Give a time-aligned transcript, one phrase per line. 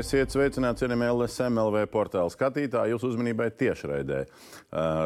[0.00, 2.94] Esiet sveicināti, cienījamie LSMLV portāla skatītāji.
[2.94, 4.30] Jūsu uzmanībai tiešraidē uh,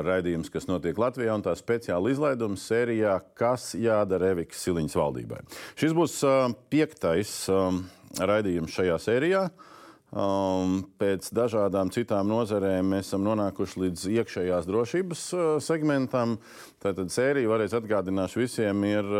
[0.06, 5.41] raidījums, kas notiek Latvijā, un tā speciāla izlaidums sērijā Kas jādara Evikas Siliņas valdībai.
[5.80, 7.80] Šis būs uh, piektais um,
[8.20, 9.48] raidījums šajā sērijā.
[10.14, 16.36] Um, pēc dažādām citām nozarēm mēs esam nonākuši līdz iekšējās drošības uh, segmentam.
[16.84, 19.11] Tātad sērija, varēs atgādināšu visiem, ir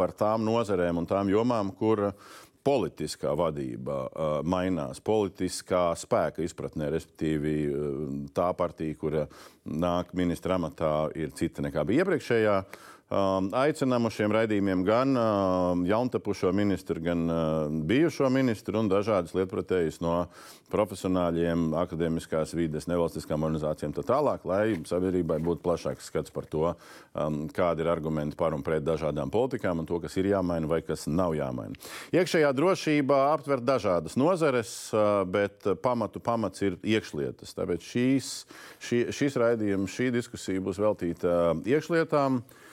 [0.00, 2.34] par tām nozarēm un tām jomām, kur uh,
[2.66, 8.02] politiskā vadība uh, mainās, politiskā spēka izpratnē, respektīvi uh,
[8.34, 9.24] tā partija, kura
[9.66, 12.58] nāk ministra amatā, ir cita nekā bija iepriekšējā.
[12.58, 19.34] Uh, aicinām uz šiem raidījumiem gan uh, jauntapušo ministru, gan uh, bijušo ministru un dažādas
[19.36, 20.24] lietpratējas no
[20.72, 26.74] profesionāļiem, akadēmiskās vides, nevalstiskām organizācijām tā tālāk, lai sabiedrībai būtu plašāks skats par to,
[27.14, 30.82] um, kādi ir argumenti par un pret dažādām politikām un to, kas ir jāmaina vai
[30.82, 31.78] kas nav jāmaina.
[32.10, 37.54] Iekšējā drošība aptver dažādas nozares, uh, bet pamatu pamats ir iekšlietas.
[37.54, 38.34] Tāpēc šīs,
[38.82, 42.64] šī, šis raidījums, šī diskusija būs veltīta iekšlietām um,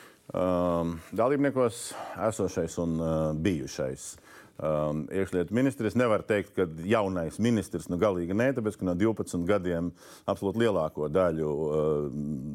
[1.12, 1.94] dalībniekos
[2.28, 4.18] esošais un uh, bijušais.
[4.64, 9.44] Um, iekšlietu ministrs nevar teikt, ka jaunais ministrs nu galīgi nē, tāpēc ka no 12
[9.50, 9.90] gadiem
[10.30, 12.06] absolūti lielāko daļu uh,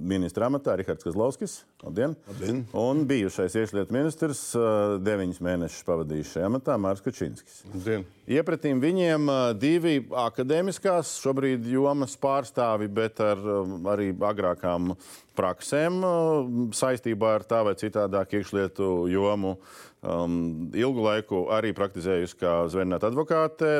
[0.09, 1.59] ministra amatā Rihards Kazlauskis.
[1.85, 2.17] Labdien!
[2.31, 2.63] Labdien.
[2.73, 7.61] Un bijušais iekšlietu ministrs uh, 9 mēnešus pavadījis šajā amatā Mārcis Kačinskis.
[7.75, 8.07] Labdien.
[8.29, 14.95] Iepratīm viņiem uh, divi akadēmiskās, šobrīd jomas pārstāvi, bet ar um, arī agrākām
[15.39, 19.59] praksēm uh, saistībā ar tā vai citādāk iekšlietu jomu.
[19.99, 23.71] Um, ilgu laiku arī praktizējusi kā zvērnāta advokāte,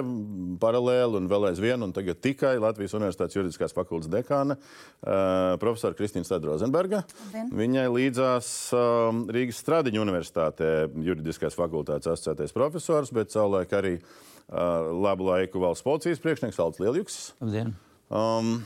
[0.59, 6.27] paralēli un vēl aizvien, un tagad tikai Latvijas Universitātes juridiskās fakultātes dekāna, uh, profesora Kristīna
[6.27, 7.05] Stadrozenberga.
[7.55, 10.73] Viņai līdzās um, Rīgas Stradiņa Universitātē
[11.07, 17.21] juridiskās fakultātes asociētais profesors, bet savulaik arī uh, labu laiku valsts policijas priekšnieks Alts Lieljuks.
[17.39, 17.77] Labdien!
[18.11, 18.57] Um,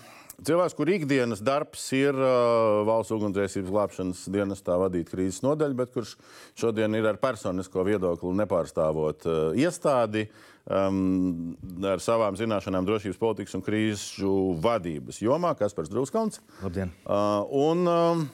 [0.42, 6.16] Cilvēks, kur ikdienas darbs ir uh, valsts ugunsdzēsības glābšanas dienestā vadīt krīzes nodaļu, bet kurš
[6.58, 10.24] šodien ir ar personisko viedokli nepārstāvot uh, iestādi
[10.66, 11.54] um,
[11.86, 16.42] ar savām zināšanām drošības politikas un krīžu vadības jomā, Kaspars Druskalns.
[16.64, 16.90] Labdien!
[17.06, 18.26] Uh, un, um,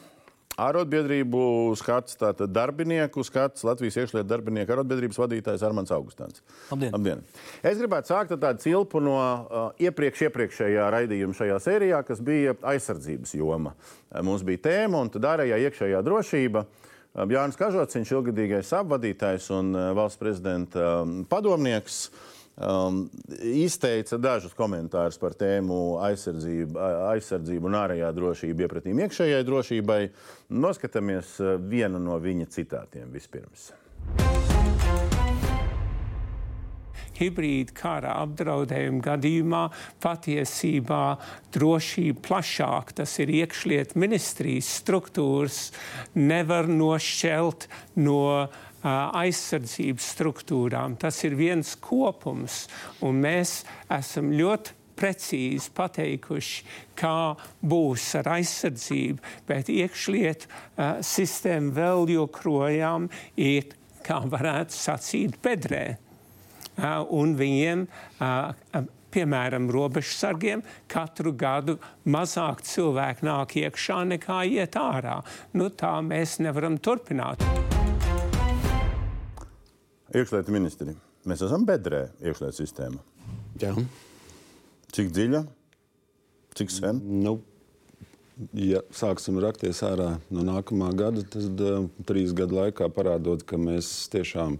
[0.58, 1.40] Arotbiedrību
[1.78, 6.42] skats, tātad darbinieku skats, Latvijas iekšlietu darbinieku arotbiedrības vadītājs Armāns Augustāns.
[6.72, 6.90] Labdien.
[6.96, 7.22] Labdien!
[7.62, 12.56] Es gribētu sākt ar tādu cilpu no uh, iepriekš, iepriekšējā raidījuma šajā sērijā, kas bija
[12.72, 13.76] aizsardzības joma.
[14.10, 16.64] Uh, mums bija tēma un tad ārējā iekšējā drošība.
[16.66, 22.08] Uh, Jānis Kažots, viņš ilgadīgais apvadītājs un uh, valsts prezidenta um, padomnieks.
[22.58, 23.04] Um,
[23.38, 26.80] izteica dažus komentārus par tēmu aizsardzību,
[27.12, 30.00] aizsardzību un ārējā drošība iepratīm iekšējai drošībai.
[30.58, 33.70] Noskatāmies uh, vienu no viņa citātiem vispirms.
[37.18, 39.62] hibrīda kara apdraudējuma gadījumā
[40.02, 41.02] patiesībā
[41.54, 45.60] drošība plašāk, tas ir iekšlietu ministrijas struktūras,
[46.14, 47.68] nevar nošķelt
[48.04, 50.96] no uh, aizsardzības struktūrām.
[51.00, 52.66] Tas ir viens kopums,
[53.04, 53.62] un mēs
[53.98, 56.64] esam ļoti precīzi pateikuši,
[56.98, 63.70] kā būs ar aizsardzību, bet iekšlietu uh, sistēma vēl joprojām ir,
[64.06, 65.84] kā varētu sacīt, bedrē.
[66.78, 67.86] Uh, un viņiem,
[68.22, 68.82] uh,
[69.14, 75.20] piemēram, robežsargiem, katru gadu mazāk cilvēku nāk iekšā nekā iet ārā.
[75.58, 77.67] Nu, tā mēs nevaram turpināt.
[80.08, 80.94] Iekšlietu ministri,
[81.28, 83.02] mēs esam bedrē, iekšlietu sistēma.
[83.60, 83.74] Jā.
[84.96, 85.42] Cik dziļa?
[86.56, 87.02] Cik sen?
[87.20, 87.34] Nu,
[88.56, 94.08] ja sāksim rakties ārā no nākamā gada, tad uh, trīs gadu laikā parādot, ka mēs
[94.14, 94.56] tiešām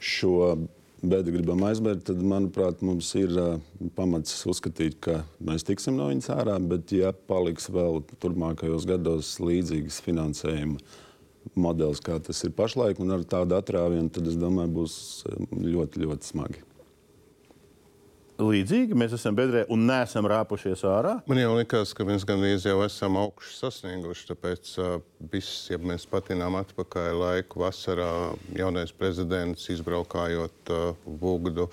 [0.00, 0.56] šo
[1.04, 3.60] bedri gribam aizbēgt, tad, manuprāt, mums ir uh,
[3.98, 10.00] pamats uzskatīt, ka mēs tiksim no viņas ārā, bet ja paliks vēl turpmākajos gados līdzīgas
[10.08, 10.80] finansējuma
[11.54, 14.96] modelis, kā tas ir pašlaik, un ar tādu atrāvienu, tad es domāju, būs
[15.50, 16.66] ļoti, ļoti smagi.
[18.40, 21.18] Līdzīgi mēs esam bedrē un neesam rāpušies ārā.
[21.28, 24.28] Man jau likās, ka mēs gandrīz jau esam augšu sasnieguši.
[24.30, 24.92] Tāpēc uh,
[25.32, 28.10] viss, ja mēs patinām atpakaļ laiku vasarā,
[28.56, 31.68] jaunais prezidents izbraukājot uh, Vugdu.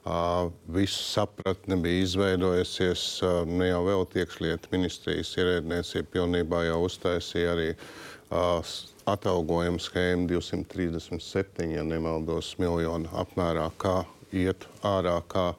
[0.00, 3.02] Uh, visu sapratni bija izveidojusies.
[3.20, 7.84] Uh, ne jau vēl iekšlietu ministrijas ierēdniecība pilnībā jau uztaisīja arī uh,
[8.30, 15.50] atalgojuma schēmu 237, ja nemaldos, miljonu apmērā, kā iet ārā, kā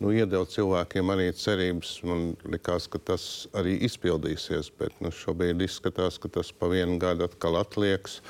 [0.00, 1.94] nu, iedeva cilvēkiem arī cerības.
[2.06, 3.26] Man liekas, ka tas
[3.56, 8.20] arī izpildīsies, bet nu, šobrīd izskatās, ka tas pa vienu gadu atkal atliekas.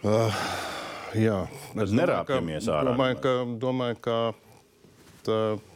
[0.00, 0.32] Uh,
[1.12, 1.42] jā,
[1.76, 2.94] Mēs nerāpjamies ārā.
[2.94, 4.16] Domāju, ka, domāju, ka
[5.28, 5.68] uh,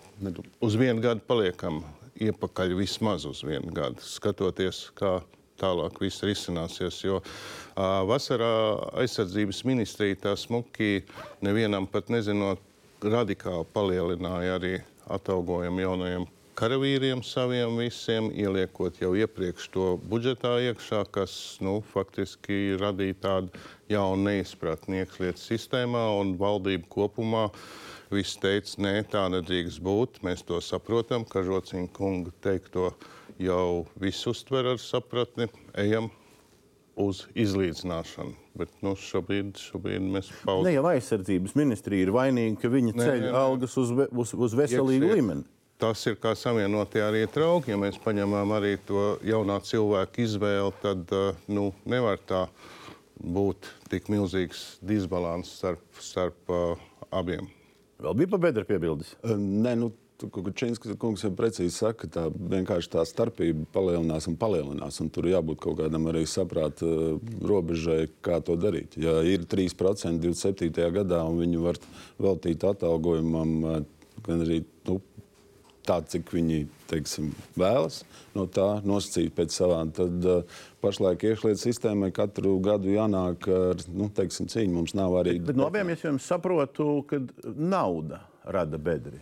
[0.65, 1.83] uz vienu gadu paliekam
[2.25, 5.19] iepakaļ vismaz uz vienu gadu, skatoties, kā
[5.61, 7.01] tālāk viss risināsies.
[7.07, 8.53] Jo uh, vasarā
[9.03, 11.03] aizsardzības ministrija tā smuki
[11.45, 12.63] nevienam pat nezinot,
[13.05, 14.79] radikāli palielināja arī
[15.13, 21.33] atalgojumu jaunajiem karavīriem saviem visiem, ieliekot jau iepriekš to budžetā iekšā, kas
[21.65, 27.49] nu, faktiski radīja tādu jaunu neizpratni iekšlietu sistēmā un valdību kopumā.
[28.15, 30.21] Viss teica, nē, tā nedrīkst būt.
[30.27, 32.93] Mēs to saprotam, ka Žociņa kunga teikto
[33.43, 35.49] jau viss uztver ar sapratni.
[35.79, 36.11] Ejam
[37.01, 38.35] uz izlīdzināšanu.
[38.59, 40.69] Bet nu, šobrīd, šobrīd mēs pauzējam.
[40.69, 45.19] Ne jau aizsardzības ministrija ir vainīga, ka viņi ceļ algas uz, uz, uz veselīgu Iekšiet.
[45.19, 45.47] līmeni.
[45.83, 47.73] Tas ir kā savienotie arī trauki.
[47.73, 52.45] Ja mēs paņemam arī to jaunā cilvēka izvēli, tad uh, nu, nevar tā
[53.19, 56.79] būt tik milzīgs disbalans starp, starp uh,
[57.11, 57.51] abiem.
[58.05, 59.17] Vēl bija pa bedra piebildes?
[59.27, 65.01] Nē, nu, Kučinskis kungs jau precīzi saka, ka tā vienkārši tā starpība palielinās un palielinās.
[65.03, 66.87] Un tur jābūt kaut kādam arī saprāta
[67.43, 68.95] robežai, kā to darīt.
[69.01, 70.71] Ja ir 3% 27.
[70.95, 71.81] gadā un viņi var
[72.23, 73.85] veltīt atalgojumam
[74.25, 75.01] gan arī nu,
[75.85, 78.03] tā, cik viņi teiksim, vēlas,
[78.37, 79.93] no tā nosacīt pēc savām.
[79.95, 84.73] Tad uh, pašlaik iekšlietu sistēmai katru gadu jānāk ar nu, teiksim, cīņu.
[84.79, 85.39] Mums nav arī.
[85.41, 89.21] Bet, bet no abiem es jums saprotu, ka nauda rada bedri.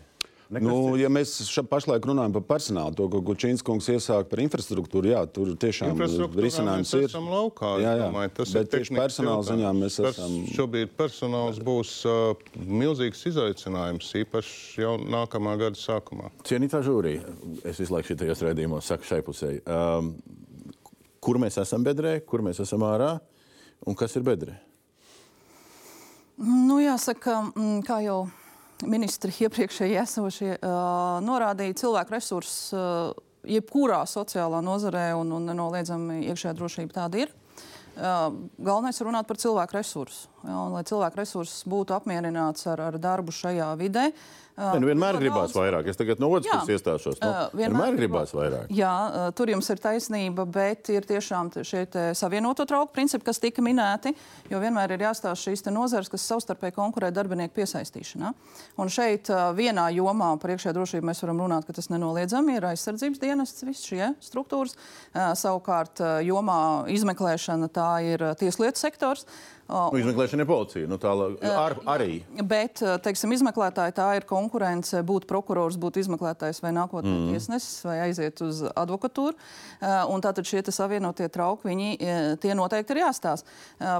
[0.52, 1.31] Nekas nu, ja mēs
[1.64, 5.96] pašlaik runājam par personālu, to, ko Čīns kungs iesāka par infrastruktūru, jā, tur tiešām
[6.37, 7.14] risinājums ir.
[7.25, 8.08] Laukā, jā, jā.
[8.10, 10.34] Domāju, tas Bet tieši personāla ziņā mēs Pers, esam.
[10.52, 16.28] Šobrīd personāls būs uh, milzīgs izaicinājums, īpaši jau nākamā gada sākumā.
[16.49, 17.25] Cienītā žūrija,
[17.64, 19.55] es visu laiku šitajos redzījumos saku šai pusē.
[19.64, 20.12] Um,
[21.25, 23.14] kur mēs esam bedrē, kur mēs esam ārā
[23.88, 24.58] un kas ir bedrē?
[26.43, 27.40] Nu, jāsaka,
[27.88, 28.20] kā jau
[28.87, 33.12] ministri iepriekšēji esošie uh, norādīja cilvēku resursus uh,
[33.49, 37.32] jebkurā sociālā nozarē, un, un nenoliedzami iekšējā drošība tāda ir.
[37.93, 40.31] Uh, galvenais ir runāt par cilvēku resursu.
[40.46, 44.88] Ja, un, lai cilvēku resurss būtu apmierināts ar, ar darbu šajā vidē, uh, Ne, nu
[44.90, 45.87] vienmēr gribās vairāk.
[45.88, 47.16] Es tagad no otras puses iestāšos.
[47.22, 48.66] Nu, vienmēr, vienmēr gribās vairāk.
[48.75, 48.93] Jā,
[49.38, 51.87] tur jums ir taisnība, bet ir tiešām šie
[52.19, 54.12] savienoto trauku principi, kas tika minēti.
[54.52, 58.34] Jo vienmēr ir jāstāsta šīs nozares, kas savstarpēji konkurē darbinieku piesaistīšanā.
[58.82, 63.25] Un šeit vienā jomā par iekšējā drošību mēs varam runāt, ka tas nenoliedzami ir aizsardzības
[63.25, 64.76] dienests, visas šie struktūras.
[65.40, 66.60] Savukārt jomā
[66.93, 69.25] izmeklēšana tā ir tieslietu sektors.
[69.72, 70.88] Nu, izmeklēšana ir policija.
[70.90, 71.12] Nu, tā,
[71.48, 72.20] ar, arī.
[72.48, 77.30] Bet, teiksim, izmeklētāji tā ir konkurence būt prokurors, būt izmeklētājs vai nākotnē mm.
[77.32, 79.36] tiesnesis vai aiziet uz advokatūru.
[80.12, 83.48] Un tātad šie savienotie trauki, viņi tie noteikti ir jāstāsta.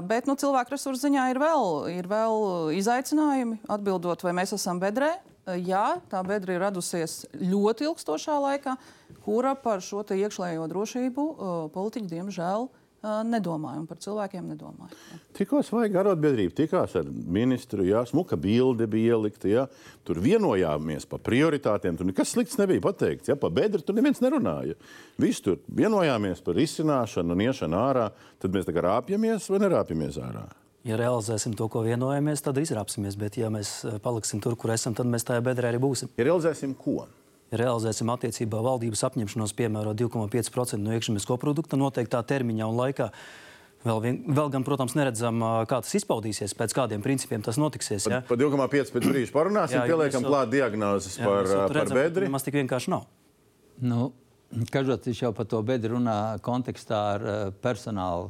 [0.07, 5.15] Bet nu, cilvēku resursu ziņā ir vēl, ir vēl izaicinājumi atbildot, vai mēs esam bedrē.
[5.59, 8.77] Jā, tā bedra ir radusies ļoti ilgstošā laikā,
[9.25, 11.25] kura par šo iekšlējo drošību
[11.73, 14.95] politiķi diemžēl ir nedomāju, un par cilvēkiem nedomāju.
[15.35, 19.65] Tikko svaigi arotbiedrība tikās ar ministru, jā, smuka bilde bija ielikta, jā,
[20.07, 24.77] tur vienojāmies par prioritātēm, tur nekas slikts nebija pateikts, jā, pa bedri tur neviens nerunāja.
[25.19, 30.45] Visi tur vienojāmies par izcināšanu un iešanu ārā, tad mēs tagad rāpjamies vai nerāpjamies ārā?
[30.83, 35.07] Ja realizēsim to, ko vienojamies, tad izrāpsimies, bet ja mēs paliksim tur, kur esam, tad
[35.07, 36.11] mēs tajā bedrē arī būsim.
[36.19, 37.05] Ja realizēsim ko?
[37.59, 43.09] Realizēsim attiecībā valdības apņemšanos piemērot 2,5% no iekšzemes koprodukta noteiktā termiņā un laikā.
[43.83, 48.07] Vēl, vien, vēl gan, protams, neredzam, kā tas izpaudīsies, pēc kādiem principiem tas notiksies.
[48.07, 48.21] Ja?
[48.27, 52.29] Par 2,5 pēc brīža parunāsim, jā, pieliekam klāt diagnozes jā, par, par redzam, bedri.
[52.31, 53.09] Tas tik vienkārši nav.
[53.83, 54.13] Nu,
[54.71, 57.23] Kažots jau par to bedri runā kontekstā ar
[57.63, 58.29] personālu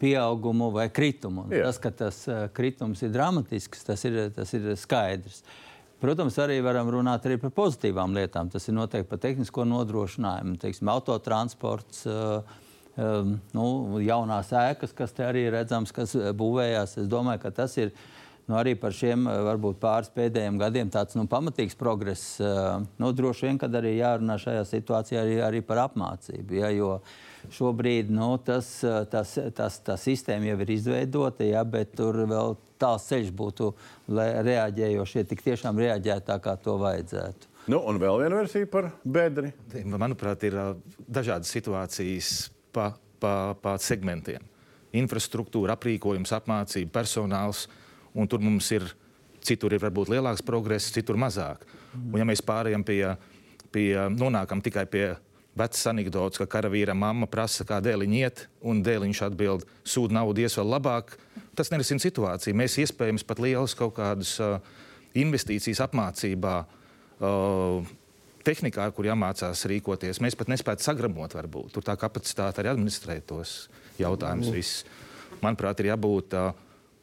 [0.00, 1.48] pieaugumu vai kritumu.
[1.52, 1.66] Jā.
[1.66, 2.20] Tas, ka tas
[2.56, 5.42] kritums ir dramatisks, tas ir, tas ir skaidrs.
[5.42, 5.69] Uh,
[6.00, 8.48] Protams, arī varam runāt arī par pozitīvām lietām.
[8.48, 12.06] Tas ir noteikti par tehnisko nodrošinājumu, teiksim, autotransports.
[12.08, 12.54] Uh,
[12.96, 13.66] um, nu,
[14.00, 16.96] jaunās ēkas, kas te arī redzams, kas būvējās.
[17.02, 17.92] Es domāju, ka tas ir
[18.46, 22.38] nu, arī par šiem varbūt pāris pēdējiem gadiem tāds nu, pamatīgs progress.
[22.40, 26.62] Uh, nu, droši vien, kad arī jārunā šajā situācijā arī, arī par apmācību.
[26.62, 26.96] Ja, jo
[27.54, 28.68] šobrīd nu, tas,
[29.12, 33.70] tas, tas, tā sistēma jau ir izveidota, ja, bet tur vēl tāls ceļš būtu,
[34.16, 37.50] lai reaģējošie tik tiešām reaģētu tā, kā to vajadzētu.
[37.70, 39.52] Nu, un vēl viena versija par bedri.
[39.84, 40.56] Manuprāt, ir
[41.04, 44.46] dažādas situācijas pa, pa, pa segmentiem.
[44.96, 47.66] Infrastruktūra, aprīkojums, apmācība, personāls.
[48.16, 48.88] Un tur mums ir,
[49.46, 51.62] citur ir varbūt lielāks progress, citur mazāk.
[51.94, 53.04] Un, ja mēs pārējām pie,
[53.70, 55.04] pie, nonākam tikai pie
[55.60, 60.56] vecas anekdotas, ka karavīra mamma prasa, kā dēliņš iet, un dēliņš atbild, sūta naudu, ies
[60.58, 61.14] vēl labāk.
[61.58, 62.56] Tas nerisina situāciju.
[62.56, 64.58] Mēs iespējams pat lielas kaut kādas uh,
[65.18, 67.92] investīcijas apmācībā uh,
[68.46, 70.22] tehnikā, kur jāmācās rīkoties.
[70.24, 71.74] Mēs pat nespētu sagramot, varbūt.
[71.76, 73.68] Tur tā kapacitāte arī administrēt tos
[74.00, 74.50] jautājumus.
[74.50, 74.56] Mm.
[74.56, 74.84] Viss.
[75.44, 76.50] Manuprāt, ir jābūt uh,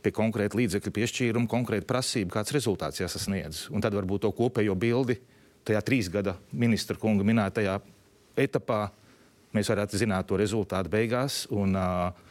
[0.03, 3.67] pie konkrēta līdzekļu piešķīruma, konkrēta prasība, kāds rezultāts jāsasniedz.
[3.73, 5.19] Un tad varbūt to kopējo bildi
[5.67, 7.77] tajā trīs gada ministra kunga minētajā
[8.39, 8.87] etapā
[9.55, 11.45] mēs varētu zināt to rezultātu beigās.
[11.53, 12.25] Un, uh,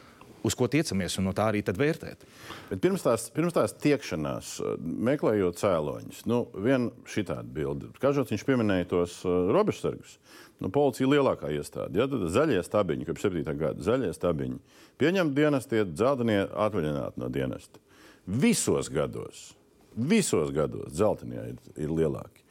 [0.47, 2.23] uz ko tiecamies, un no tā arī vērtēt.
[2.69, 7.91] Bet pirms tās, pirms tās tiekšanās, meklējot cēloņus, nu, viena šitāda bilde.
[8.01, 10.17] Kažots viņš pieminēja tos uh, robežsargus.
[10.63, 11.99] Nu, policija lielākā iestāde.
[11.99, 13.43] Ja, tad zaļie stabiņi, kopš 7.
[13.59, 14.57] gada zaļie stabiņi,
[15.01, 17.81] pieņemt dienesti, dzeltenie atvaļināti no dienesta.
[18.27, 19.51] Visos gados,
[19.93, 22.46] visos gados dzeltenie ir, ir lielāki.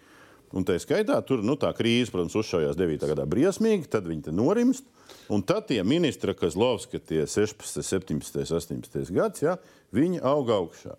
[0.57, 3.03] Un tā skaitā tur nu, tā krīze, protams, uzšaujās 9.
[3.11, 4.87] gadā briesmīgi, tad viņi norimst.
[5.33, 9.57] Un tad tie ministri, kas Lovska, tie 16, 17, 18 gads, ja,
[9.95, 10.95] viņi aug augšā.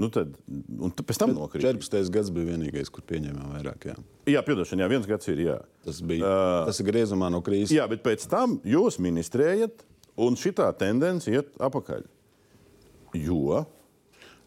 [0.00, 1.64] Nu tad, un pēc tam nokrīt.
[1.66, 2.12] 14.
[2.14, 3.88] gads bija vienīgais, kur pieņēmām vairāk.
[3.90, 3.96] Jā,
[4.30, 5.42] jā piedošana, jā, viens gads ir.
[5.48, 5.56] Jā.
[5.84, 7.74] Tas bija uh, tas ir griezumā no krīzes.
[7.74, 9.82] Jā, bet pēc tam jūs ministrējat,
[10.20, 12.06] un šī tendence iet apakaļ.
[13.18, 13.64] Jo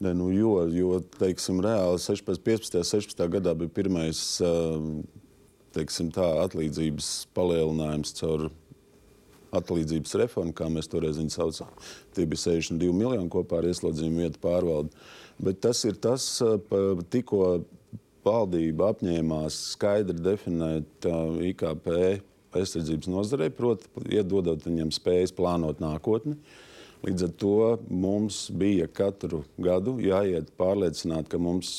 [0.04, 4.20] Ne, nu, jo, jo teiksim, reāli 16, 15, 16 gadā bija pirmais
[5.74, 8.50] teiksim, tā, atlīdzības palielinājums caur
[9.54, 11.72] atlīdzības reformu, kā mēs toreiz viņu saucām.
[12.18, 15.06] Tie bija 62 miljoni kopā ar ieslodzījumu vietu pārvaldi.
[15.44, 16.26] Bet tas ir tas,
[17.14, 17.46] tikko
[18.26, 21.90] valdība apņēmās skaidri definēt uh, IKP
[22.54, 26.38] aizsardzības nozarei, proti, iedodot viņiem spējas plānot nākotni.
[27.04, 27.56] Līdz ar to
[27.92, 31.74] mums bija katru gadu jāiet pārliecināt, ka mums,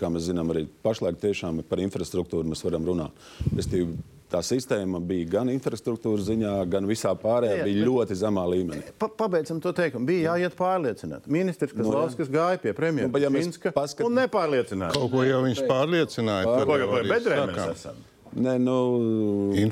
[0.00, 3.28] kā mēs zinām, arī pašlaik tiešām par infrastruktūru mēs varam runāt.
[3.54, 3.94] Restīvi,
[4.30, 8.82] tā sistēma bija gan infrastruktūras ziņā, gan visā pārējā jā, bija ļoti zemā līmenī.
[8.98, 10.10] Pa, pabeidzam to teikumu.
[10.10, 11.30] Bija jāiet pārliecināt.
[11.30, 14.06] Ministrs Kazlauskas nu, gāja pie premjera nu, ja Minska paskat...
[14.06, 14.94] un nepārliecināja.
[14.98, 16.50] Kaut ko jau viņš pārliecināja.
[16.50, 16.66] Pār...
[16.70, 18.02] Ko jau vai bedrē mēs esam?
[18.30, 18.76] Nē, nu,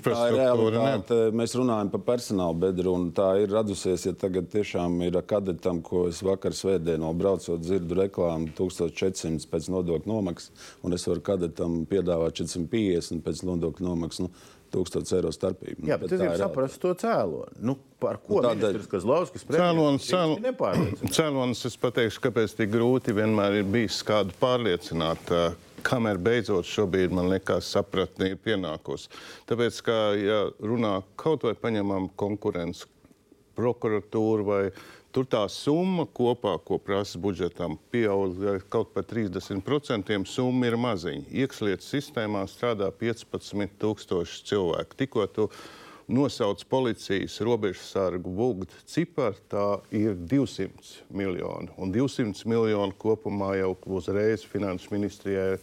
[0.03, 1.19] tā ir realitāte.
[1.37, 4.09] Mēs runājam par personāla bedru, un tā ir radusies.
[4.09, 10.11] Ja tagad tiešām ir kadetam, ko es vakar svētdienā braucot, dzirdu reklāmu 1400 pēc nodokļu
[10.11, 14.27] nomaksas, un es varu kadetam piedāvāt 450 pēc nodokļu nomaksas.
[14.27, 15.81] Nu, 1000 eiro starpība.
[15.81, 17.55] Nu, Jā, bet tas ir saprast to cēloni.
[17.65, 18.83] Nu, par ko nu, tādēļ...
[18.91, 25.33] Kazlauskas cēlonis, cēlonis, cēlonis, es pateikšu, kāpēc tik grūti vienmēr ir bijis kādu pārliecināt
[25.87, 29.11] kamēr beidzot šobrīd man liekas, sapratne ir pienākusi.
[29.49, 32.87] Tāpēc, kā ja runā kaut vai paņemam konkurences
[33.59, 34.63] prokuratūru vai
[35.15, 38.39] tur tā summa kopā, ko prasa budžetam, pieaug
[38.71, 40.19] kaut par 30%.
[40.29, 41.27] Summa ir maziņa.
[41.43, 44.99] Iekšlietu sistēmā strādā 15,000 cilvēku.
[45.03, 45.49] Tikko tu
[46.09, 51.69] nosauc policijas robežsargu vulgu ciparu, tā ir 200 miljoni.
[51.77, 55.59] Un 200 miljoni kopumā jau uzreiz finanšu ministrijai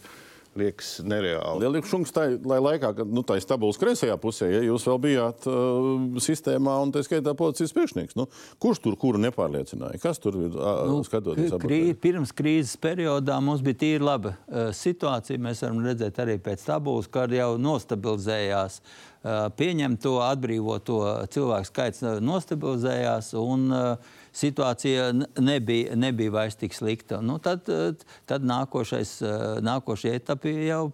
[0.56, 1.60] liekas nereāli.
[1.64, 5.00] Lielāks šunks tajā lai laikā, kad nu, tā ir stabils kreisajā pusē, ja jūs vēl
[5.04, 5.88] bijāt uh,
[6.22, 8.16] sistēmā un tā skaitā policijas priekšnieks.
[8.18, 8.24] Nu,
[8.62, 10.00] kurš tur kuru nepārliecināja?
[10.02, 11.52] Kas tur ir uh, nu, skatoties?
[11.60, 15.42] Krī, pirms krīzes periodā mums bija tīri laba uh, situācija.
[15.44, 18.80] Mēs varam redzēt arī pēc tabulas, kad jau nostabilizējās.
[18.80, 19.15] Uh,
[19.58, 21.00] pieņemto, atbrīvoto
[21.34, 23.32] cilvēku skaits nostabilizējās.
[23.40, 23.72] Un,
[24.36, 25.08] situācija
[25.40, 27.22] nebija, nebija vairs tik slikta.
[27.24, 27.64] Nu, tad,
[28.28, 29.18] tad nākošais,
[29.64, 30.90] nākošie etapi jau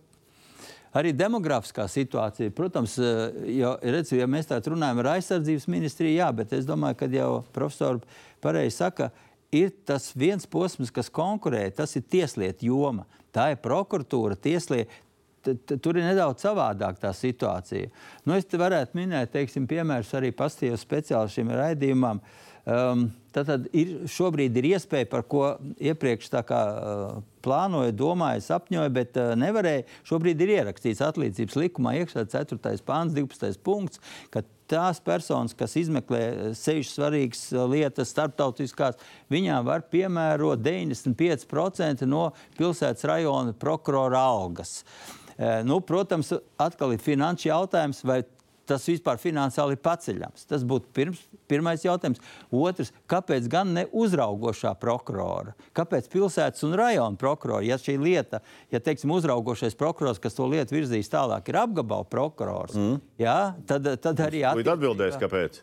[0.96, 2.52] arī demografiskā situācija.
[2.54, 7.10] Protams, jau, redz, ja mēs tādā runājam ar aizsardzības ministriju, jā, bet es domāju, ka
[7.12, 8.02] jau profesori
[8.44, 9.10] pareizi saka,
[9.52, 13.08] ir tas viens posms, kas konkurē, tas ir tieslietu joma.
[13.32, 14.92] Tā ir prokuratūra, tieslietu.
[15.42, 17.90] Tur ir nedaudz savādāk tā situācija.
[18.26, 22.22] Nu, es te varētu minēt, teiksim, piemērus arī pastījos speciāli šim raidījumam.
[22.62, 29.16] Um, Tad ir, šobrīd ir iespēja, par ko iepriekš kā, uh, plānoja, domāja, sapņoja, bet
[29.16, 29.86] uh, nevarēja.
[30.08, 32.60] Šobrīd ir ierakstīts atlīdzības likumā, iekšā 4.
[32.84, 33.56] pāns, 12.
[33.64, 34.02] punkts,
[34.34, 39.00] ka tās personas, kas izmeklē sevišķi svarīgas lietas, starptautiskās,
[39.32, 42.28] viņām var piemērot 95% no
[42.60, 44.82] pilsētas rajona prokurora algas.
[44.82, 45.21] Uh,
[45.66, 48.22] nu, protams, atkal ir finanšu jautājums, vai
[48.68, 50.46] tas vispār finansiāli ir paceļams?
[50.48, 52.22] Tas būtu pirms, pirmais jautājums.
[52.54, 55.56] Otrs, kāpēc gan ne uzraugošā prokurora?
[55.76, 57.64] Kāpēc pilsētas un rajona prokurora?
[57.66, 62.76] Ja šī lieta, ja teiksim, uzraugošais prokurors, kas to lietu virzīs tālāk, ir apgabala prokurors,
[62.78, 63.00] mm.
[63.22, 64.76] jā, tad, tad arī attiecībā...
[64.78, 65.62] atbildēs, kāpēc.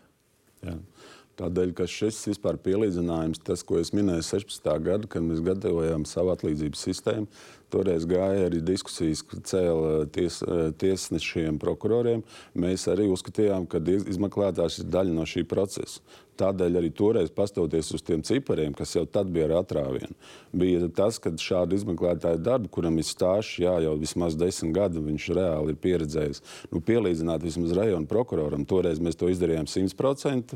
[0.65, 0.75] Jā.
[1.39, 4.65] Tādēļ, ka šis vispār pielīdzinājums, tas, ko es minēju 16.
[4.83, 7.29] gadu, kad mēs gatavojām savu atlīdzības sistēmu,
[7.70, 10.40] Toreiz gāja arī diskusijas, kad cēlā ties,
[10.82, 12.24] tiesnešiem, prokuroriem.
[12.58, 16.02] Mēs arī uzskatījām, ka izmeklētājs ir daļa no šī procesa.
[16.40, 20.16] Tādēļ arī toreiz, pastoties uz tiem cipariem, kas jau tad bija ar atrāvienu,
[20.56, 25.26] bija tas, ka šādu izmeklētāju darbu, kuram ir stāsts, jā, jau vismaz desmit gadi, viņš
[25.36, 26.44] reāli ir pieredzējis.
[26.72, 30.56] Nu, pielīdzināt vismaz rajona prokuroram, toreiz mēs to izdarījām 100%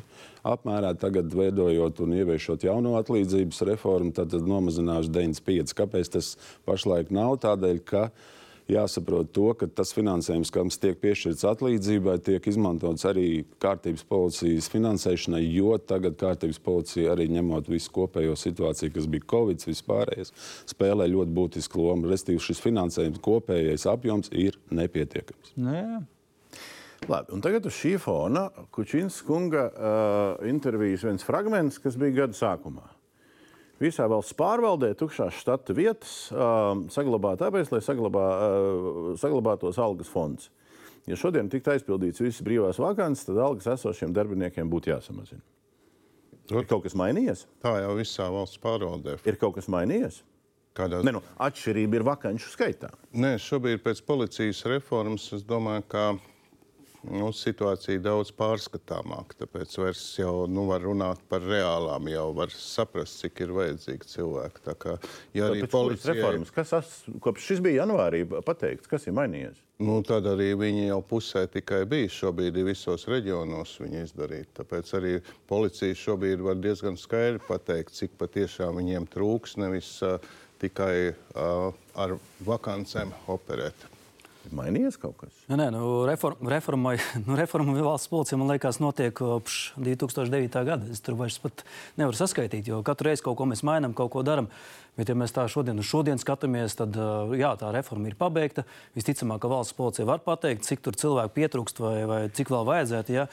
[0.53, 0.93] apmērā.
[0.99, 5.75] Tagad, veidojot un ieviešot jauno atlīdzības reformu, tad, tad nomazinājuši 95.
[5.83, 6.33] Kāpēc tas
[6.67, 7.35] pašlaik nav?
[7.43, 8.05] Tādēļ, ka
[8.71, 15.41] jāsaprot to, ka tas finansējums, kas tiek piešķirts atlīdzībai, tiek izmantots arī kārtības policijas finansēšanai,
[15.51, 20.33] jo tagad kārtības policija arī ņemot visu kopējo situāciju, kas bija Covid, vispārējais,
[20.71, 22.09] spēlē ļoti būtisku lomu.
[22.11, 25.55] Restīvi šis finansējums kopējais apjoms ir nepietiekams.
[25.57, 26.01] Jā.
[27.09, 32.37] Labi, un tagad uz šī fona Kučīnas kunga uh, intervijas viens fragments, kas bija gada
[32.37, 32.92] sākumā.
[33.83, 40.51] Visā valsts pārvaldē tukšās štata vietas um, saglabā tāpēc, lai saglabā, uh, saglabātos algas fonds.
[41.09, 45.43] Ja šodien tiktu aizpildīts visas brīvās vakances, tad algas esošiem darbiniekiem būtu jāsamazina.
[46.51, 47.45] Ir kaut kas mainījies?
[47.63, 49.17] Tā jau visā valsts pārvaldē.
[49.27, 50.21] Ir kaut kas mainījies?
[50.73, 52.89] Kādā Ne, nu, atšķirība ir vakanču skaitā.
[53.13, 56.05] Nē, šobrīd pēc policijas reformas es domāju, ka
[57.11, 59.39] nu, situācija daudz pārskatāmāka.
[59.43, 64.65] Tāpēc vairs jau nu, var runāt par reālām, jau var saprast, cik ir vajadzīgi cilvēki.
[64.69, 64.97] Tā kā,
[65.35, 69.61] ja arī policijai, reformas, kas as, kopš šis bija janvārī pateikts, kas ir mainījies?
[69.83, 72.11] nu, tad arī viņi jau pusē tikai bija.
[72.11, 74.51] Šobrīd ir visos reģionos viņi izdarīti.
[74.59, 75.13] Tāpēc arī
[75.49, 80.19] policija šobrīd var diezgan skaidri pateikt, cik patiešām viņiem trūks, nevis uh,
[80.61, 82.15] tikai uh, ar
[82.47, 83.89] vakancēm operēt.
[84.43, 85.35] Ir mainījies kaut kas?
[85.47, 86.97] Nē, nē nu, reform, reformai,
[87.27, 90.63] nu, reforma valsts policijā, man liekas, notiek kopš 2009.
[90.67, 90.87] gada.
[90.91, 91.63] Es tur vairs pat
[91.99, 94.49] nevaru saskaitīt, jo katru reizi kaut ko mēs mainām, kaut ko darām.
[94.97, 96.97] Bet, ja mēs tā šodien, šodien skatāmies, tad
[97.39, 98.65] jā, tā reforma ir pabeigta.
[98.97, 103.15] Visticamāk, ka valsts policija var pateikt, cik tur cilvēku pietrūkst vai, vai cik vēl vajadzētu.
[103.15, 103.25] Ja?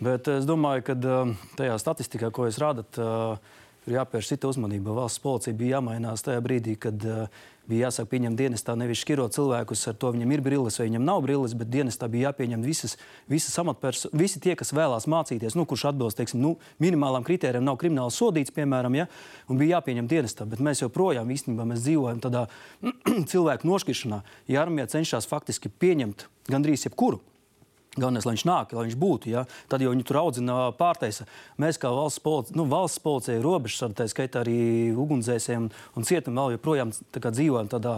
[0.00, 0.98] Bet es domāju, ka
[1.56, 4.94] tajā statistikā, ko jūs rādat, uh, ir jāpievērš cita uzmanība.
[4.96, 9.86] Valsts policija bija jāmainās tajā brīdī, kad uh, bija jāsāk pieņemt dienestā nevis šķirot cilvēkus
[9.90, 12.96] ar to, viņam ir brilles vai viņam nav brilles, bet dienestā bija jāpieņem visas,
[13.30, 17.78] visas amatpersonas, visi tie, kas vēlās mācīties, nu, kurš atbilst teiksim, nu, minimālām kritērijām, nav
[17.80, 19.06] krimināli sodīts, piemēram, ja,
[19.48, 20.48] un bija jāpieņem dienestā.
[20.50, 22.46] Bet mēs joprojām īstenībā mēs dzīvojam tādā
[23.32, 24.22] cilvēku nošķiršanā.
[24.50, 27.22] Ja armija cenšas faktiski pieņemt gandrīz jebkuru.
[27.98, 29.30] Galvenais, lai viņš nāk, lai viņš būtu.
[29.32, 29.40] Ja?
[29.70, 31.24] Tad jau viņu tur audzina pārtaisa.
[31.58, 35.66] Mēs, kā valsts, polici, nu, valsts policija, robežas, tā skaitā arī ugunsdzēsējiem
[35.98, 37.96] un cietumiem, vēl joprojām dzīvojam tādā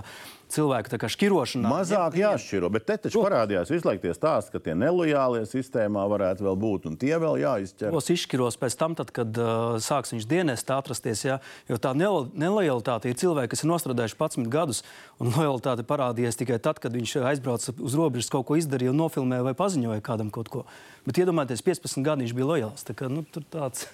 [0.52, 1.70] cilvēku šķirošanā.
[1.70, 6.46] Mazāk jāšķiro, bet te taču parādījās visu laiku tie stāsti, ka tie nelojālie sistēmā varētu
[6.46, 7.92] vēl būt, un tie vēl jāizķer.
[7.94, 11.24] Tos izšķiros pēc tam, tad, kad uh, sāks viņš dienestā atrasties.
[11.26, 11.38] Ja?
[11.70, 14.82] Jo tā nelo- nelojalitāte ir cilvēki, kas ir nostrādājuši 11 gadus,
[15.22, 19.56] un lojalitāte parādījās tikai tad, kad viņš aizbrauca uz robežas, kaut ko izdarīja, nofilmēja vai
[19.58, 20.66] paziņoja kādam kaut ko.
[21.06, 22.84] Bet iedomājieties, 15 gadi viņš bija lojāls.
[22.86, 23.88] Tā kā, nu, tur tāds...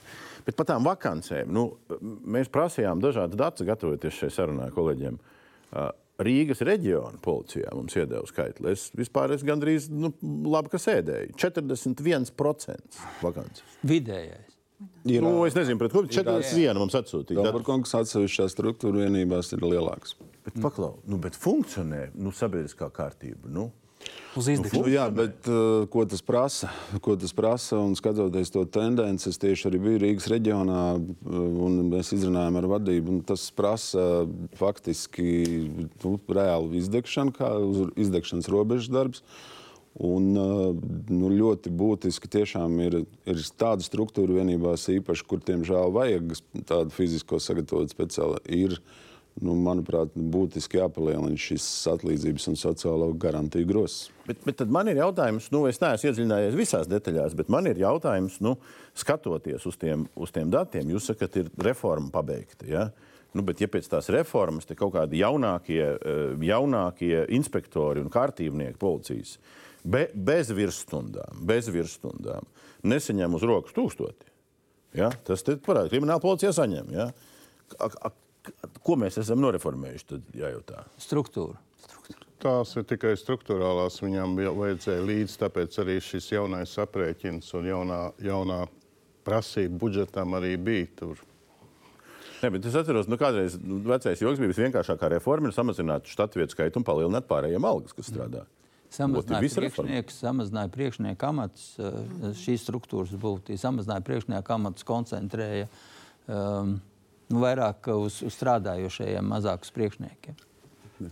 [0.49, 1.64] Bet par tām vakancēm nu,
[2.25, 5.18] mēs prasījām dažādas datus, gatavoties šai sarunai kolēģiem.
[5.68, 8.72] Uh, Rīgas reģiona policijā mums iedeva skaitli.
[8.74, 10.11] Es vispār esmu gandrīz nu,
[10.50, 11.37] labi, ka sēdēju.
[11.38, 13.76] 41% vakances.
[13.87, 14.57] Vidējais.
[15.11, 17.42] Ir, Nu, es nezinu, pret ko 41 mums atsūtīja.
[17.46, 20.14] Dabarkungs atsevišķās struktūra vienībās ir lielāks.
[20.44, 23.50] bet, paklau, nu, bet funkcionē nu, sabiedriskā kārtība.
[23.50, 23.68] Nu.
[24.38, 24.85] Uz izdevuma.
[24.85, 26.68] Nu, jā, bet uh, ko tas prasa?
[27.03, 27.79] Ko tas prasa?
[27.81, 32.68] Un skatoties to tendenci, es tieši arī biju Rīgas reģionā, uh, un mēs izrunājām ar
[32.77, 33.18] vadību.
[33.29, 34.27] Tas prasa
[34.61, 35.29] faktiski
[36.05, 37.51] nu, reālu izdegšanu, kā
[37.99, 39.25] izdegšanas robežas darbs.
[39.99, 40.71] Un, uh,
[41.11, 46.37] nu, ļoti būtiski tiešām ir, ir tāda struktūra vienībās, īpaši, kur tiemžēl vajag
[46.68, 48.85] tādu fizisko sagatavotu speciālistu.
[49.38, 54.09] Nu, manuprāt, būtiski jāpalielina šis atlīdzības un sociālo garantiju grozs.
[54.27, 58.40] Bet, bet man ir jautājums, nu, es neesmu iedziļinājies visās detaļās, bet man ir jautājums,
[58.42, 58.57] nu,
[58.98, 62.66] skatoties uz tiem, uz tiem datiem, jūs sakat, ir reforma pabeigta.
[62.66, 62.88] Ja?
[63.37, 69.37] Nu, bet, ja pēc tās reformas kaut kādi jaunākie, eh, jaunākie inspektori un kārtībnieki policijas
[69.85, 72.48] be, bez virsstundām, bez virsstundām
[72.88, 74.33] nesaņem uz rokas tūkstoti,
[74.98, 75.12] ja?
[75.27, 76.90] tas te parāda, krimināla policija saņem.
[76.94, 77.11] Ja?
[77.79, 78.12] A, a,
[78.85, 80.85] ko mēs esam noreformējuši, tad jājautā.
[81.03, 81.59] Struktūra.
[82.39, 83.99] Tās ir tikai struktūrālās.
[84.03, 88.61] Viņām bija vajadzēja līdzi, tāpēc arī šis jaunais aprēķins un jaunā, jaunā
[89.27, 91.25] prasība budžetam arī bija tur.
[92.39, 96.07] Nē, bet es atceros, ka nu, kādreiz nu, vecais joks bija visvienkāršākā reforma ir samazināt
[96.07, 98.45] štatu vietu skaitu un palielināt pārējiem algas, kas strādā.
[98.95, 101.97] Samazināja priekšniekus, samazināja priekšnieku amatus, eh,
[102.39, 105.67] šīs struktūras būtību, samazināja priekšnieku amatus, koncentrēja
[106.31, 106.79] um,
[107.35, 110.37] vairāk uz, uz strādājošajiem, mazāk uz priekšniekiem.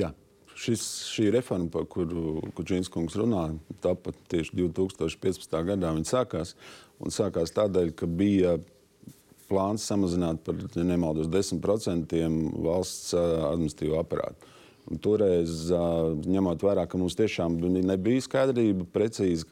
[0.00, 0.12] Jā.
[0.56, 0.82] Šis,
[1.12, 3.50] šī reforma, par kuru Kučīns kungs runā,
[3.84, 5.52] tāpat tieši 2015.
[5.68, 6.54] gadā viņa sākās.
[6.96, 8.54] Un sākās tādēļ, ka bija
[9.50, 12.16] plāns samazināt par, ja nemaldos, 10%
[12.64, 14.48] valsts administratīvo aparātu.
[14.86, 15.66] Un toreiz,
[16.24, 19.44] ņemot vērā, ka mums tiešām nebija skaidrība precīzi,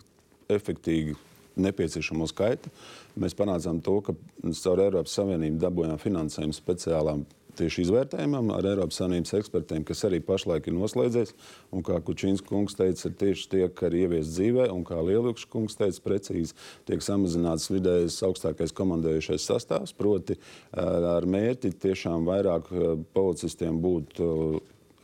[0.48, 1.18] efektīgi
[1.60, 2.72] nepieciešamo skaitu,
[3.20, 4.16] mēs panācām to, ka
[4.62, 7.24] caur Eiropas Savienību dabūjām finansējumu speciālām
[7.58, 11.34] tieši izvērtējumam ar Eiropas Savienības ekspertiem, kas arī pašlaik ir noslēdzies.
[11.74, 15.78] Un kā Kučīns kungs teica, ir tieši tiek arī ieviest dzīvē, un kā Lielukšs kungs
[15.78, 16.56] teica, precīzi
[16.88, 20.38] tiek samazināts vidējais augstākais komandējušais sastāvs, proti
[20.74, 22.70] ar mērķi tiešām vairāk
[23.16, 24.22] policistiem būt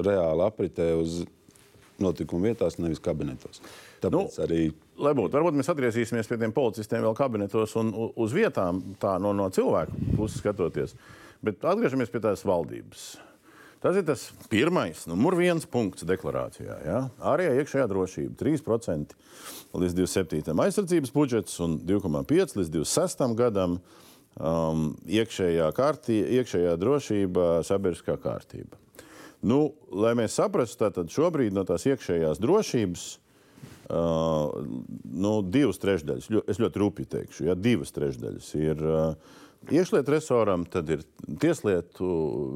[0.00, 1.22] reāli apritē uz
[2.00, 3.60] notikumu vietās, nevis kabinetos.
[4.00, 4.62] Tāpēc nu, arī.
[5.00, 9.32] Lai būtu, varbūt mēs atgriezīsimies pie tiem policistiem vēl kabinetos un uz vietām, tā no,
[9.36, 10.92] no cilvēku puses skatoties.
[11.44, 13.04] Bet atgriežamies pie tās valdības.
[13.80, 16.74] Tas ir tas pirmais, numur viens punkts deklarācijā.
[16.84, 16.98] Ja?
[17.30, 19.16] Arī iekšējā drošība 3%
[19.80, 20.52] līdz 27.
[20.66, 23.24] aizsardzības budžets un 2,5 līdz 26.
[23.40, 28.76] gadam um, iekšējā, kārtī, iekšējā drošība, sabiedriskā kārtība.
[29.40, 33.26] Nu, lai mēs saprastu, tad šobrīd no tās iekšējās drošības uh,
[33.90, 39.36] nu, divas trešdaļas, ļo, es ļoti rūpīgi teikšu, ja, divas trešdaļas ir uh,
[39.68, 41.02] iekšlietu resoram, tad ir
[41.40, 42.10] tieslietu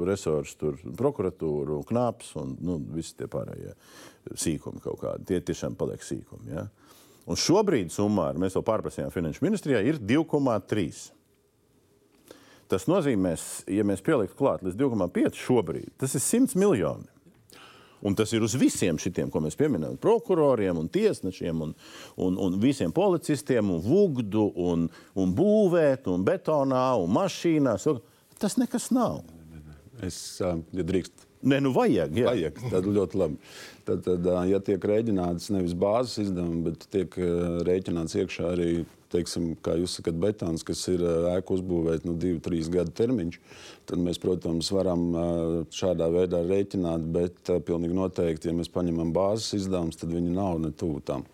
[0.07, 3.75] resors, tur prokuratūra, knaps un nu, visi tie pārējie
[4.33, 5.29] sīkumi kaut kādi.
[5.29, 6.55] Tie tiešām paliek sīkumi.
[6.55, 6.69] Ja.
[7.29, 11.11] Un šobrīd summā, mēs jau pārprasījām finanšu ministrijā, ir 2,3.
[12.73, 13.35] Tas nozīmē,
[13.71, 17.14] ja mēs pieliktu klāt līdz 2,5 šobrīd, tas ir 100 miljoni.
[18.05, 21.77] Un tas ir uz visiem šitiem, ko mēs pieminējam, prokuroriem, un tiesnešiem, un,
[22.21, 27.89] un, un visiem policistiem, un vugdu, un, un būvēt, un betonā, un mašīnās.
[28.43, 29.23] Tas nekas nav.
[30.05, 31.31] Es, ja drīkst.
[31.45, 32.15] Nē, nu vajag.
[32.17, 32.31] Jā.
[32.31, 33.41] Vajag, tad ļoti labi.
[33.85, 37.17] Tad, tad, ja tiek rēķināts nevis bāzes izdevumi, bet tiek
[37.69, 38.71] rēķināts iekšā arī
[39.15, 43.39] teiksim, kā jūs sakat, betons, kas ir ēku uzbūvēta nu, divu, trīs gadu termiņš,
[43.91, 45.07] tad mēs, protams, varam
[45.75, 50.73] šādā veidā rēķināt, bet pilnīgi noteikti, ja mēs paņemam bāzes izdevumus, tad viņi nav ne
[50.75, 51.29] tuvu tam.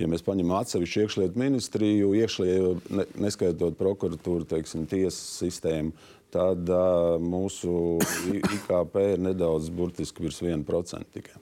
[0.00, 5.92] Ja mēs paņemam atsevišķu iekšlietu ministriju, iekšlietu, ne, neskaitot prokuratūru, teiksim, tiesas sistēmu,
[6.32, 8.00] tad uh, mūsu
[8.40, 11.36] IKP ir nedaudz burtiski virs 1% tikai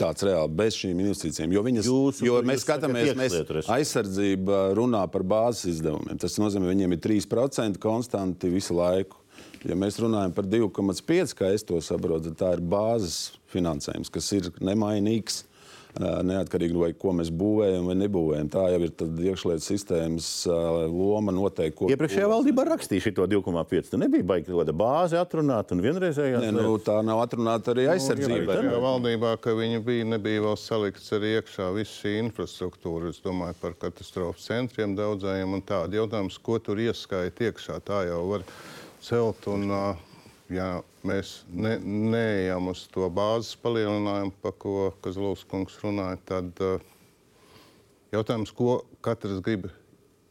[0.00, 1.52] tāds reāli bez šīm investīcijām.
[1.54, 3.36] Jo, viņas, Jūsu, jo mēs skatāmies, mēs
[3.70, 6.18] aizsardzība runā par bāzes izdevumiem.
[6.20, 9.20] Tas nozīmē, viņiem ir 3% konstanti visu laiku.
[9.64, 14.50] Ja mēs runājam par 2,5, kā es to saprotu, tā ir bāzes finansējums, kas ir
[14.60, 15.44] nemainīgs
[15.94, 18.48] neatkarīgi no tā, ko mēs būvējam vai nebūvējam.
[18.50, 18.92] Tā jau ir
[19.30, 20.28] iekšlietu sistēmas
[20.90, 21.90] loma noteikti.
[21.94, 23.90] Iepriekšējā valdībā rakstīja šo 2,5.
[23.92, 26.40] Tur nebija baigta kaut kāda bāze atrunāt un vienreizējā.
[26.42, 28.58] Nē, nu, tā nav atrunāta arī aizsardzībai.
[28.64, 33.12] Nu, jā, valdībā, ka viņi bija, nebija vēl salikts arī iekšā viss šī infrastruktūra.
[33.14, 37.78] Es domāju par katastrofu centriem daudzajiem un tādu jautājumu, ko tur ieskaita iekšā.
[37.86, 38.48] Tā jau var
[39.04, 40.10] celt un uh,
[40.54, 40.68] ja
[41.06, 46.78] mēs ne, neejam uz to bāzes palielinājumu, par ko Kazlovs kungs runāja, tad uh,
[48.14, 49.68] jautājums, ko katrs grib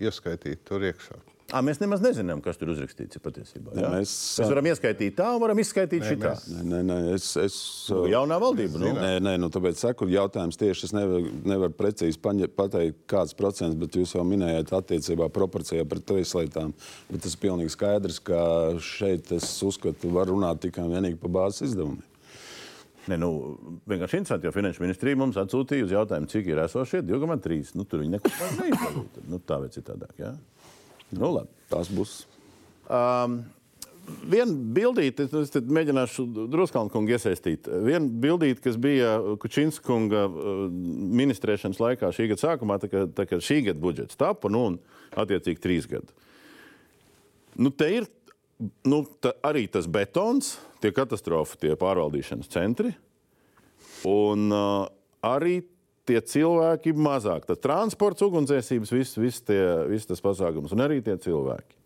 [0.01, 1.19] ieskaitīt tur iekšā.
[1.51, 3.73] À, mēs nemaz nezinām, kas tur uzrakstīts patiesībā.
[3.75, 3.89] Jā?
[3.91, 6.32] Mēs, mēs varam ieskaitīt tā, varam izskaitīt nē, šitā.
[6.32, 6.63] Mēs...
[6.69, 7.58] Nē, nē, es, es,
[7.91, 8.79] nu, jaunā valdība.
[8.82, 8.93] Nu.
[8.95, 13.99] Nē, nē, nu, tāpēc saku, jautājums tieši es nevaru nevar precīzi pateikt, kāds procents, bet
[13.99, 16.73] jūs jau minējāt attiecībā proporcijā pret tieslietām.
[17.12, 18.39] Bet tas ir pilnīgi skaidrs, ka
[18.82, 22.01] šeit es uzskatu, var runāt tikai un vienīgi par bāzes izdevumiem.
[23.12, 23.29] Ne, nu,
[23.89, 27.73] vienkārši interesanti, jo Finanšu ministrija mums atsūtīja uz jautājumu, cik ir esošie 2,3.
[27.75, 29.01] Nu, tur viņi neko neizdarīja.
[29.27, 30.13] Nu, tā vai citādāk.
[30.21, 30.32] Ja?
[31.17, 32.23] Nu, labi, tās būs.
[32.91, 33.43] Um,
[34.04, 37.69] Viena bildīte, es mēģināšu drusku kungu iesaistīt.
[37.86, 40.65] Viena bildīte, kas bija Kučinska kunga uh,
[41.21, 45.23] ministrēšanas laikā šī gada sākumā, tā kā, tā kā šī gada budžets tapa, nu, un
[45.23, 46.12] attiecīgi trīs gadi.
[47.56, 48.10] Nu, te ir
[48.88, 49.06] nu,
[49.45, 52.91] arī tas betons, tie katastrofa, tie pārvaldīšanas centri,
[54.10, 54.84] un uh,
[55.23, 55.62] arī
[56.07, 57.47] tie cilvēki mazāk.
[57.47, 59.41] Tas transports, ugunsdzēsības, viss vis
[59.89, 61.79] vis tas pasākums un arī tie cilvēki.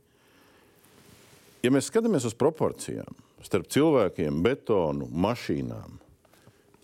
[1.66, 6.00] Ja mēs skatāmies uz proporcijām starp cilvēkiem, betonu, mašīnām,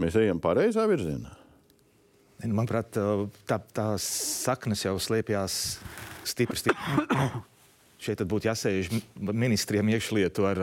[0.01, 1.33] mēs ejam pareizā virzienā.
[2.43, 2.91] Manuprāt,
[3.47, 5.57] tā, tā saknes jau slēpjas
[6.27, 6.59] stipri.
[6.59, 7.27] stipri.
[8.03, 10.59] Šeit būtu jāsēž ministriem iekšlietu ar,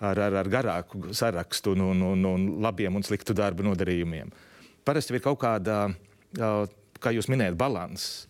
[0.00, 4.32] ar, ar, ar garāku sarakstu un, un, un labiem un sliktu darbu nodarījumiem.
[4.32, 4.47] Uh,
[4.88, 5.82] parasti ir kaut kāda,
[6.98, 8.24] kā jūs minējat, balanss.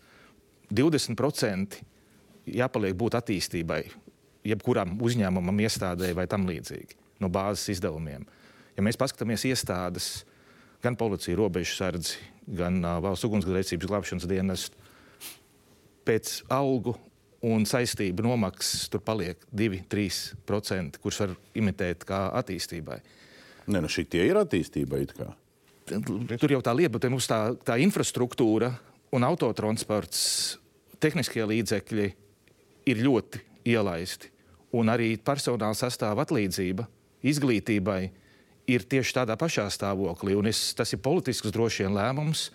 [0.74, 1.78] 20%
[2.58, 3.82] jāpaliek būt attīstībai,
[4.48, 8.26] jebkuram uzņēmumam, iestādēji vai tam līdzīgi no bāzes izdevumiem.
[8.76, 10.22] Ja mēs paskatāmies iestādes,
[10.84, 14.78] gan policija, robežu sardzi, gan uh, valsts ugunsgrēcības glābšanas dienestu,
[16.06, 16.94] pēc algu
[17.44, 23.00] un saistību nomaksas tur paliek 2-3%, kurus var imitēt kā attīstībai.
[23.68, 25.02] Ne, nu šitie ir attīstība.
[25.02, 25.32] it kā.
[25.88, 28.72] Tur jau tā lieta, bet mums tā, tā infrastruktūra
[29.14, 30.58] un autotransports,
[31.00, 32.08] tehniskie līdzekļi
[32.88, 34.32] ir ļoti ielaisti.
[34.76, 36.84] Un arī personāla sastāva atlīdzība
[37.24, 38.02] izglītībai
[38.68, 40.36] ir tieši tādā pašā stāvoklī.
[40.50, 42.48] Es, tas ir politisks droši vien lēmums,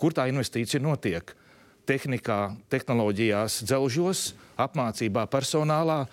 [0.00, 1.34] kur tā investīcija notiek.
[1.86, 6.04] Tehnikā, tehnoloģijās, dzelžos, apmācībā, personālā.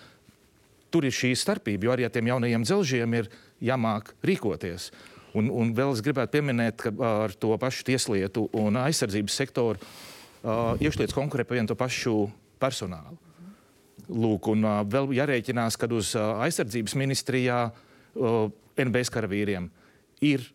[0.88, 4.88] Tur ir šī starpība, jo arī ar tiem jaunajiem dzelžiem ir jāmāk rīkoties.
[5.38, 6.92] Un, un vēl es gribētu pieminēt, ka
[7.24, 12.14] ar to pašu tieslietu un aizsardzības sektoru uh, iekšlietas konkurē par vienu to pašu
[12.60, 13.18] personālu.
[14.08, 18.48] Lūk, un uh, vēl jārēķinās, ka uz uh, aizsardzības ministrijā uh,
[18.78, 19.68] NBS karavīriem
[20.24, 20.46] ir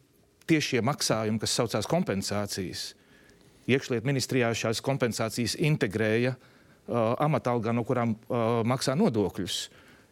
[0.50, 2.92] tieši šie maksājumi, kas saucās kompensācijas.
[3.70, 9.62] Iekšlietu ministrijā šās kompensācijas integrēja uh, amatalgā, no kurām uh, maksā nodokļus.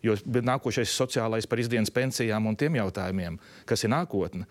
[0.02, 3.36] Jo nākošais sociālais par izdienas pensijām un tiem jautājumiem,
[3.70, 4.48] kas ir nākotne.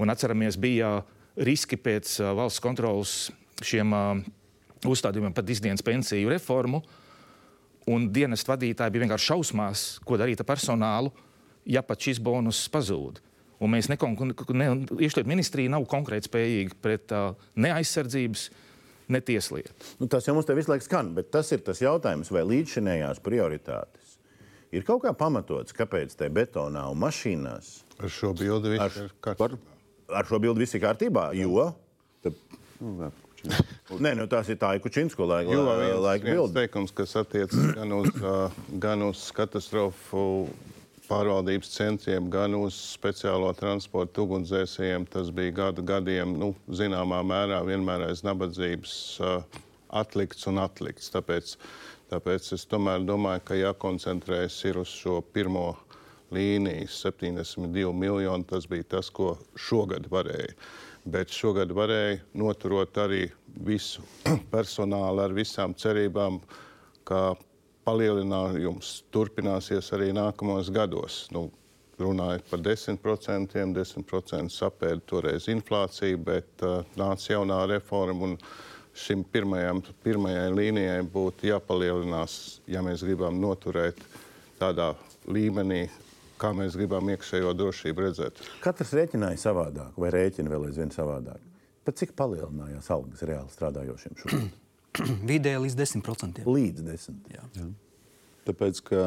[0.00, 1.00] Un atceramies, bija
[1.40, 3.14] riski pēc uh, valsts kontrolas
[3.64, 4.22] šiem uh,
[4.88, 6.80] uzstādījumiem par izdienas pensiju reformu.
[7.90, 11.12] Un dienas vadītāji bija vienkārši šausmās, ko darīt ar personālu,
[11.68, 13.20] ja pat šis bonus pazūd.
[13.60, 14.16] Un mēs nekon,
[14.56, 14.70] ne,
[15.04, 18.46] iešliet ministrija nav konkrēti spējīga pret uh, ne aizsardzības,
[19.12, 19.74] ne tieslietu.
[20.00, 23.20] Nu, tas jau mums te visu laiku skan, bet tas ir tas jautājums, vai līdzšinējās
[23.26, 24.16] prioritātes
[24.72, 29.12] ir kaut kā pamatots, kāpēc te betonā un mašīnās Ar šo bildi viss Ar- ir
[29.20, 29.58] kārtībā.
[30.14, 31.70] Ar šo bildi viss ir kārtībā, jo...
[32.24, 32.36] Tad,
[32.80, 33.12] nu, jā,
[34.00, 35.54] Nē, nu, tās ir tā Kučinsko laika,
[36.26, 36.56] viens bildi.
[36.58, 38.10] teikums, kas attiecas gan uz,
[38.82, 40.24] gan uz katastrofu
[41.10, 48.06] pārvaldības centriem, gan uz speciālo transportu ugunsdzēsējiem, tas bija gadu gadiem, nu, zināmā mērā vienmēr
[48.10, 48.94] aiz nabadzības
[49.24, 49.62] uh,
[50.02, 51.10] atlikts un atlikts.
[51.14, 51.56] Tāpēc,
[52.12, 55.72] tāpēc es tomēr domāju, ka jākoncentrējas ir uz šo pirmo
[56.34, 58.46] līniju, 72 miljoni.
[58.48, 60.54] Tas bija tas, ko šogad varēja.
[61.10, 63.24] Bet šogad varēja noturot arī
[63.66, 64.04] visu
[64.54, 66.40] personālu ar visām cerībām,
[67.08, 67.34] ka
[67.88, 71.24] palielinājums turpināsies arī nākamos gados.
[71.34, 71.48] Nu,
[72.00, 78.34] runājot par 10%, 10% sapēda toreiz inflācija, bet uh, nāca jaunā reforma.
[79.00, 82.32] Šim pirmajam, pirmajai līnijai būtu jāpalielinās,
[82.68, 84.00] ja mēs gribam noturēt
[84.58, 84.90] tādā
[85.30, 85.84] līmenī,
[86.40, 88.40] kā mēs gribam iekšējo drošību redzēt.
[88.64, 91.42] Katrs rēķināja savādāk, vai rēķina vēl aizvien savādāk.
[91.84, 94.58] Pat cik palielinājās algas reāli strādājošiem šobrīd?
[95.30, 96.42] Vidēji līdz 10%.
[96.48, 97.30] Līdz desmit.
[97.34, 97.68] Jā.
[98.48, 99.04] Tāpēc, ka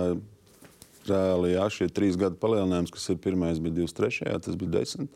[1.09, 4.37] reāli jā, šie trīs gadu palielinājums, kas ir pirmais, bija 23.
[4.45, 5.09] tas bija 10.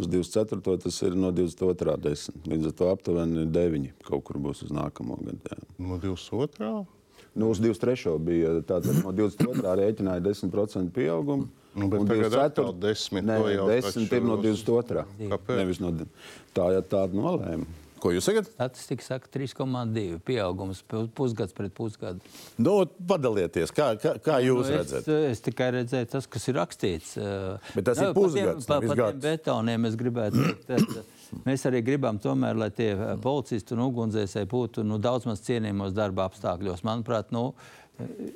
[0.00, 0.76] Uz 24.
[0.86, 1.96] tas ir no 22.
[2.06, 2.42] 10.
[2.48, 3.90] Līdz ar to aptuveni 9.
[4.06, 5.40] kaut kur būs uz nākamo gadu.
[5.50, 5.58] Jā.
[5.82, 6.86] No 22.
[7.34, 8.18] Nu, uz 23.
[8.20, 9.64] bija tātad no 22.
[9.80, 11.48] rēķināja 10% pieaugumu.
[11.74, 12.44] Nu, bet tagad 24.
[12.44, 15.04] atkal 10, Nē, jau 10 taču no uz- 22.
[15.30, 15.56] Kāpēc?
[15.56, 15.92] Nevis no
[16.54, 17.64] tā, ja tāda nolēma.
[18.02, 18.48] Ko jūs sakat?
[18.50, 22.18] Statistika saka 3,2 pieaugums pu- pusgads pret pusgadu.
[22.58, 25.06] Nu, padalieties, kā, kā, kā jūs Nu, redzat?
[25.06, 27.12] Es, es tikai redzēju tas, kas ir rakstīts.
[27.76, 30.98] Bet tas ir pa tiem- pusgads, Pa, pa tiem betoniem es gribētu teikt,
[31.46, 32.90] mēs arī gribam tomēr, lai tie
[33.22, 36.82] policisti un ugunsdzēsēji būtu nu, daudz maz cienījamos darba apstākļos.
[36.82, 37.54] Manuprāt, nu,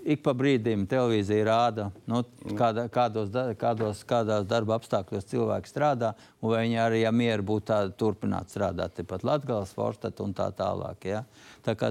[0.06, 2.22] ik pa brīdim televīzija rāda, nu,
[2.58, 6.12] kāda, kādos, kādos, kādās darba apstākļos cilvēki strādā,
[6.46, 8.94] un vai viņi arī ja mieru būtu tādi turpināt strādāt.
[8.96, 11.04] Tepat Latvijas Forstat un tā tālāk.
[11.08, 11.24] Ja?
[11.66, 11.90] Tā kā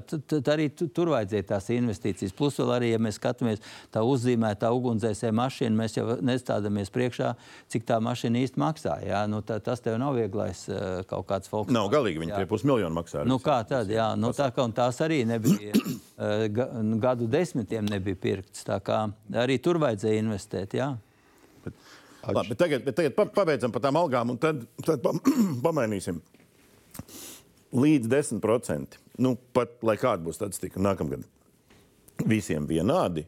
[0.54, 2.34] arī tu- tur vajadzēja tās investīcijas.
[2.36, 3.60] Plus vēl arī, ja mēs skatāmies
[3.92, 7.36] tā uzzīmētā ugunsdzēsēja mašīna, mēs jau nestādamies priekšā,
[7.68, 8.96] cik tā mašīna īsti maksā.
[9.06, 9.26] Ja?
[9.28, 11.74] Nu, tā, tas tev nav vieglais eh, kaut kāds folks.
[11.76, 13.26] Nav galīgi, viņi tie pusmiljonu maksā.
[13.28, 13.92] Nu, kā tad?
[13.92, 16.70] Jā, nu, tā kā un tās arī nebija eh, ga,
[17.04, 18.64] gadu desmitiem nebija pirktas.
[18.64, 20.80] Tā kā arī tur vajadzēja investēt.
[20.80, 20.96] Jā.
[22.34, 25.14] Labi, bet tagad, bet tagad pa- pabeidzam par tām algām, un tad, tad pa,
[25.68, 26.22] pamainīsim.
[27.76, 29.00] Līdz 10%.
[29.22, 31.26] Nu, pat lai kāda būs statistika nākamgad.
[32.26, 33.26] Visiem vienādi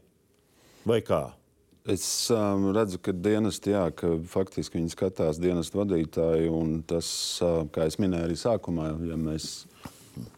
[0.87, 1.25] vai kā?
[1.87, 2.03] Es
[2.35, 6.49] um, redzu, ka dienesti, jā, ka faktiski viņi skatās dienestu vadītāju.
[6.51, 7.07] un Tas,
[7.43, 9.61] uh, kā jau minēju, arī sākumā, ja mēs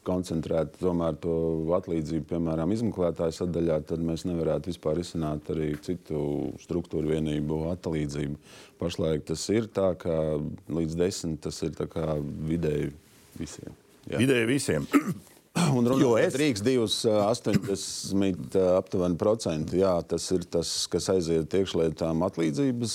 [0.07, 1.33] koncentrētu tomēr to
[1.77, 6.21] atlīdzību, piemēram, izmeklētāju sadaļā, tad mēs nevarētu vispār izsināt arī citu
[6.63, 8.37] struktūru vienību atlīdzību.
[8.79, 10.37] Pašlaik tas ir tā, ka
[10.71, 11.75] līdz desmit tas ir
[12.49, 12.93] vidēji
[13.39, 13.75] visiem.
[14.09, 14.21] Jā.
[14.23, 14.87] Ideja visiem.
[15.75, 21.09] Un runājot es- Rīgas divus ā, 80 ā, aptuveni procenti, jā, tas ir tas, kas
[21.11, 22.93] aiziet iekšlietām atlīdzības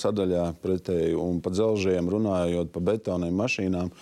[0.00, 1.14] sadaļā pretēji.
[1.20, 3.92] Un par dzelžiem runājot, par betoniem, mašīnām.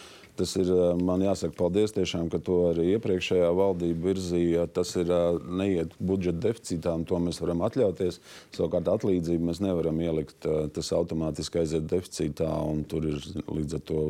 [0.41, 4.65] Tas ir, ā, man jāsaka, paldies tiešām, ka to arī iepriekšējā valdība virzīja.
[4.73, 5.21] Tas ir ā,
[5.61, 8.23] neiet budžeta deficītā, un to mēs varam atļauties.
[8.57, 10.39] Savukārt atlīdzību mēs nevaram ielikt.
[10.49, 14.01] ā, Tas automātiski aiziet deficītā, un tur ir līdz ar to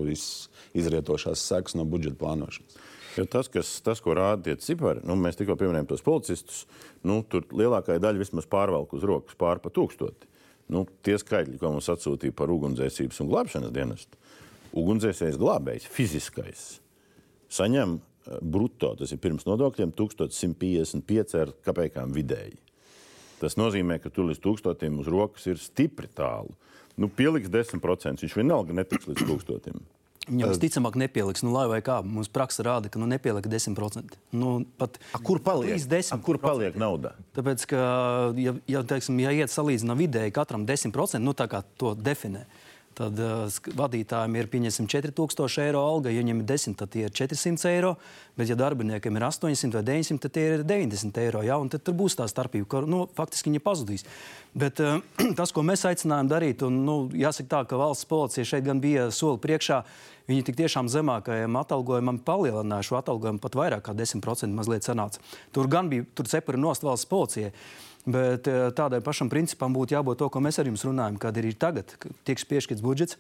[0.79, 2.79] izrietošās sekas no budžeta plānošanas.
[3.19, 6.63] Jo tas, kas, tas, ko rāda tie cipari, nu, mēs tikko pieminējām tos policistus,
[7.03, 10.31] nu, tur lielākā daļa vismaz pārvalk uz rokas pāri pa tūkstoti.
[10.71, 14.20] Nu, tie skaitļi, ko mums atsūtīja par ugunsdzēsības un glābšanas dienestu,
[14.77, 16.65] ugunsdzēsējs glābējs, fiziskais,
[17.53, 22.59] saņem eh, brutto, tas ir pirms nodokļiem, 1155 ar kapekām vidēji.
[23.41, 26.53] Tas nozīmē, ka tur līdz tūkstotim uz rokas ir stipri tālu.
[27.01, 29.81] Nu, pieliks 10%, viņš vienalga netiks līdz tūkstotim.
[30.29, 31.97] Viņam visticamāk nepieliks, nu, lai vai kā.
[32.05, 34.19] Mums praksa rāda, ka nu, nepieliek 10%.
[34.37, 35.73] Nu, pat A, kur paliek?
[35.73, 36.15] līdz 10%.
[36.15, 37.15] A, kur paliek nauda?
[37.35, 37.81] Tāpēc, ka,
[38.39, 42.45] ja, ja, teiksim, ja iet salīdzinām vidēji katram 10%, nu, tā kā to definē,
[43.01, 47.15] tad uh, vadītājiem ir pieņemsim 4000 eiro alga, ja viņiem ir 10, tad tie ir
[47.17, 47.95] 400 eiro,
[48.39, 51.43] bet ja darbiniekam ir 800 vai 900, tad tie ir 90 eiro.
[51.47, 51.59] Ja?
[51.73, 54.07] Tad tur būs tā starpība, ka nu, faktiski viņa pazudīs.
[54.53, 55.01] Bet uh,
[55.39, 59.09] tas, ko mēs aicinājām darīt, un nu, jāsaka tā, ka valsts policija šeit gan bija
[59.15, 59.83] soli priekšā,
[60.31, 65.23] Viņi tik tiešām zemākajam atalgojumam palielināja šo atalgojumu pat vairāk kā 10% mazliet sanāca.
[65.51, 67.51] Tur gan bija tur cepuri nost valsts policijai.
[68.07, 71.51] Bet eh, tādai pašam principam būtu jābūt to, ko mēs ar jums runājam, kad ir
[71.61, 73.19] tagad, kad tiek piešķirts budžets.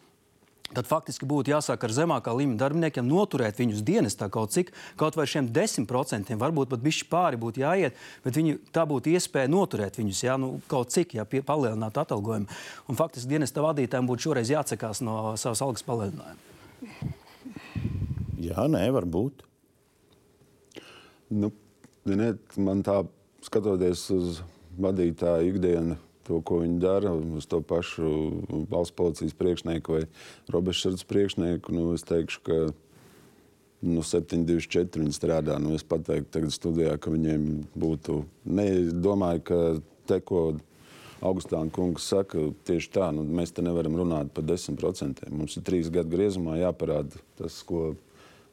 [0.70, 4.70] Tad faktiski būtu jāsāk ar zemākā līmeņa darbiniekiem noturēt viņus dienestā kaut cik,
[5.00, 9.50] kaut vai šiem 10%, varbūt pat bišķi pāri būtu jāiet, bet viņi, tā būtu iespēja
[9.50, 12.46] noturēt viņus, jā, nu, kaut cik, ja palielinātu atalgojumu.
[12.86, 16.38] Un faktiski dienesta vadītājiem būtu šoreiz jāatsakās no savas algas palielinājuma.
[18.40, 19.44] Jā, nē, varbūt.
[21.30, 21.52] Nu,
[22.08, 23.02] ziniet, man tā
[23.44, 24.40] skatoties uz
[24.80, 28.10] vadītāju ikdienu, to, ko viņi dara, uz to pašu
[28.70, 30.04] valsts policijas priekšnieku vai
[30.52, 32.58] robežsardzes priekšnieku, nu, es teikšu, ka
[33.82, 35.58] nu, 724 viņi strādā.
[35.62, 37.46] Nu, es pateiktu, tagad studijā, ka viņiem
[37.78, 38.22] būtu.
[38.48, 39.60] Ne, domāju, ka
[40.10, 40.52] te, ko
[41.20, 45.26] Augustāna kungs saka, tieši tā, nu, mēs te nevaram runāt par 10%.
[45.28, 47.90] Mums ir trīs gadu griezumā jāparāda tas, ko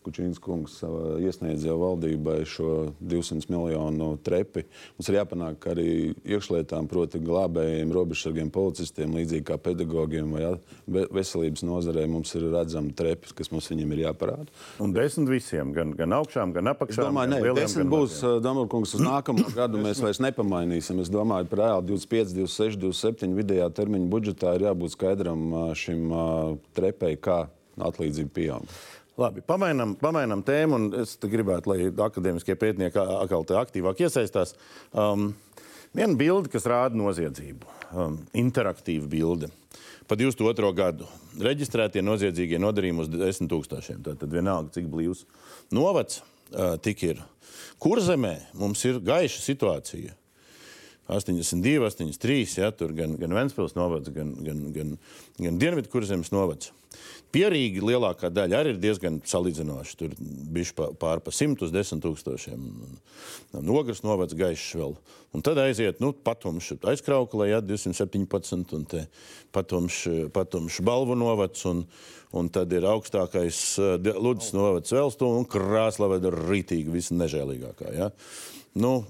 [0.08, 0.78] Kučīns kungs
[1.20, 4.64] iesniedz jau valdībai šo 200 miljonu trepi.
[4.96, 5.88] Mums ir jāpanāk, arī
[6.24, 10.54] iekšlietām, proti, glābējiem, robežsargiem, policistiem, līdzīgi kā pedagogiem vai
[10.88, 14.48] ve- veselības nozarē, mums ir redzama trepi, kas mums viņiem ir jāparāda.
[14.80, 17.10] Un desmit visiem, gan, gan augšām, gan Es apakšām.
[17.12, 18.42] domāju, gan ka desmit būs maziem.
[18.48, 19.84] Damarkungs uz nākamo gadu.
[19.84, 21.02] Mēs vairs nepamainīsim.
[21.04, 26.08] Es domāju, ka reāli 25, 26, 27 vidējā termiņa budžetā ir jābūt skaidram ā, šim
[26.16, 26.26] ā,
[26.80, 28.72] trepei, kā atlīdzība pieaug.
[29.18, 34.54] Labi, pamainām, pamainām tēmu, un es gribētu, lai akadēmiskie pētnieki atkal aktīvāk iesaistās.
[34.94, 35.32] Um,
[35.98, 39.50] viena bilde, kas rāda noziedzību, um, interaktīva bilde.
[40.08, 40.70] Pa 22.
[40.78, 41.10] gadu
[41.42, 44.06] reģistrētie noziedzīgie nodarījumi uz 10 tūkstošiem.
[44.06, 45.26] Tad vienalga, cik blīvs
[45.74, 47.26] novads uh, tik ir.
[47.82, 50.14] Kurzemē mums ir gaiša situācija.
[51.08, 54.98] 82, 83, ja, tur gan, gan Ventspils novads, gan, gan, gan,
[55.40, 56.74] gan Dienvidu kurzemes novads.
[57.36, 59.96] Pierīgi lielākā daļa arī ir diezgan salīdzinoša.
[60.00, 62.62] Tur bija pār pa 100 uz 10 tūkstošiem.
[63.68, 64.96] Nogras novads gaišs vēl.
[65.36, 69.04] Un tad aiziet, nu, patumš aizkrauklē, ja, 217, un te
[69.56, 70.00] patumš,
[70.34, 71.84] patumš balvu novads, un,
[72.32, 77.92] un tad ir augstākais uh, Ludus novads Velstu, un Krāslava ir rītīgi visnežēlīgākā.
[78.00, 78.10] Ja.
[78.80, 79.02] Nu,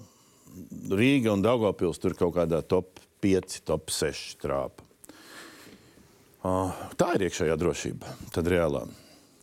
[0.91, 4.85] Rīga un Daugopils tur kaut kādā top 5, top 6 trāpa.
[6.97, 8.85] Tā ir iekšējā drošība, tad reālā.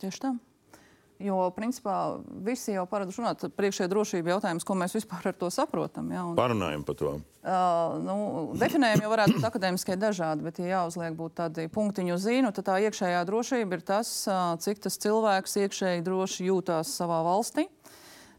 [0.01, 0.35] Tieši tā.
[1.21, 6.09] Jo, principā, visi jau paraduši runāt priekšējā drošību jautājums, ko mēs vispār ar to saprotam.
[6.11, 6.25] Ja?
[6.27, 7.11] Un, Parunājam par to.
[7.47, 8.15] uh, nu,
[8.59, 12.81] definējumi jau varētu būt akadēmiskie dažādi, bet, ja jāuzliek būt tādi punktiņu zīnu, tad tā
[12.89, 14.11] iekšējā drošība ir tas,
[14.65, 17.69] cik tas cilvēks iekšēji droši jūtās savā valstī.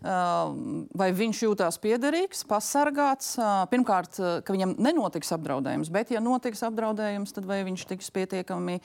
[0.04, 3.32] Vai viņš jūtas piederīgs, pasargāts.
[3.72, 8.76] Pirmkārt, ka viņam nenotiks apdraudējums, bet, ja notiks apdraudējums, tad vai viņš tiks pietiekami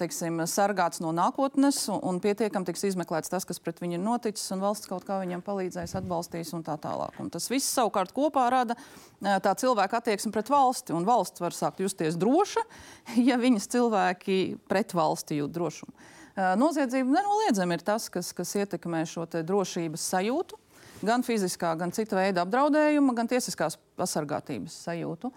[0.00, 4.64] teiksim, sargāts no nākotnes un, pietiekami tiks izmeklēts tas, kas pret viņu ir noticis, un
[4.64, 7.20] valsts kaut kā viņam palīdzēs, atbalstīs un tā tālāk.
[7.22, 8.78] Un tas viss savukārt kopā rada
[9.20, 12.64] tā cilvēka attieksmi pret valsti, un valsts var sākt justies droša,
[13.28, 14.40] ja viņas cilvēki
[14.70, 16.14] pret valsti jūt drošumu.
[16.36, 20.58] Noziedzība nenoliedzami ir tas, kas, kas ietekmē šo drošības sajūtu,
[21.06, 25.32] gan fiziskā, gan cita veida apdraudējuma, gan tiesiskās pasargātības sajūtu.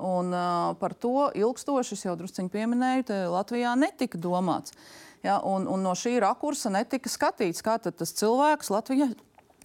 [0.00, 4.72] Un, uh, par to ilgstoši, jau druskuļi pieminēju, Latvijā netika domāts.
[5.22, 9.10] Ja, un, un no šī rakursa netika skatīts, kā tas cilvēks Latvijā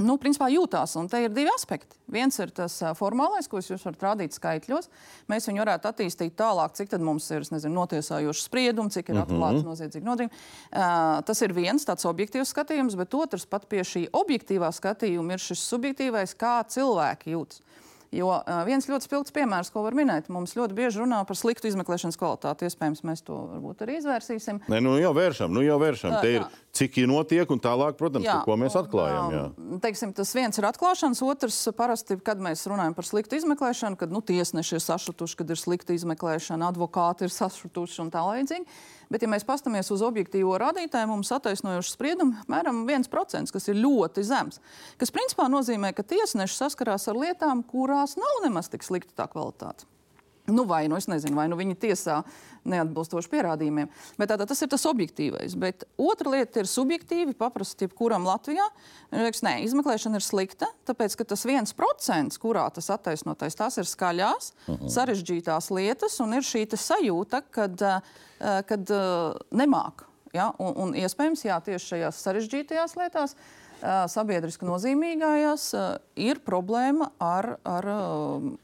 [0.03, 0.95] nu, principā jūtās.
[0.99, 1.97] Un te ir divi aspekti.
[2.11, 4.89] Viens ir tas formālais, ko jūs varat rādīt skaitļos.
[5.31, 9.63] Mēs viņu varētu attīstīt tālāk, cik mums ir nezinu, notiesājošs spriedums, cik ir atklāts mm
[9.63, 9.71] -hmm.
[9.71, 10.33] noziedzīgi nodarījumi.
[10.71, 15.39] Uh, tas ir viens tāds objektīvs skatījums, bet otrs pat pie šī objektīvā skatījuma ir
[15.39, 17.61] šis subjektīvais, kā cilvēki jūtas.
[18.15, 18.29] Jo
[18.67, 22.69] viens ļoti spilgts piemērs, ko var minēt, mums ļoti bieži runā par sliktu izmeklēšanas kvalitāti.
[22.69, 24.61] Iespējams, mēs to varbūt arī izvērsīsim.
[24.71, 26.15] Nē, nu jau vēršam, nu jau vēršam.
[26.21, 26.45] Te ir
[26.76, 29.32] cik ir notiek, un tālāk, protams, jā, ko mēs atklājam.
[29.34, 29.43] Jā.
[29.84, 34.21] Teiksim, tas viens ir atklāšanas, otrs parasti, kad mēs runājam par sliktu izmeklēšanu, kad nu,
[34.26, 38.78] tiesneši ir sašutuši, kad ir slikta izmeklēšana, advokāti ir sašutuši un tā līdzīgi.
[39.13, 44.26] Bet, ja mēs paskatāmies uz objektīvo rādītāju, mums attaisnojuši spriedumu apmēram 1%, kas ir ļoti
[44.26, 44.61] zems.
[45.01, 49.86] Tas principā nozīmē, ka tiesneši saskarās ar lietām, kurās nav nemaz tik slikta tā kvalitāte.
[50.47, 52.19] Nu, vai nu nezinu, vai nu viņi tiesā
[52.69, 53.89] neatbilstoši pierādījumiem.
[54.19, 55.55] Bet tātad tas ir tas objektīvais.
[55.57, 58.65] Bet otra lieta ir subjektīvi paprast jebkuram Latvijā.
[59.13, 63.89] Liekas, nē, izmeklēšana ir slikta, tāpēc ka tas viens procents, kurā tas attaisnotais, tās ir
[63.89, 64.83] skaļās, uh mhm.
[64.83, 64.93] -huh.
[64.97, 70.05] sarežģītās lietas un ir šī sajūta, kad, eh, kad eh, nemāk.
[70.33, 70.51] Ja?
[70.59, 73.35] Un, un iespējams, jā, tieši šajās sarežģītajās lietās
[74.11, 75.69] sabiedriski nozīmīgajās
[76.21, 77.88] ir problēma ar, ar,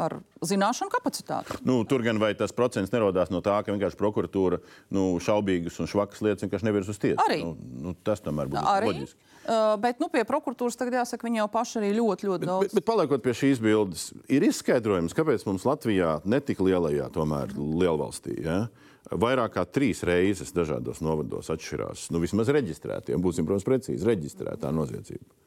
[0.01, 1.59] ar zināšanu kapacitāti.
[1.67, 4.61] Nu, tur gan vai tas procents nerodās no tā, ka vienkārši prokuratūra
[4.93, 7.19] nu, šaubīgas un švakas lietas vienkārši nevirs uz tiesu.
[7.25, 7.41] Arī.
[7.45, 7.53] Nu,
[7.85, 8.91] nu, tas tomēr būtu arī.
[8.91, 9.27] loģiski.
[9.41, 12.65] Uh, bet nu, pie prokuratūras tagad jāsaka, viņi jau paši arī ļoti, ļoti daudz.
[12.67, 17.09] Bet, bet, bet paliekot pie šīs bildes, ir izskaidrojums, kāpēc mums Latvijā, ne tik lielajā,
[17.15, 18.59] tomēr lielvalstī, ja,
[19.09, 22.09] vairāk kā trīs reizes dažādos novados atšķirās.
[22.13, 25.37] Nu, vismaz reģistrētiem, būsim, protams, precīzi reģistrētā noziedzība.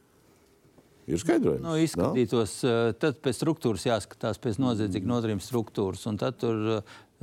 [1.04, 1.60] Ir skaidrojums.
[1.60, 2.76] Nu, izskatītos, no?
[2.96, 6.06] tad pēc struktūras jāskatās pēc noziedzīga nodarījuma struktūras.
[6.20, 6.80] Tad tur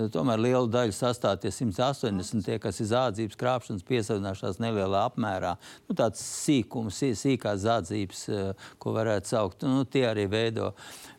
[0.09, 5.55] Tomēr liela daļa sastāv tie 180, tie, kas ir zādzības krāpšanas, piesavināšanās nelielā apmērā.
[5.89, 10.71] Nu, tāds sīkums, sīkās zādzības, eh, ko varētu saukt, nu, tie arī veido.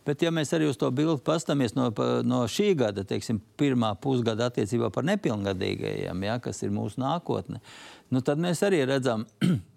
[0.07, 1.89] Bet, ja mēs arī uz to bildi paskatāmies no,
[2.27, 7.63] no šī gada, teiksim, pirmā pusgada attiecībā par nepilngadīgajiem, ja, kas ir mūsu nākotne,
[8.11, 9.29] nu, tad mēs arī redzam,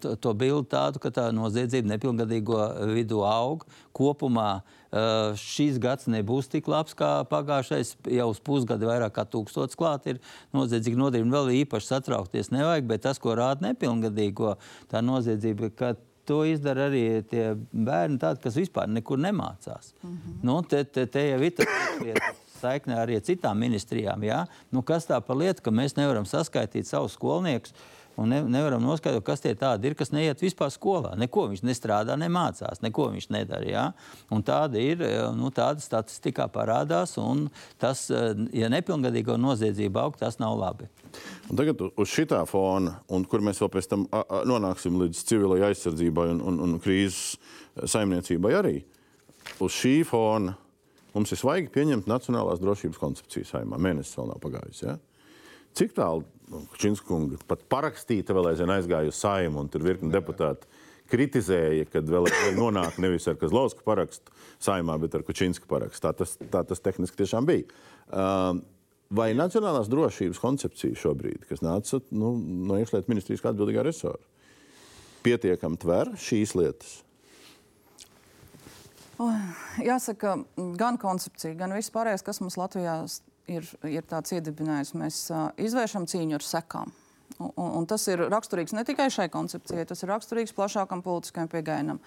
[0.00, 2.58] to, to bildi tādu, ka tā noziedzība nepilngadīgo
[2.92, 3.66] vidū aug.
[3.96, 7.96] Kopumā uh, šīs gads nebūs tik labs kā pagājušais.
[8.16, 10.22] Jau uz pusgadu vairāk kā tūkstots klāt ir
[10.56, 11.36] noziedzīgi nodarījumi.
[11.36, 14.56] Vēl īpaši satraukties nevajag, bet tas, ko rāda nepilngadīgo,
[14.92, 15.94] tā noziedzība, ka
[16.28, 19.92] to izdara arī tie bērni, tādi, kas vispār nekur nemācās.
[20.02, 20.38] Mm -hmm.
[20.42, 21.68] nu, te, te, te jau ir tas
[22.62, 24.22] saikne arī ar citām ministrijām.
[24.22, 24.46] Ja?
[24.70, 27.74] Nu, kas tā par lietu, ka mēs nevaram saskaitīt savus skolniekus?
[28.20, 31.14] Un ne, nevaram noskaidrot, kas tie tādi ir, kas neiet vispār skolā.
[31.20, 33.68] Neko viņš nestrādā, nemācās, neko viņš nedara.
[33.68, 33.84] Ja?
[34.32, 35.00] Un tāda ir,
[35.38, 37.46] nu, tāda statistikā parādās, un
[37.80, 38.04] tas,
[38.52, 40.90] ja nepilngadīgo noziedzība aug, tas nav labi.
[41.48, 44.04] Un tagad uz šitā fona, un kur mēs vēl pēc tam
[44.48, 47.38] nonāksim līdz civilai aizsardzībai un, un, un krīzes
[47.88, 48.76] saimniecībai arī,
[49.60, 50.56] uz šī fona
[51.12, 53.80] mums ir svaigi pieņemt Nacionālās drošības koncepciju saimā.
[53.80, 54.84] Mēnesis vēl nav pagājis.
[54.84, 54.96] Ja?
[55.78, 56.26] Cik tālu
[56.76, 60.68] Čīnskunga pat parakstīta, vēl aizvien aizgāja uz saimu, un tur virkni deputāti
[61.12, 66.04] kritizēja, kad vēl nonāk nevis ar Kazlausku parakstu saimā, bet ar Kučinska parakstu.
[66.06, 67.68] Tā tas, tā tas tehniski tiešām bija.
[68.08, 68.60] Uh,
[69.12, 72.34] vai nacionālās drošības koncepcija šobrīd, kas nāca nu,
[72.68, 74.20] no iekšlietu ministrijas kā atbildīgā resora,
[75.24, 77.00] pietiekami tver šīs lietas?
[79.82, 80.38] Jāsaka,
[80.80, 82.96] gan koncepcija, gan viss pārējais, kas mums Latvijā
[83.50, 84.92] ir, ir tāds iedibinājums.
[84.98, 86.92] Mēs uh, izvēršam cīņu ar sekām.
[87.42, 92.02] Un, un, tas ir raksturīgs ne tikai šai koncepcijai, tas ir raksturīgs plašākam politiskajam pieejamam.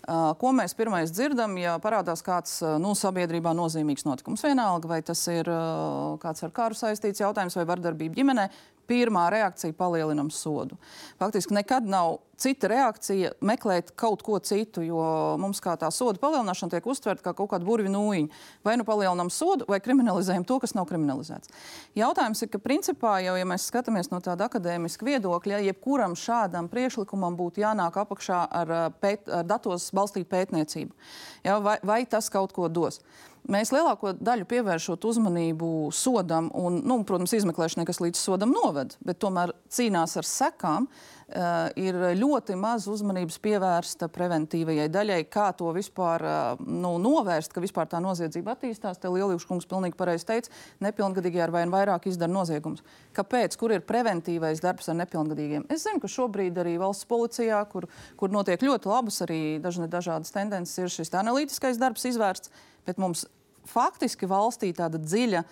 [0.00, 4.42] Uh, ko mēs pirmais dzirdam, ja parādās kāds nu, sabiedrībā nozīmīgs notikums?
[4.46, 8.48] Vienalga, vai tas ir uh, kāds ar karu saistīts jautājums vai vardarbība ģimenē,
[8.90, 10.78] pirmā reakcija palielinam sodu.
[11.20, 15.00] Faktiski nekad nav cita reakcija meklēt kaut ko citu, jo
[15.40, 18.40] mums kā tā soda palielināšana tiek uztverta kā kaut kāda burvju nūjiņa.
[18.64, 21.52] Vai nu palielinām sodu, vai kriminalizējam to, kas nav kriminalizēts.
[21.98, 27.36] Jautājums ir, ka principā jau, ja mēs skatāmies no tāda akadēmiska viedokļa, jebkuram šādam priekšlikumam
[27.38, 30.96] būtu jānāk apakšā ar, pēt, ar datos balstītu pētniecību.
[31.44, 33.02] Ja, vai, vai tas kaut ko dos?
[33.48, 39.20] Mēs lielāko daļu pievēršot uzmanību sodam, un, nu, protams, izmeklēšanai, kas līdz sodam noved, bet
[39.22, 40.90] tomēr cīnās ar sekām.
[41.30, 47.62] Uh, ir ļoti maz uzmanības pievērsta preventīvajai daļai, kā to vispār uh, nu, novērst, ka
[47.62, 48.98] vispār tā noziedzība attīstās.
[48.98, 50.50] Te Lielīgs kungs pilnīgi pareizi teica,
[50.82, 52.82] nepilngadīgie ar vien vairāk izdara noziegumus.
[53.14, 53.54] Kāpēc?
[53.62, 55.68] Kur ir preventīvais darbs ar nepilngadīgiem?
[55.70, 57.86] Es zinu, ka šobrīd arī valsts policijā, kur,
[58.18, 62.50] kur notiek ļoti labas arī dažne, dažādas tendences, ir šis analītiskais darbs izvērsts
[62.90, 63.24] bet mums
[63.70, 65.44] faktiski valstī tāda dziļa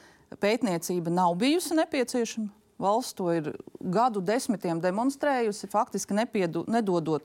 [0.43, 2.51] pētniecība nav bijusi nepieciešama.
[2.79, 3.49] Valsts to ir
[3.83, 7.25] gadu desmitiem demonstrējusi, faktiski nepiedu, nedodot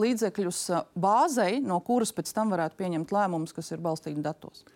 [0.00, 4.66] līdzekļus uh, bāzei, no kuras pēc tam varētu pieņemt lēmumus, kas ir balstīti datos.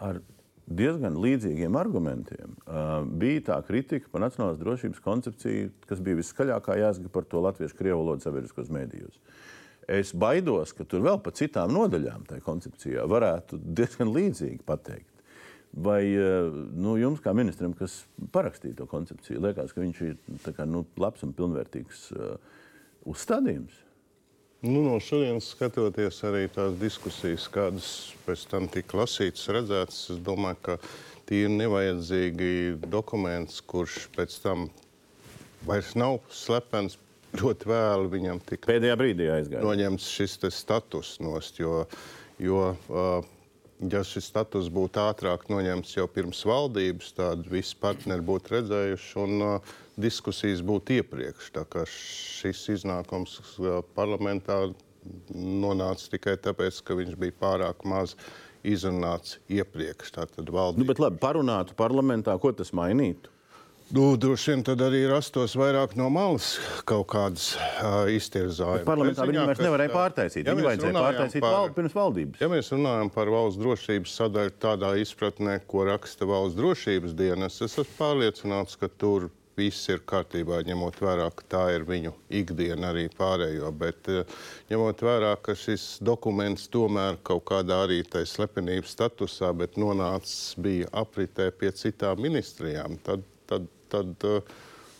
[0.00, 0.22] Ar
[0.66, 7.12] diezgan līdzīgiem argumentiem uh, bija tā kritika par nacionālās drošības koncepciju, kas bija viskaļākā jāsaka
[7.12, 9.20] par to latviešu krievu valodu sabiedriskos mēdījos.
[9.86, 15.12] Es baidos, ka tur vēl pa citām nodaļām tajā koncepcijā varētu diezgan līdzīgi pateikt.
[15.76, 18.00] Vai uh, nu, jums, kā ministram, kas
[18.32, 20.16] parakstīja to koncepciju, liekas, ka viņš ir
[20.56, 22.62] kā, nu, labs un pilnvērtīgs uh,
[23.06, 23.82] uzstādījums?
[24.64, 27.90] Nu, no šodienas skatoties arī tās diskusijas, kādas
[28.24, 30.78] pēc tam tika lasītas, redzētas, es domāju, ka
[31.28, 32.48] tie ir nevajadzīgi
[32.88, 34.70] dokuments, kurš pēc tam
[35.68, 36.96] vairs nav slepens.
[37.36, 39.64] Ļoti vēlu viņam tika pēdējā brīdī aizgāja.
[39.64, 41.82] Noņemts šis status nost, jo,
[42.42, 43.26] jo uh,
[43.92, 49.44] ja šis status būtu ātrāk noņemts jau pirms valdības, tad visi partneri būtu redzējuši un
[49.44, 51.52] uh, diskusijas būtu iepriekš.
[51.92, 54.66] Šis iznākums uh, parlamentā
[55.34, 58.16] nonāca tikai tāpēc, ka viņš bija pārāk maz
[58.66, 60.12] izrunāts iepriekš.
[60.16, 60.82] Tātad valdība...
[60.82, 63.30] Nu, bet labi, parunātu parlamentā, ko tas mainītu?
[63.94, 66.56] Nu, droši vien tad arī rastos vairāk no malas
[66.90, 68.82] kaut kādas uh, iztirzājumas.
[68.88, 70.48] Parlamentā viņi vairs nevarēja pārtaisīt.
[70.48, 72.40] Ja viņi vajadzēja pārtaisīt par, val, pirms valdības.
[72.42, 77.76] Ja mēs runājam par valsts drošības sadaļu tādā izpratnē, ko raksta valsts drošības dienas, es
[77.76, 82.10] esmu pārliecināts, ka tur viss ir kārtībā, ņemot vērā, ka tā ir viņu
[82.42, 83.70] ikdiena arī pārējo.
[83.70, 84.10] Bet
[84.72, 90.90] ņemot vērā, ka šis dokuments tomēr kaut kādā arī tai slepenības statusā, bet nonācis bija
[90.90, 94.54] apritē pie citām ministrijām, tad, tad tad eh,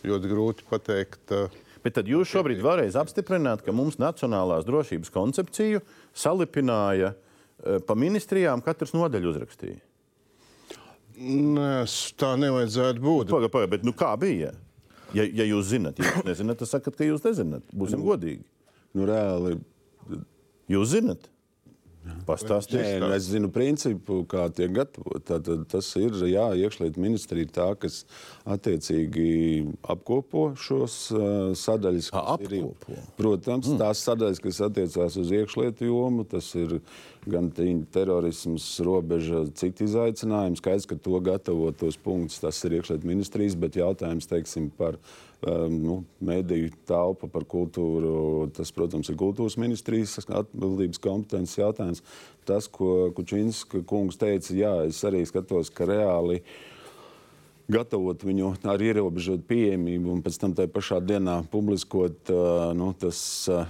[0.08, 1.22] ļoti grūti pateikt.
[1.36, 5.82] Eh, Bet tad jūs šobrīd vēlreiz apstiprināt, ka mums nacionālās drošības koncepciju
[6.18, 9.78] salipināja eh, pa ministrijām, katrs nodaļu uzrakstīja.
[11.16, 11.86] Nē,
[12.20, 13.30] tā nevajadzētu būt.
[13.30, 14.50] Pagaid, pagaid, bet nu kā bija?
[15.14, 17.64] Ja, ja jūs zinat, ja jūs nezināt, tad sakat, ka jūs nezināt.
[17.72, 18.42] Būsim nu, godīgi.
[18.96, 19.54] Nu, reāli.
[20.72, 21.30] Jūs zinat?
[22.26, 25.22] Pastāstiet, nu, es zinu principu, kā tiek gatavot.
[25.26, 28.00] Tad, tas ir jā, iekšlietu ministrija tā, kas
[28.46, 29.28] attiecīgi
[29.94, 31.26] apkopo šos uh,
[31.58, 32.12] sadaļas.
[32.16, 32.94] Apkopo.
[32.94, 33.80] Ir, protams, mm.
[33.82, 36.78] tās sadaļas, kas attiecās uz iekšlietu jomu, tas ir
[37.26, 37.50] gan
[37.92, 40.58] terorisms, robeža, citi izaicinājumi.
[40.60, 45.00] Skaidrs, ka to gatavot tos punktus, tas ir iekšlietu ministrijas, bet jautājums, teiksim, par
[45.44, 48.46] nu, mediju telpu, par kultūru.
[48.56, 52.04] Tas, protams, ir kultūras ministrijas atbildības kompetences jautājums.
[52.46, 56.75] Tas, ko Kučinska kungs teica, jā, es arī skatos, ka reāli uh,
[57.70, 62.30] gatavot viņu ar ierobežotu pieejamību un pēc tam tajā pašā dienā publiskot,
[62.78, 63.18] nu, tas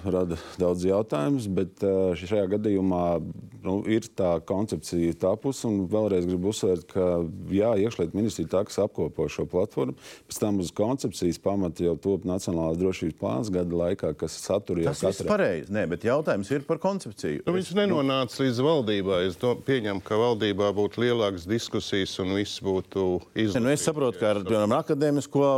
[0.04, 1.48] rada daudz jautājumus.
[1.56, 1.84] Bet
[2.20, 3.04] šajā gadījumā
[3.66, 5.66] nu, ir tā koncepcija tapusi.
[5.68, 7.06] Un vēlreiz gribu uzsvērt, ka
[7.52, 9.96] jā, iekšlietu ministrija tā, kas apkopo šo platformu,
[10.28, 14.92] pēc tam uz koncepcijas pamata jau top Nacionālās drošības plāns gada laikā, kas satur jau
[14.92, 15.06] tādu.
[15.06, 17.44] Tas ir pareizi, Nē, bet jautājums ir par koncepciju.
[17.46, 19.20] Nu, viņš nenonāca līdz valdībai.
[19.30, 23.85] Es pieņemu, ka valdībā būtu lielākas diskusijas un viss būtu izlaists.
[23.86, 25.48] Saprotu, ka ar piemēram, akadēmisko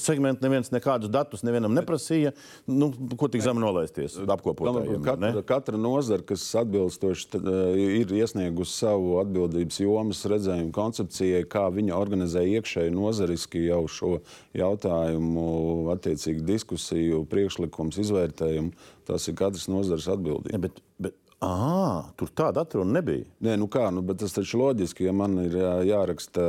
[0.00, 2.32] segmentu neviens nekādus datus nevienam neprasīja.
[2.70, 2.90] Nu,
[3.20, 4.16] ko tik zem nolaisties?
[4.24, 5.44] Apkopotājiem, katra, ne?
[5.46, 7.60] katra nozara, kas atbilstoši uh,
[8.00, 14.12] ir iesniegusi savu atbildības jomas redzējumu koncepcijai, kā viņa organizē iekšēji nozariski jau šo
[14.56, 15.48] jautājumu,
[15.96, 18.72] attiecīgi diskusiju, priekšlikums, izvērtējumu.
[19.10, 20.54] Tas ir katras nozares atbildība.
[20.54, 23.24] Ja, bet, bet Ah, tur tāda atruna nebija.
[23.40, 25.54] Nē, nu kā, nu, tas taču loģiski, ja man ir
[25.88, 26.42] jāraksta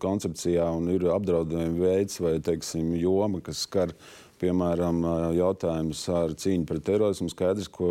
[0.00, 3.92] koncepcijā un ir apdraudējuma veids vai teiksim, joma, kas skar
[4.40, 5.02] piemēram
[5.36, 7.28] jautājums ar cīņu pret terorismu.
[7.28, 7.90] Skaidrs, ko,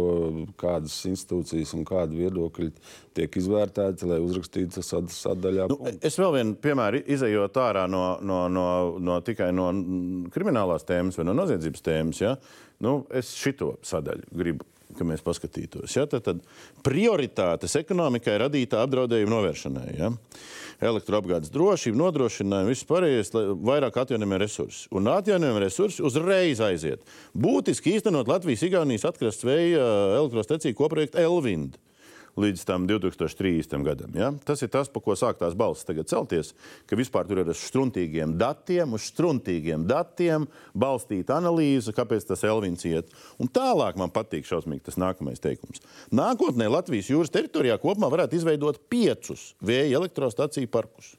[0.57, 2.72] kādas institūcijas un kādi viedokļi
[3.20, 5.68] tiek izvērtēti, lai uzrakstītu sadaļā.
[5.70, 8.65] Nu, es vēl vienu piemēru izējot ārā no, no, no,
[8.97, 9.70] no tikai no
[10.34, 12.24] kriminālās tēmas vai no noziedzības tēmas.
[12.24, 12.34] Ja?
[12.82, 14.65] Nu, es šito sadaļu gribu
[14.95, 15.95] ka mēs paskatītos.
[15.97, 16.05] Ja?
[16.09, 16.43] Tad, tad
[16.85, 19.88] prioritātes ekonomikai radītā apdraudējuma novēršanai.
[19.97, 20.11] Ja?
[20.88, 23.33] Elektroapgādes drošība, nodrošinājuma, viss pārējais,
[23.65, 24.85] vairāk atjaunojamie resursi.
[24.95, 27.03] Un atjaunojamie resursi uzreiz aiziet.
[27.33, 29.83] Būtiski īstenot Latvijas-Igaunijas atkrastes vēja
[30.21, 31.81] elektrostaciju koprojektu Elvindu
[32.38, 33.75] līdz tam 2030.
[33.85, 34.13] gadam.
[34.15, 34.31] Ja?
[34.45, 36.53] Tas ir tas, pa ko sāk tās balss tagad celties,
[36.88, 42.85] ka vispār tur ir uz struntīgiem datiem, uz struntīgiem datiem balstīta analīze, kāpēc tas Elvins
[42.88, 43.11] iet.
[43.41, 45.83] Un tālāk man patīk šausmīgi tas nākamais teikums.
[46.15, 51.15] Nākotnē Latvijas jūras teritorijā kopumā varētu izveidot piecus vēja elektrostaciju parkus.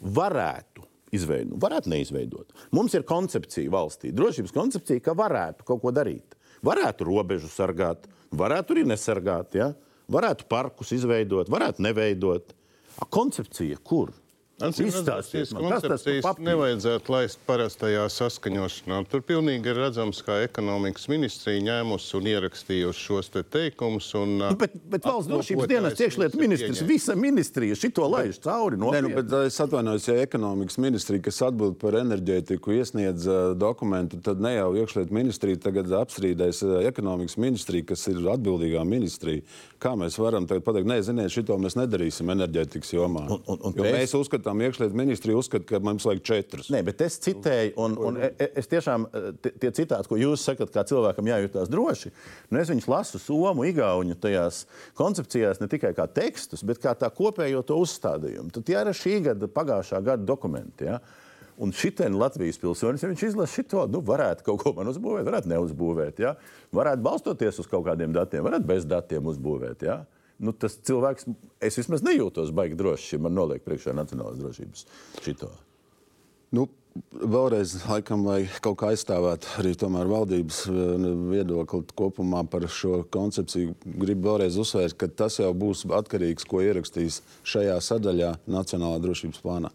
[0.00, 2.52] Varētu izveidot, varētu neizveidot.
[2.74, 6.36] Mums ir koncepcija valstī, drošības koncepcija, ka varētu kaut ko darīt.
[6.64, 9.56] Varētu robežu sargāt, varētu arī nesargāt.
[9.58, 9.72] Ja?
[10.08, 12.54] Varētu parkus izveidot, varētu neveidot.
[12.96, 14.14] A, koncepcija kur?
[14.58, 16.46] Izstāstiet man, kas tas papīru?
[16.48, 18.96] nevajadzētu laist parastajā saskaņošanā.
[19.10, 24.08] Tur pilnīgi ir redzams, kā ekonomikas ministrija ņēmusi un ierakstījusi šos te teikumus.
[24.18, 28.78] Un, Nu, bet, bet valsts drošības dienas iekšlietu ministrs, visa ministrija šito laiž cauri.
[28.80, 34.18] Nē, nu, bet es atvainojos, ja ekonomikas ministrija, kas atbild par enerģētiku, iesniedz uh, dokumentu,
[34.24, 39.42] tad ne jau iekšlietu ministrija tagad apstrīdēs uh, ekonomikas ministriju, kas ir atbildīgā ministrija.
[39.78, 43.26] Kā mēs varam tagad pateikt, nē, ziniet, šito mēs nedarīsim enerģētikas jomā.
[43.30, 46.70] Un- un- un jo mēs uzskatām, iekšlietu ministrija uzskata, ka mums vajag četras.
[46.72, 50.46] Nē, bet es citēju, un, un e- e- es tiešām e, tie- citāti, ko jūs
[50.48, 52.12] sakat, kā cilvēkam jājūtās droši,
[52.50, 54.64] nu es viņus lasu somu, igauņu tajās
[54.98, 58.52] koncepcijās ne tikai kā tekstus, bet kā tā kopējo to uzstādījumu.
[58.56, 60.88] Tad tie ir šī gada, pagājušā gada dokumenti.
[60.88, 61.00] Ja?
[61.58, 65.50] Un šitien Latvijas pilsonis, ja viņš izlasa šo, nu, varētu kaut ko man uzbūvēt, varētu
[65.50, 66.22] neuzbūvēt.
[66.22, 66.36] Ja?
[66.72, 69.82] Varētu balstoties uz kaut kādiem datiem, varētu bez datiem uzbūvēt.
[69.88, 70.04] Ja?
[70.38, 71.26] Nu, tas cilvēks,
[71.66, 74.84] es vismaz nejūtos baigi droši, ja man noliek priekšā nacionālās drošības
[75.24, 75.50] šito.
[76.54, 76.68] Nu,
[77.12, 84.30] vēlreiz, laikam, lai kaut kā aizstāvētu arī valdības eh, viedokli kopumā par šo koncepciju, gribu
[84.30, 89.72] vēlreiz uzsvērt, ka tas jau būs atkarīgs, ko ierakstīs šajā sadaļā Nacionālā drošības plānā.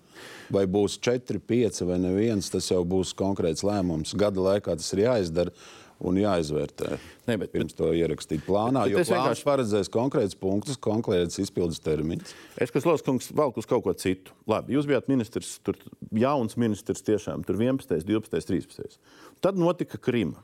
[0.54, 4.16] Vai būs 4, 5 vai neviens, tas jau būs konkrēts lēmums.
[4.16, 5.54] Gada laikā tas ir jāizdara
[6.02, 6.98] un jāizvērtē.
[7.28, 11.40] Ne, bet- pirms to ierakstīt plānā, Bet jo es plāns vienkārši- paredzēs konkrētus punktus, konkrētus
[11.40, 12.34] izpildes termiņus.
[12.58, 14.32] Es, kas Loskungs, valku uz kaut ko citu.
[14.48, 15.76] Labi, jūs bijāt ministrs, tur
[16.12, 18.98] jauns ministrs tiešām, tur 11, 12, 13.
[19.42, 20.36] Tad notika Krima.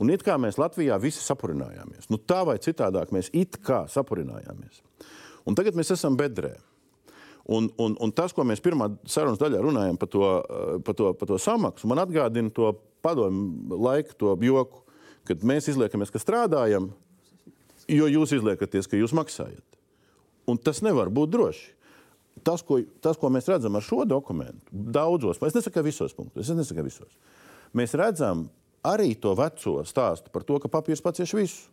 [0.00, 2.08] Un it kā mēs Latvijā visi sapurinājāmies.
[2.10, 4.80] Nu, tā vai citādāk mēs it kā sapurinājāmies.
[5.46, 6.56] Un tagad mēs esam bedrē.
[7.46, 11.12] Un, un, un tas, ko mēs pirmā sarunas daļā runājam par to, eh, par to,
[11.12, 12.70] par to samaksu, man atgādina to
[13.04, 14.82] padomu laiku, to joku,
[15.28, 16.90] kad mēs izliekamies, ka strādājam,
[17.88, 19.64] jo jūs izliekaties, ka jūs maksājat.
[20.48, 21.70] Un tas nevar būt droši.
[22.44, 26.56] Tas, ko, tas, ko mēs redzam ar šo dokumentu, daudzos, es nesaku visos punktos, es
[26.58, 27.12] nesaku visos,
[27.72, 28.48] mēs redzam
[28.84, 31.70] arī to veco stāstu par to, ka papīrs pacieš visu.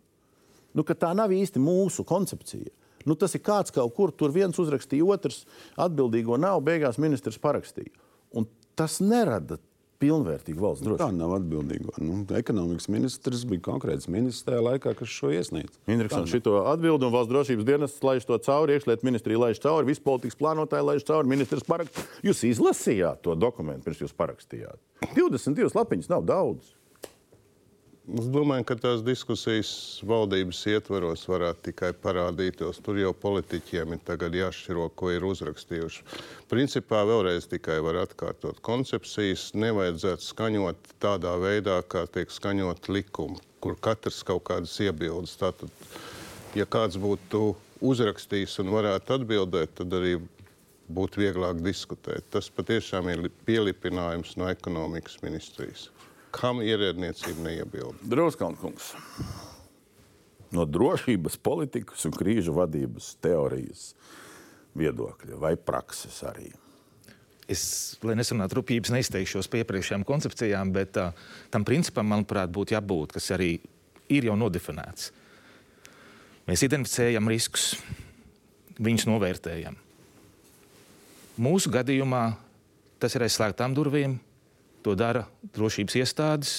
[0.78, 2.70] Nu, tā nav īsti mūsu koncepcija.
[3.10, 5.42] Nu, tas ir kāds kaut kur, tur viens uzrakstīja, otrs
[5.82, 7.92] atbildīgo nav, beigās ministrs parakstīja.
[8.38, 9.58] Un tas nerada
[10.02, 11.18] pilnvērtīgu valsts Tā drošību.
[11.20, 11.94] nav atbildīga.
[12.02, 15.78] Nu, ekonomikas ministrs bija konkrēts ministrs tajā laikā, kas šo iesniedz.
[15.88, 20.04] Interesanti, šito atbildi un valsts drošības dienas laiž to cauri, iekšlietu ministrija laiž cauri, visi
[20.06, 22.02] politikas plānotāji laiž cauri, ministrs parakst.
[22.26, 24.82] Jūs izlasījāt to dokumentu, pirms jūs parakstījāt.
[25.14, 26.74] 22 lapiņas nav daudz.
[28.10, 29.72] Es domāju, ka tās diskusijas
[30.10, 32.80] valdības ietvaros varētu tikai parādīties.
[32.82, 36.02] Tur jau politiķiem ir jāšķiro, ko ir uzrakstījuši.
[36.50, 39.52] Principā vēlreiz tikai var atkārtot koncepcijas.
[39.54, 45.38] Nevajadzētu skaņot tādā veidā, kā tiek skaņot likumi, kur katrs kaut kādas iebildes.
[45.38, 45.70] Tātad,
[46.58, 47.54] ja kāds būtu
[47.86, 50.18] uzrakstījis un varētu atbildēt, tad arī
[50.90, 52.26] būtu vieglāk diskutēt.
[52.34, 55.92] Tas patiešām ir li- pielipinājums no ekonomikas ministrijas.
[56.32, 58.00] Kam ierēdniecība neiebilda?
[58.08, 58.94] Drauskalnkungs.
[60.52, 63.92] No drošības politikas un krīžu vadības teorijas
[64.80, 66.50] viedokļa vai prakses arī.
[67.52, 67.64] Es,
[68.06, 71.12] lai nesanātu rūpības, neizteikšos par iepriekšējām koncepcijām, bet uh,
[71.52, 73.58] tam principam, manuprāt, būtu jābūt, kas arī
[74.12, 75.12] ir jau nodefinēts.
[76.48, 77.74] Mēs identificējam riskus,
[78.80, 79.76] viņus novērtējam.
[81.42, 82.24] Mūsu gadījumā
[83.02, 84.18] tas ir aiz slēgtām durvīm.
[84.82, 86.54] To dara drošības iestādes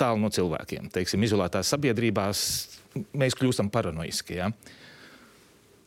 [0.00, 0.88] tālu no cilvēkiem.
[0.92, 2.42] Teiksim, izolētās sabiedrībās
[3.12, 4.38] mēs kļūstam paranoiski.
[4.40, 4.48] Ja?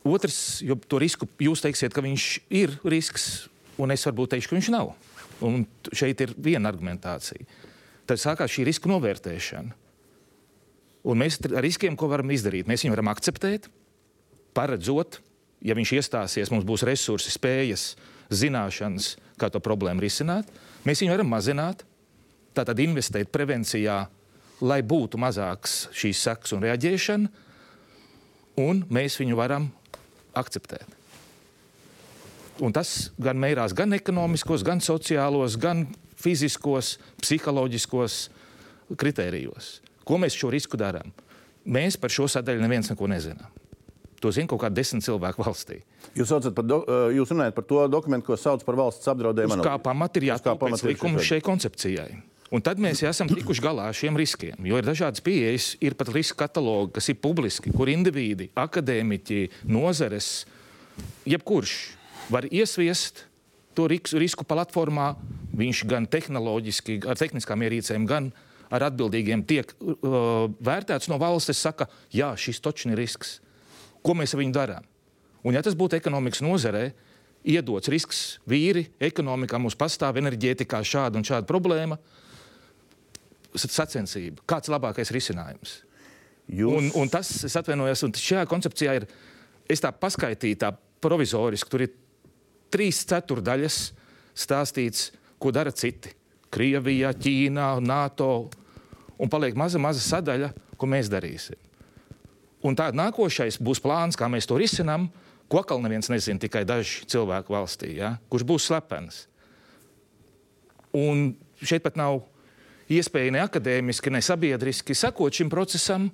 [0.06, 3.48] Otrs, jo to risku jūs teiksiet, ka viņš ir risks,
[3.80, 4.92] un es varbūt teikšu, ka viņš nav.
[5.44, 7.46] Un šeit ir viena argumentācija.
[8.06, 9.80] Tad sākās šī riska novērtēšana.
[11.04, 13.66] Un mēs ar riskiem, ko varam izdarīt, mēs viņu varam akceptēt,
[14.56, 15.18] paredzot,
[15.64, 17.90] ja viņš iestāsies, mums būs resursi, spējas,
[18.32, 20.50] zināšanas, kā to problēmu risināt.
[20.86, 21.84] Mēs viņu varam mazināt,
[22.54, 24.04] tātad investēt prevencijā,
[24.64, 27.30] lai būtu mazāks šīs sekas un reaģēšana,
[28.62, 29.68] un mēs viņu varam
[30.38, 30.86] akceptēt.
[32.62, 35.88] Un tas gan mērās gan ekonomiskos, gan sociālos, gan
[36.20, 38.18] fiziskos, psiholoģiskos
[39.00, 39.80] kritērijos.
[40.06, 41.10] Ko mēs šo risku darām?
[41.64, 43.50] Mēs par šo sadaļu neviens neko nezinām.
[44.24, 45.82] To zina kaut kādi desmit cilvēki valstī.
[46.16, 49.60] Jūs, par do, eh, jūs runājat par to dokumentu, ko sauc par valsts apdraudējumu.
[49.60, 50.30] Kā pamata ir
[50.94, 52.22] likuma šis šai koncepcijai.
[52.54, 54.54] Un tad mēs esam tikuši galā ar šiem riskiem.
[54.64, 60.46] Jo ir dažādas pieejas, ir pat riska katalogi, kas ir publiski, kur indivīdi, akadēmiķi, nozares,
[61.26, 61.74] jebkurš
[62.30, 63.24] var iesviest
[63.74, 65.16] to risku, platformā.
[65.54, 68.32] Viņš gan tehnoloģiski, ar tehniskām ierīcēm, gan
[68.74, 71.58] ar atbildīgiem tiek uh, vērtēts no valsts.
[71.58, 73.40] Saka, jā, šis točs ir risks.
[74.04, 74.86] Ko mēs ar viņu darām?
[75.44, 76.88] Un, ja tas būtu ekonomikas nozarē,
[77.44, 81.98] iedots risks vīri, ekonomikā mums pastāv enerģētikā šāda un šāda problēma,
[83.54, 84.42] sacensība.
[84.48, 85.76] Kāds ir labākais risinājums?
[86.52, 86.72] Jūs...
[86.76, 89.06] Un, un tas, es atvainojos, un šajā koncepcijā ir,
[89.70, 90.72] es tā paskaitīju, tā
[91.04, 91.94] provizoriski, tur ir
[92.72, 93.78] trīs ceturdaļas
[94.34, 96.12] stāstīts, ko dara citi.
[96.54, 98.48] Krievijā, Ķīnā, NATO.
[99.18, 101.58] Un paliek maza, maza sadaļa, ko mēs darīsim.
[102.64, 105.10] Un tā nākošais būs plāns, kā mēs to risinām.
[105.52, 108.14] Ko atkal neviens nezina, tikai daži cilvēki valstī, ja?
[108.32, 109.26] kurš būs slepens.
[110.96, 112.22] Un šeit pat nav
[112.88, 116.08] iespēja ne akadēmiski, ne sabiedriski sekot šim procesam,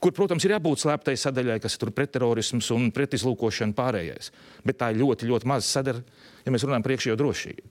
[0.00, 4.32] kur, protams, ir jābūt slēptai sadaļai, kas ir pretterorisms un pretizlūkošana pārējais.
[4.64, 6.02] Bet tā ir ļoti, ļoti maza sadaļa,
[6.46, 7.68] ja mēs runājam par iekšējo drošību.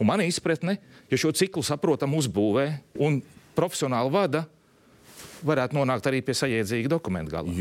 [0.00, 0.78] Un mana izpratne,
[1.12, 2.66] ja šo ciklu saprotam uzbūvē
[3.04, 3.20] un
[3.56, 4.44] profesionāli vada,
[5.44, 7.54] varētu nonākt arī pie sajēdzīga dokumentu gala.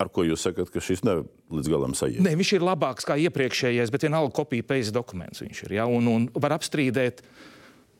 [0.00, 2.24] Ar ko jūs sakat, ka šis nav līdz galam sajūta?
[2.24, 5.74] Nē, viņš ir labāks kā iepriekšējais, bet vienalga kopija pēc dokuments viņš ir.
[5.76, 5.84] Ja?
[5.90, 7.20] Un, un var apstrīdēt,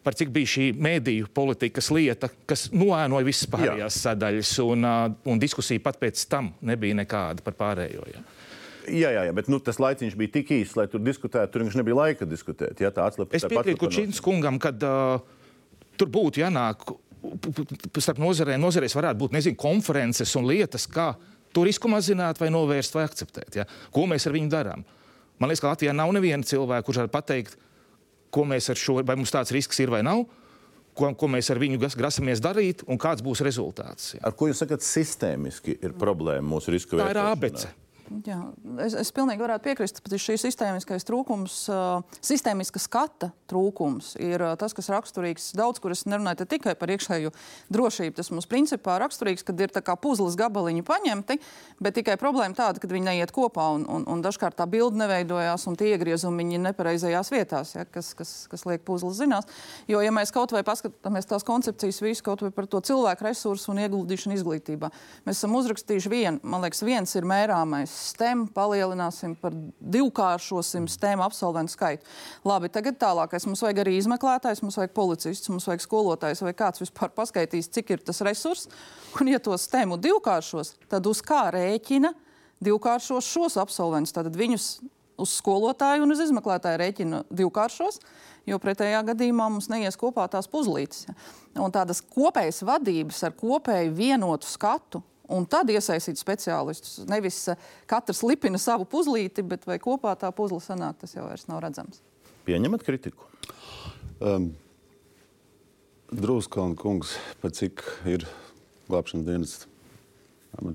[0.06, 4.04] par cik bija šī mēdīju politikas lieta, kas noēnoja visas pārējās Jā.
[4.06, 4.88] sadaļas, un,
[5.28, 8.06] un diskusija pat pēc tam nebija nekāda par pārējo.
[8.14, 8.24] Ja?
[8.88, 11.52] Jā, jā, jā, bet nu, tas laiciņš bija tik īss, lai tur diskutētu.
[11.52, 12.80] Tur viņš nebija laika diskutēt.
[12.80, 13.36] Jā, tā atslēpa.
[13.36, 15.20] Es piekrītu Kučīnas kungam, kad uh,
[16.00, 16.88] tur būtu jānāk
[18.00, 18.60] starp nozarēm.
[18.62, 21.12] Nozarēs varētu būt nezinu, konferences un lietas, kā
[21.54, 23.60] to risku mazināt, vai novērst, vai akceptēt.
[23.60, 23.66] Ja?
[23.94, 24.84] Ko mēs ar viņu darām?
[25.40, 27.56] Man liekas, ka Latvijā nav neviena cilvēka, kurš var pateikt,
[28.30, 30.26] ko mēs ar šo, vai mums tāds risks ir vai nav.
[30.96, 34.14] Ko, ko mēs ar viņu grasamies darīt un kāds būs rezultāts.
[34.16, 34.24] Ja.
[34.28, 37.14] Ar ko jūs sakat, sistēmiski ir problēma mūsu risku vērtēšanā?
[37.14, 37.70] Tā ir abece.
[38.10, 38.40] Jā,
[38.82, 41.56] es, es pilnīgi varētu piekrist, ka šī sistēmiskais trūkums,
[42.26, 47.30] sistēmiska skata trūkums ir tas, kas raksturīgs daudz, kur es nerunāju tikai par iekšējo
[47.70, 48.16] drošību.
[48.18, 49.70] Tas mums principā raksturīgs, kad ir
[50.02, 51.36] puzles gabaliņi paņemti,
[51.78, 55.68] bet tikai problēma tāda, ka viņi neiet kopā un, un, un dažkārt tā bilde neveidojās
[55.70, 59.46] un tie iegriezumi ir nepareizajās vietās, ja, kas, kas, kas liek puzles zinās.
[59.86, 63.70] Jo, ja mēs kaut vai paskatāmies tās koncepcijas visu kaut vai par to cilvēku resursu
[63.70, 64.90] un ieguldīšanu izglītībā,
[65.28, 69.54] mēs esam uzrakstījuši vienu, man liekas, viens ir mērāmais STEM, palielināsim par
[69.94, 72.06] divkāršosim STEM absolventu skaitu.
[72.48, 73.46] Labi, tagad tālākais.
[73.48, 77.94] Mums vajag arī izmeklētājs, mums vajag policists, mums vajag skolotājs vai kāds vispār paskaitīs, cik
[77.94, 78.66] ir tas resurs.
[79.20, 82.14] Un, ja to STEM divkāršos, tad uz kā rēķina
[82.64, 84.16] divkāršos šos absolventus?
[84.16, 84.72] Tad viņus
[85.20, 88.00] uz skolotāju un uz izmeklētāju rēķina divkāršos,
[88.48, 91.06] jo pretējā gadījumā mums neies kopā tās puzlītes.
[91.60, 97.04] Un tādas kopējas vadības ar kopēju vienotu skatu un tad iesaistīt speciālistus.
[97.10, 101.46] Nevis eh, katrs lipina savu puzlīti, bet vai kopā tā puzle sanāk, tas jau vairs
[101.50, 102.02] nav redzams.
[102.48, 103.28] Pieņemat kritiku?
[104.20, 104.50] Um,
[106.10, 108.26] Druskalna kungs, pat cik ir
[108.90, 109.52] glābšanas dienas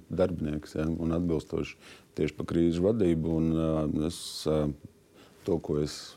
[0.08, 1.76] darbinieks ja, un atbilstoši
[2.16, 3.36] tieši par krīžu vadību.
[3.42, 4.70] Un, uh, es, uh,
[5.44, 6.16] to, ko es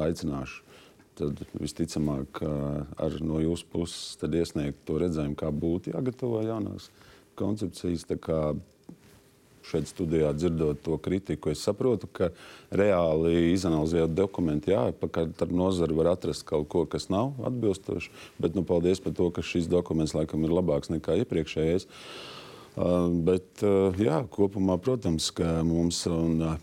[0.00, 0.64] aicināšu,
[1.20, 6.88] tad visticamāk uh, ar no jūsu puses iesniegt to redzējumu, kā būtu jāgatavo jaunās
[7.40, 8.06] koncepcijas.
[9.70, 12.30] Šeit studijā dzirdot to kritiku, es saprotu, ka
[12.72, 18.08] reāli izanalizējot dokumentu, jā, par katru nozari var atrast kaut ko, kas nav atbilstoši.
[18.40, 21.84] Bet nu, paldies par to, ka šis dokuments laikam ir labāks nekā iepriekšējais.
[21.84, 22.39] Uh,
[23.26, 23.60] Bet,
[24.00, 25.98] jā, kopumā, protams, ka mums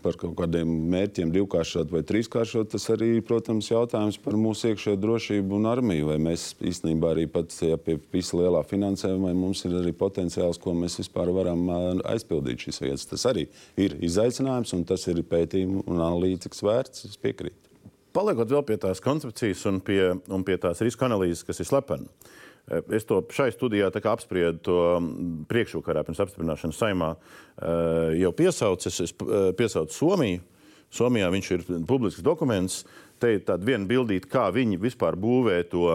[0.02, 5.58] par kaut kādiem mērķiem divkāršot vai trīskāršot, tas arī, protams, jautājums par mūsu iekšējo drošību
[5.58, 6.08] un armiju.
[6.10, 10.58] Vai mēs īstenībā arī pat ja pie visa lielā finansējuma, vai mums ir arī potenciāls,
[10.62, 11.68] ko mēs vispār varam
[12.08, 13.06] aizpildīt šīs vietas.
[13.12, 13.46] Tas arī
[13.78, 17.06] ir izaicinājums un tas ir pētījumu un analītikas vērts.
[17.12, 17.68] Es piekrītu.
[18.16, 20.02] Paliekot vēl pie tās koncepcijas un pie,
[20.32, 22.08] un pie tās riska analīzes, kas ir slepena.
[22.08, 27.14] Eh, es to šai studijā apspriedu to mm, priekšvakarā pirms apstiprināšanas saimā.
[27.14, 30.44] Eh, jau piesaucis, es eh, piesaucu Somiju.
[30.92, 32.84] Somijā viņš ir publisks dokuments.
[33.20, 35.88] Te ir tāda viena bildīte, kā viņi vispār būvē to,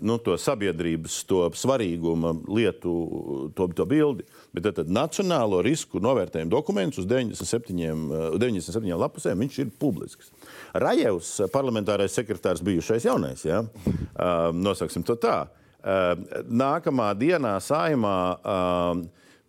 [0.00, 2.92] nu, to sabiedrības, to svarīguma lietu,
[3.58, 4.24] to, to bildi.
[4.54, 10.32] Bet tad, tad nacionālo risku novērtējumu dokuments uz 97, 97 lapusēm viņš ir publisks.
[10.72, 13.60] Rajevs, parlamentārais sekretārs, bijušais jaunais, ja?
[14.54, 15.42] nosaksim to tā
[15.84, 19.04] nākamā dienā saimā ehm,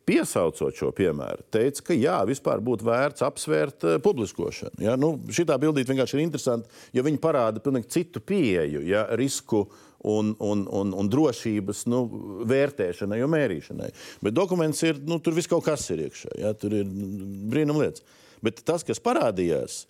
[0.05, 4.83] piesaucot šo piemēru, teica, ka jā, vispār būtu vērts apsvērt uh, publiskošanu.
[4.85, 4.93] Ja?
[4.99, 9.05] Nu, šī bildīte vienkārši ir interesanta, jo viņi parāda pilnīgi citu pieeju ja?
[9.17, 9.63] risku
[10.05, 12.03] un, un, un, un drošības nu,
[12.45, 13.89] vērtēšanai un mērīšanai.
[14.25, 16.53] Bet dokuments ir, nu, tur viss kaut kas ir iekšā, ja?
[16.57, 18.05] tur ir brīnum lietas.
[18.45, 19.85] Bet tas, kas parādījās,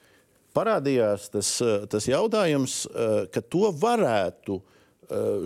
[0.55, 4.74] parādījās tas, eh, tas jautājums, eh, ka to varētu Eh,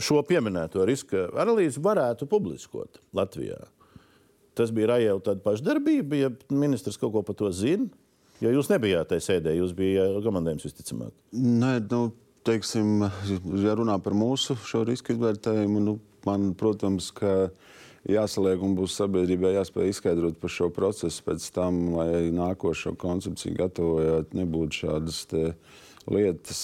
[0.04, 3.60] šo pieminēto riska analīzi varētu publiskot Latvijā.
[4.58, 7.88] Tas bija Rajēva tāda pašdarbība, ja ministrs kaut ko par to zina.
[8.40, 11.12] Jo jūs nebijāt tajā sēdē, jūs bijāt komandējums visticamāk.
[11.36, 12.06] Nē, nu,
[12.48, 13.04] teiksim,
[13.64, 15.98] ja runā par mūsu šo risku izvērtējumu, nu,
[16.28, 17.50] man, protams, ka
[18.08, 24.32] jāsaliek un būs sabiedrībai jāspēj izskaidrot par šo procesu pēc tam, lai nākošo koncepciju gatavojot,
[24.40, 26.62] nebūtu šādas te, uh, lietas.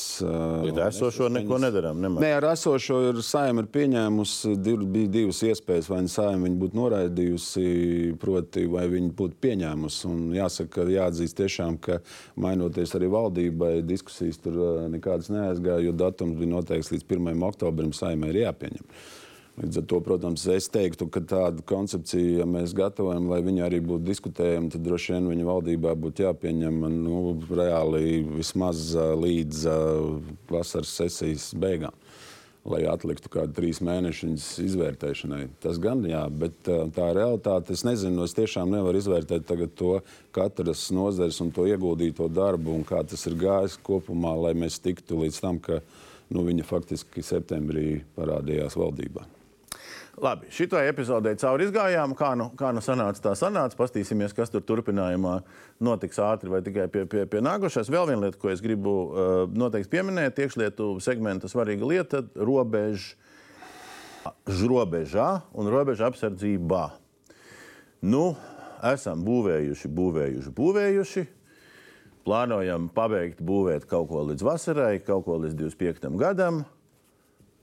[0.65, 1.99] Līdz esošo neko nedarām.
[2.01, 2.23] Nemaz.
[2.23, 6.61] Nē, ar esošo ir saima ir pieņēmusi, div, bija divas iespējas, vai nu saima viņu
[6.61, 7.65] būtu noraidījusi,
[8.21, 10.07] proti, vai viņi būtu pieņēmusi.
[10.11, 11.99] Un jāsaka, ka jāatzīst tiešām, ka
[12.41, 17.45] mainoties arī valdībai, diskusijas tur nekādas neaizgāja, jo datums bija noteikts līdz 1.
[17.49, 18.89] oktobrim saimai ir jāpieņem.
[19.55, 23.77] Līdz ar to, protams, es teiktu, ka tādu koncepciju, ja mēs gatavojam, lai viņi arī
[23.79, 28.89] būtu diskutējami, tad droši vien viņa valdībā būtu jāpieņem nu, reāli vismaz
[29.21, 29.61] līdz
[30.51, 31.95] vasaras sesijas beigām.
[32.67, 34.33] Lai atliktu kādu trīs mēnešu
[34.65, 35.45] izvērtēšanai.
[35.63, 39.99] Tas gan jā, bet tā realitāte, es nezinu, es tiešām nevaru izvērtēt to
[40.35, 45.21] katras nozares un to ieguldīto darbu un kā tas ir gājis kopumā, lai mēs tiktu
[45.21, 45.79] līdz tam, ka
[46.33, 49.29] nu, viņa faktiski septembrī parādījās valdībā.
[50.15, 52.13] Labi, šitai epizodē cauri izgājām.
[52.15, 53.75] Kā nu, kā nu sanāca, tā sanāca.
[53.75, 55.41] Pastīsimies, kas tur turpinājumā
[55.83, 57.91] notiks ātri vai tikai pie, pie, pie nākošās.
[57.91, 63.17] Vēl viena lieta, ko es gribu uh, noteikti pieminēt, iekšlietu segmenta svarīga lieta- robeža,
[64.47, 66.85] robežā un robeža apsardzībā.
[68.07, 68.37] Nu,
[68.93, 71.25] esam būvējuši, būvējuši, būvējuši.
[72.25, 76.15] Plānojam pabeigt būvēt kaut ko līdz vasarai, kaut ko līdz 25.
[76.17, 76.63] gadam.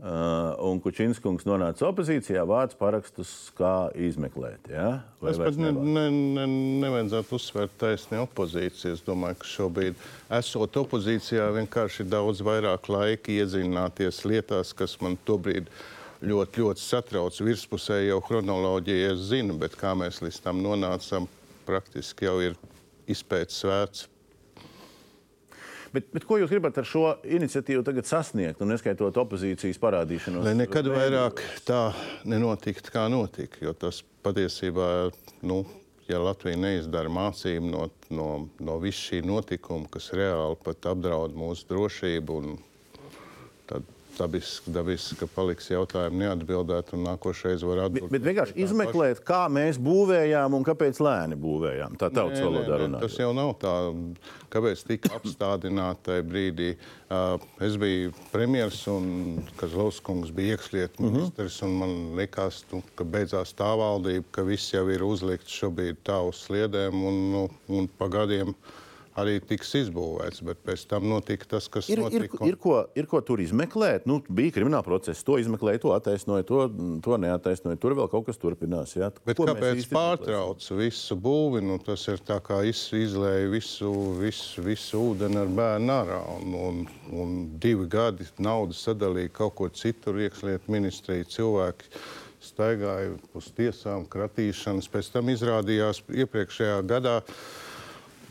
[0.02, 4.66] Uh, un Kučinskungs nonāca opozīcijā, vāc parakstus, kā izmeklēt.
[4.72, 4.88] Ja?
[5.22, 6.46] Vai es pat ne, ne, ne,
[6.82, 8.96] nevajadzētu uzsvērt taisni opozīciju.
[8.96, 10.02] Es domāju, ka šobrīd,
[10.40, 15.70] esot opozīcijā, vienkārši ir daudz vairāk laika iedziļināties lietās, kas man tobrīd
[16.18, 17.38] ļoti, ļoti satrauc.
[17.38, 21.30] Virspusē jau chronoloģija es zinu, bet kā mēs līdz tam nonācām,
[21.68, 22.58] praktiski jau ir
[23.06, 24.08] izpētes vērts.
[25.92, 30.46] Bet, bet ko jūs gribat ar šo iniciatīvu tagad sasniegt, un neskaitot opozīcijas parādīšanos?
[30.46, 31.82] Lai nekad vairāk tā
[32.24, 33.60] nenotiktu, kā notika.
[33.60, 34.88] Jo tas patiesībā,
[35.44, 35.60] nu,
[36.08, 38.28] ja Latvija neizdara mācību no, no,
[38.64, 42.71] no visa šī notikuma, kas reāli apdraud mūsu drošību, tad
[44.18, 48.10] dabiski, dabiski, ka paliks jautājumi neatbildēti un nākošais var atbildēt.
[48.10, 51.96] Bet, bet vienkārši izmeklēt, kā mēs būvējām un kāpēc lēni būvējām.
[52.00, 53.02] Tā tautas valodā runā.
[53.02, 53.74] Tas jau nav tā,
[54.52, 56.74] kāpēc tika apstādināti tajā brīdī.
[57.12, 61.16] Uh, es biju premjers un Kazlauskungs bija iekšlietu mhm.
[61.16, 61.72] ministrs uh -huh.
[61.72, 66.20] un man likās, nu, ka beidzās tā valdība, ka viss jau ir uzlikts šobrīd tā
[66.28, 68.54] uz sliedēm un, nu, un pa gadiem
[69.18, 70.42] arī tiks izbūvēts.
[70.46, 72.02] Bet pēc tam notika tas, kas ir.
[72.02, 72.38] Notika.
[72.40, 74.06] Ir, ir, ko, ir ko tur izmeklēt.
[74.08, 76.64] Nu, bija krimināla process, to izmeklēja, to attaisnoja, to,
[77.04, 77.80] to neattaisnoja.
[77.82, 78.96] Tur vēl kaut kas turpinās.
[78.98, 79.12] Jā.
[79.26, 81.62] Bet ko kāpēc pārtrauc visu būvi?
[81.66, 86.20] Nu, tas ir tā kā izlēja visu, visu, visu ūdeni ar bērnu ārā.
[86.38, 86.82] Un, un,
[87.12, 91.90] un divi gadi naudu sadalīja kaut ko citur, iekšlietu ministrija cilvēki
[92.42, 94.90] staigāja uz tiesām, kratīšanas.
[94.92, 97.20] Pēc tam izrādījās iepriekšējā gadā,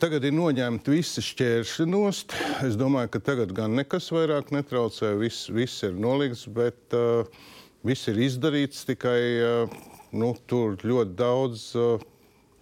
[0.02, 2.34] Tagad ir noņemti visi šķēršļi nost.
[2.66, 5.12] Es domāju, ka tagad gan nekas vairāk netraucē.
[5.20, 7.30] Viss, viss ir nolikts, bet uh,
[7.86, 8.82] viss ir izdarīts.
[8.88, 9.76] Tikai uh,
[10.18, 12.02] nu, tur ļoti daudz uh,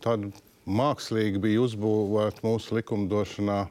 [0.04, 0.34] tādu
[0.68, 3.62] mākslīgi bija uzbūvēta mūsu likumdošanā.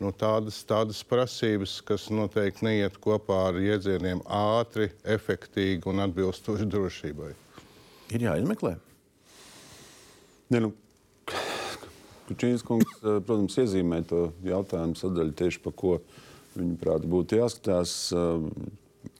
[0.00, 7.34] Nu, tādas, tādas prasības, kas noteikti neiet kopā ar iedzieniem ātri, efektīvi un atbilstoši drošībai.
[8.16, 8.78] Ir jāizmeklē.
[10.48, 10.72] Ne, nu,
[12.28, 15.96] Kučīns kungs, protams, iezīmē to jautājumu sadaļu tieši par ko
[16.54, 17.96] viņuprāt būtu jāskatās.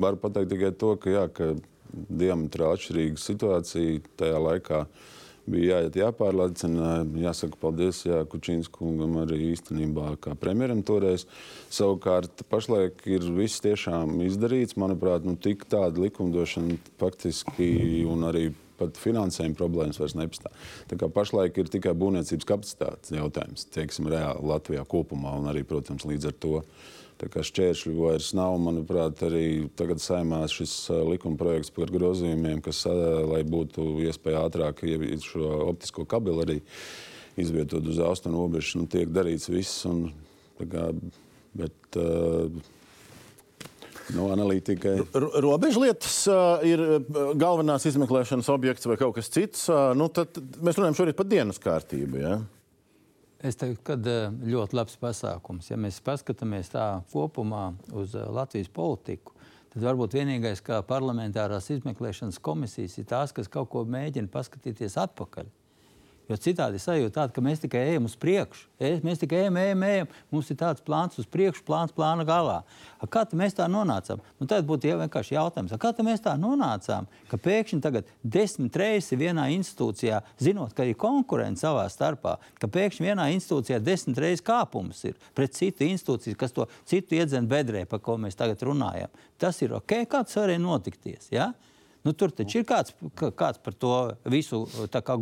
[0.03, 1.53] Varu pateikt tikai to, ka, jā, ka
[1.93, 4.85] diametrāli atšķirīga situācija tajā laikā
[5.53, 6.93] bija jāiet jāpārliecina.
[7.19, 11.27] Jāsaka paldies jā, Kučīns kungam arī īstenībā kā premjeram toreiz.
[11.73, 14.79] Savukārt pašlaik ir viss tiešām izdarīts.
[14.81, 18.51] Manuprāt, nu, tik tāda likumdošana faktiski un arī
[18.83, 20.57] pat finansējuma problēmas vairs nepastāv.
[20.91, 26.07] Tā kā pašlaik ir tikai būvniecības kapacitātes jautājums, teiksim, reāli Latvijā kopumā un arī, protams,
[26.09, 26.61] līdz ar to.
[27.23, 30.75] Tā kā šķēršļu vairs nav, manuprāt, arī tagad saimās šis
[31.07, 32.83] likuma projekts par grozījumiem, kas,
[33.31, 34.83] lai būtu iespēja ātrāk
[35.23, 36.59] šo optisko kabeli arī
[37.39, 39.85] izvietot uz austrumu robežas, nu, tiek darīts viss.
[39.87, 40.09] Un,
[40.59, 40.89] kā,
[41.59, 42.51] bet, uh,
[44.17, 44.97] No analītikai.
[45.15, 46.83] Robežlietas uh, ir
[47.39, 49.69] galvenās izmeklēšanas objekts vai kaut kas cits.
[49.71, 52.19] Uh, nu, tad mēs runājam šorīt par dienas kārtību.
[52.23, 52.35] Ja?
[53.43, 55.71] Es teiktu, ka ļoti labs pasākums.
[55.71, 59.35] Ja mēs paskatāmies tā kopumā uz Latvijas politiku,
[59.73, 65.51] tad varbūt vienīgais, kā parlamentārās izmeklēšanas komisijas, ir tās, kas kaut ko mēģina paskatīties atpakaļ.
[66.33, 68.71] Jo citādi sajūta tāda, ka mēs tikai ejam uz priekšu.
[69.05, 70.13] Mēs tikai ejam, ejam, ejam.
[70.33, 72.63] Mums ir tāds plāns uz priekšu, plāns plāna galā.
[72.97, 74.23] A, kā mēs tā nonācām?
[74.41, 78.79] Nu, tad būtu jau vienkārši jautājums, a, kā mēs tā nonācām, ka pēkšņi tagad desmit
[78.81, 84.47] reizes vienā institūcijā, zinot, ka ir konkurence savā starpā, ka pēkšņi vienā institūcijā desmit reizes
[84.47, 89.13] kāpums ir pret citu institūciju, kas to citu iedzen bedrē, par ko mēs tagad runājam.
[89.37, 91.29] Tas ir ok, kā tas varēja notikties.
[91.35, 91.53] Ja?
[92.03, 93.93] Nu, tur taču ir kāds, kāds par to
[94.27, 94.65] visu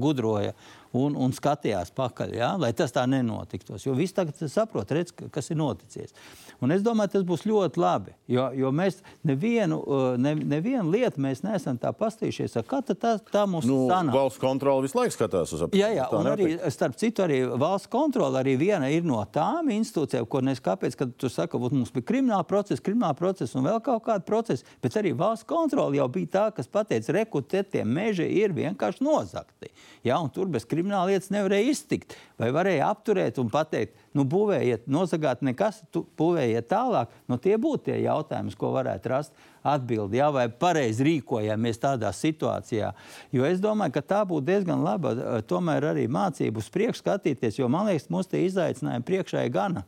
[0.00, 0.54] gudroja
[0.96, 2.50] un, un skatījās pakaļ, ja?
[2.60, 3.86] lai tas tā nenotiktos.
[3.86, 6.14] Jo viss tagad saprot, redz, kas ir noticis.
[6.60, 11.22] Un es domāju, tas būs ļoti labi, jo, jo mēs nevienu, uh, ne, nevienu lietu
[11.24, 12.58] mēs neesam tā pastījušies.
[12.68, 14.12] Kā tā, tā, mums nu, sanāk?
[14.18, 15.80] Valsts kontrole visu laiku skatās uz apgabalu.
[15.80, 20.28] Jā, jā, un arī, starp citu, arī valsts kontrole arī viena ir no tām institūcijām,
[20.28, 23.80] ko nes kāpēc, kad tu saki, ka mums bija krimināla procesa, krimināla procesa un vēl
[23.86, 27.86] kaut kāda procesa, bet arī valsts kontrole jau bija tā, kas pateica, reku, te tie
[27.88, 29.72] meži ir vienkārši nozakti.
[30.04, 32.16] Ja, tur bez krimināla lietas nevarēja iztikt.
[32.40, 37.12] Vai varēja apturēt un pateikt, nu, būvējiet, nozagāt nekas, tu būvējiet tālāk.
[37.28, 42.94] Nu, tie būtu tie jautājumi, ko varētu rast atbildi, jā, vai pareizi rīkojamies tādā situācijā.
[43.32, 47.68] Jo es domāju, ka tā būtu diezgan laba tomēr arī mācību uz priekšu skatīties, jo
[47.68, 49.84] man liekas, mums tie izaicinājumi priekšā ir gana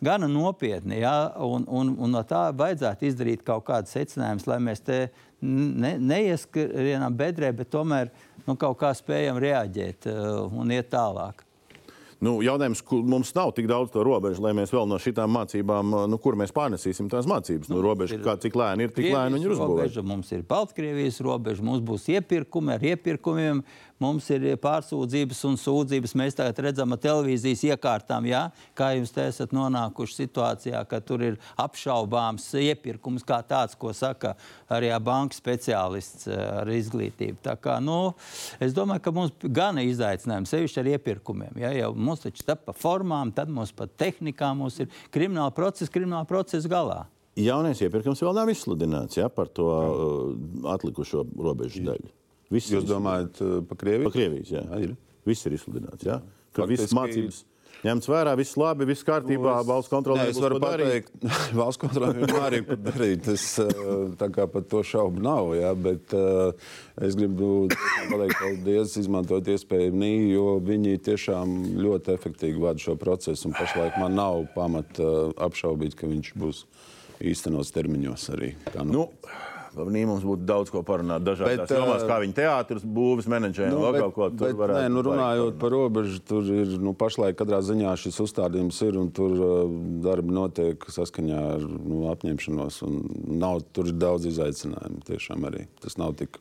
[0.00, 1.00] gana nopietni.
[1.00, 1.32] Ja?
[1.36, 5.00] Un, un, un no tā vajadzētu izdarīt kaut kādas secinājumus, lai mēs te
[5.40, 8.12] ne, neieskrienam bedrē, bet tomēr
[8.50, 11.46] nu, kaut kā spējam reaģēt uh, un iet tālāk.
[12.20, 16.18] Nu, jautājums, mums nav tik daudz to robežu, lai mēs vēl no šīm mācībām, nu,
[16.20, 17.70] kur mēs pārnesīsim tās mācības.
[17.72, 20.04] Nu, nu robeža, ir, kā, cik lēni ir, tik lēni viņi ir uzbūvēti.
[20.04, 23.62] Mums ir Baltkrievijas robeža, mums būs iepirkumi ar iepirkumiem
[24.02, 26.14] mums ir pārsūdzības un sūdzības.
[26.18, 28.46] Mēs tagad redzam televīzijas iekārtām, jā,
[28.78, 34.34] kā jūs te esat nonākuši situācijā, ka tur ir apšaubāms iepirkums kā tāds, ko saka
[34.72, 37.40] arī banka speciālists eh, ar izglītību.
[37.44, 38.14] Tā kā, nu,
[38.62, 41.62] es domāju, ka mums gan ir izaicinājumi, sevišķi ar iepirkumiem.
[41.62, 45.92] Ja, jau mums taču tā pa formām, tad mums pa tehnikām mums ir krimināla procesa,
[45.92, 47.02] krimināla procesa galā.
[47.38, 52.10] Jaunais iepirkums vēl nav izsludināts ja, par to uh, atlikušo robežu daļu.
[52.50, 54.10] Viss Jūs domājat uh, par Krieviju?
[54.10, 54.64] Pa Krievijas, jā.
[54.66, 54.98] jā ir.
[55.28, 56.06] Viss ir izsludināts.
[56.06, 56.18] Jā.
[56.56, 57.44] Ka visas mācības
[57.80, 60.26] ņemts vērā, viss labi, viss kārtībā, nu, valsts kontrolē.
[60.30, 61.12] Es varu pateikt,
[61.60, 63.28] valsts kontrolē vienmēr ir ko darīt.
[63.32, 66.50] Es uh, tā kā par to šaubu nav, jā, bet uh,
[67.00, 73.48] es gribu pateikt paldies, izmantot iespēju Nī, jo viņi tiešām ļoti efektīvi vada šo procesu,
[73.48, 76.64] un pašlaik man nav pamata apšaubīt, ka viņš būs
[77.30, 78.54] īstenots termiņos arī.
[78.88, 79.08] Nu,
[79.88, 83.84] Nī, mums būtu daudz ko parunāt dažādās bet, jomās, kā viņa teātris, būvis menedžēri nu,
[83.96, 84.82] kaut ko tur varētu.
[84.82, 89.12] Nē, nu, runājot par robežu, tur ir nu, pašlaik katrā ziņā šis uzstādījums ir un
[89.16, 89.74] tur uh,
[90.04, 92.82] darbi notiek saskaņā ar nu, apņemšanos.
[93.40, 95.66] Nav, tur ir daudz izaicinājumu tiešām arī.
[95.84, 96.40] Tas nav tik.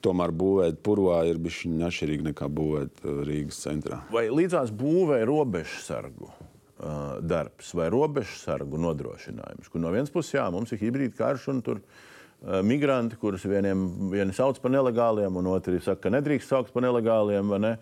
[0.00, 4.00] Tomēr būvēt purvā ir bijis atšķirīgi nekā būvēt Rīgas centrā.
[4.14, 6.30] Vai līdzās būvē robežu sargu?
[6.80, 9.68] Uh, darbs vai robežu sargu nodrošinājums.
[9.68, 12.09] Kur no vienas puses, jā, mums ir hibrīda karš, un tur Eh,
[12.64, 17.52] migranti, kurus vieniem vieni sauc par nelegāliem, un otri saka, ka nedrīkst saukt par nelegāliem.
[17.60, 17.74] Ne?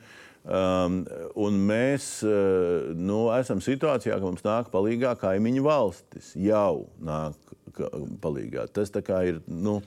[0.48, 1.02] Um,
[1.44, 6.32] un mēs uh, nu, esam situācijā, ka mums nāk palīdzīgā kaimiņu valstis.
[6.40, 7.36] Jau nāk
[8.22, 8.68] palīdzīgā.
[8.74, 8.94] Tas
[9.28, 9.42] ir.
[9.46, 9.78] Nu,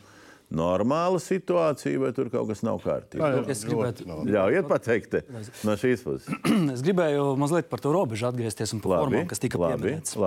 [0.51, 3.29] normāla situācija, vai tur kaut kas nav kārtībā?
[3.51, 5.15] Es gribētu ļaujiet pateikt
[5.67, 6.27] no šīs puses.
[6.75, 10.17] es gribēju mazliet par to robežu atgriezties un par labi, formām, kas tika pieminētas.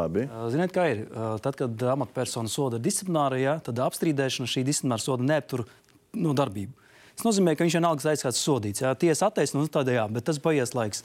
[0.54, 1.04] Ziniet, kā ir?
[1.44, 5.66] Tad, kad amatpersona soda disciplinārajā, tad apstrīdēšana šī disciplināra soda neaptur
[6.16, 6.72] no darbību.
[7.14, 8.82] Tas nozīmē, ka viņš vienalga aizskats sodīts.
[8.82, 11.04] Jā, tiesa attaisno nu, tādējā, bet tas paies laiks.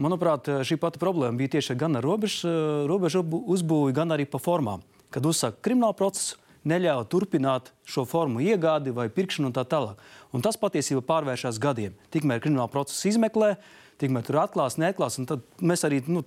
[0.00, 2.48] Manuprāt, šī pati problēma bija tieši gan ar robežu,
[2.90, 4.82] robežu uzbūvi, gan arī pa formām.
[5.14, 10.00] Kad uzsāk kriminālu procesu, neļauj turpināt šo formu iegādi vai pirkšanu un tā tālāk.
[10.34, 11.94] Un tas patiesībā pārvēršas gadiem.
[12.14, 13.54] Tikmēr krimināla procesa izmeklē,
[14.00, 16.24] tikmēr tur atklās, neatklās, un tad mēs arī nu,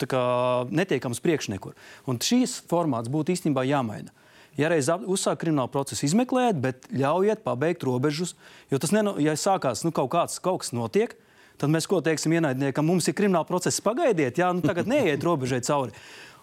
[0.71, 1.75] netiekam uz priekšu nekur.
[2.07, 4.13] Un šīs formāts būtu īstenībā jāmaina.
[4.57, 8.33] Ja reiz uzsāk kriminālu procesu izmeklēt, bet ļaujiet pabeigt robežus,
[8.71, 11.13] jo tas, neno, ja sākās nu, kaut, kāds, kaut kas notiek,
[11.61, 15.61] tad mēs ko teiksim ienaidniekam, mums ir krimināla process, pagaidiet, jā, nu, tagad neiet robežai
[15.65, 15.93] cauri.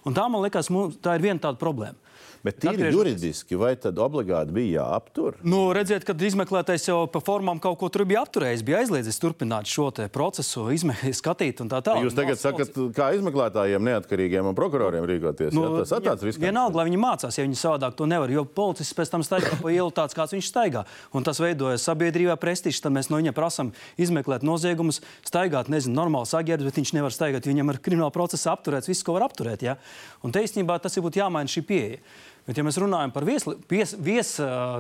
[0.07, 1.99] Un tā man liekas, mums, tā ir viena tāda problēma.
[2.45, 5.39] Bet tīri juridiski, vai tad obligāti bija jāaptur?
[5.49, 9.71] Nu, redziet, kad izmeklētais jau pa formām kaut ko tur bija apturējis, bija aizliedzis turpināt
[9.71, 10.67] šo procesu,
[11.21, 12.05] skatīt un tā tālāk.
[12.05, 15.55] Jūs tagad sakat, kā izmeklētājiem, neatkarīgiem un prokuroriem rīkoties?
[15.57, 16.43] Nu, jā, tas ir tāds risks.
[16.43, 19.73] Vienalga, lai viņi mācās, ja viņi savādāk to nevar, jo policists pēc tam staigā pa
[19.73, 20.85] ielu tāds, kāds viņš staigā.
[21.17, 26.29] Un tas veidojas sabiedrībā prestižs, tad mēs no viņa prasām izmeklēt noziegumus, staigāt, nezinu, normāli
[26.29, 29.65] saģērbs, bet viņš nevar staigāt, viņam ir krimināla procesa apturēts, viss, ko var apturēt.
[29.65, 29.79] Ja?
[30.21, 32.05] Un te īstenībā tas ir būtu jāmaina šī pieeja.
[32.45, 34.35] Bet, ja mēs runājam par viesu, vies, vies,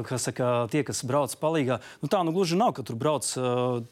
[0.05, 3.25] kas saka, tie, kas brauc palīgā, nu tā nu gluži nav, ka tur brauc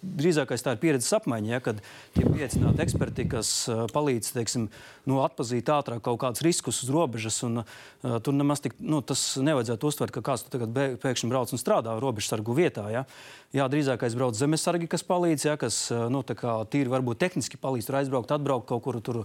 [0.02, 1.80] drīzākais tā ir pieredzes apmaiņa, ja, kad
[2.12, 3.54] tiek pieaicināti eksperti, kas
[3.94, 4.66] palīdz teiksim,
[5.08, 7.40] nu, atpazīt ātrāk kaut kādus riskus uz robežas.
[7.46, 11.62] Un, uh, tur nemaz tik, nu, tas nevajadzētu uztvert, ka kāds tagad pēkšņi brauc un
[11.62, 12.86] strādā robežsargu vietā.
[12.92, 13.06] Ja.
[13.56, 18.36] Jā, drīzākais brauc zemesargi, kas palīdz, ja, kas nu, tīri varbūt tehniski palīdz tur aizbraukt,
[18.36, 19.22] atbraukt kaut kur tur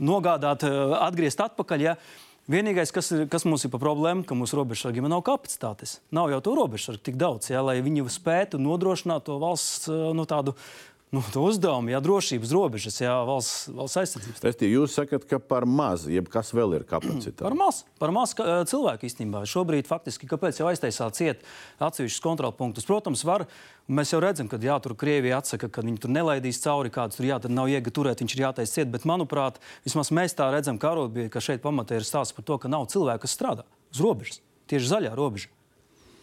[0.00, 0.68] nogādāt,
[1.00, 1.88] atgriezt atpakaļ.
[1.88, 1.98] Ja.
[2.46, 5.96] Vienīgais, kas, ir, kas mums ir pa problēmu, ka mūsu robežsargiem nav kapacitātes.
[6.14, 10.54] Nav jau to robežsargu tik daudz, ja, lai viņi spētu nodrošināt to valsts nu, tādu
[11.14, 14.42] nu, uzdevumu, ja drošības robežas, ja valsts, valsts aizsardzības.
[14.42, 17.44] Restīvi, jūs sakat, ka par maz, jeb kas vēl ir kapacitāte?
[17.44, 19.44] par maz, par maz cilvēku īstenībā.
[19.48, 21.46] Šobrīd faktiski, kāpēc jau aiztaisāt ciet
[21.78, 22.88] atsevišķus kontrolpunktus?
[22.88, 23.46] Protams, var.
[23.86, 27.28] Mēs jau redzam, ka jā, tur Krievija atsaka, ka viņi tur nelaidīs cauri kādus, tur
[27.28, 28.90] jā, tad nav iega turēt, viņš ir jātaisa ciet.
[28.90, 32.58] Bet, manuprāt, vismaz mēs tā redzam, ka arotbiedri, ka šeit pamatē ir stāsts par to,
[32.58, 34.42] ka nav cilvēku, kas strādā uz robežas.
[34.66, 35.54] Tieši zaļā robeža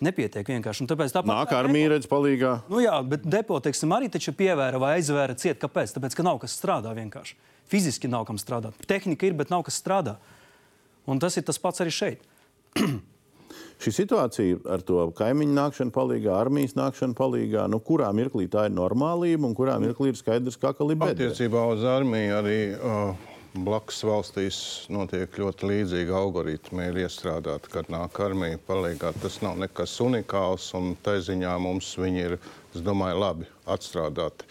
[0.03, 0.83] nepietiek vienkārši.
[0.83, 2.55] Un tāpēc tāpat nāk armija redz palīgā.
[2.71, 5.59] Nu jā, bet depo, teiksim, arī taču pievēra vai aizvēra ciet.
[5.61, 5.95] Kāpēc?
[5.97, 7.37] Tāpēc, ka nav kas strādā vienkārši.
[7.69, 8.77] Fiziski nav kam strādāt.
[8.89, 10.17] Tehnika ir, bet nav kas strādā.
[11.09, 12.23] Un tas ir tas pats arī šeit.
[13.83, 18.75] Šī situācija ar to kaimiņu nākšanu palīgā, armijas nākšanu palīgā, nu, kurā mirklī tā ir
[18.75, 21.11] normālība un kurā mirklī ir skaidrs, kā kalibē.
[21.11, 24.57] Attiecībā uz armiju arī uh, blakus valstīs
[24.89, 29.13] notiek ļoti līdzīgi algoritmi, ir iestrādāti, kad nāk armija palīgā.
[29.21, 32.37] Tas nav nekas unikāls un tā ziņā mums viņi ir.
[32.73, 34.47] Es domāju, labi atstrādāti.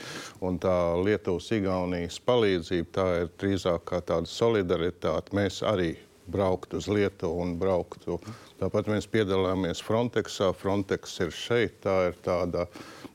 [0.46, 5.34] Un tā Lietuvas-Igaunijas palīdzība tā ir drīzāk kā tāda solidaritāte.
[5.34, 5.96] Mēs arī
[6.30, 8.20] brauktu uz Lietuvu un brauktu.
[8.60, 10.52] Tāpat mēs piedalāmies Frontexā.
[10.54, 12.68] Frontex ir šeit, tā ir tāda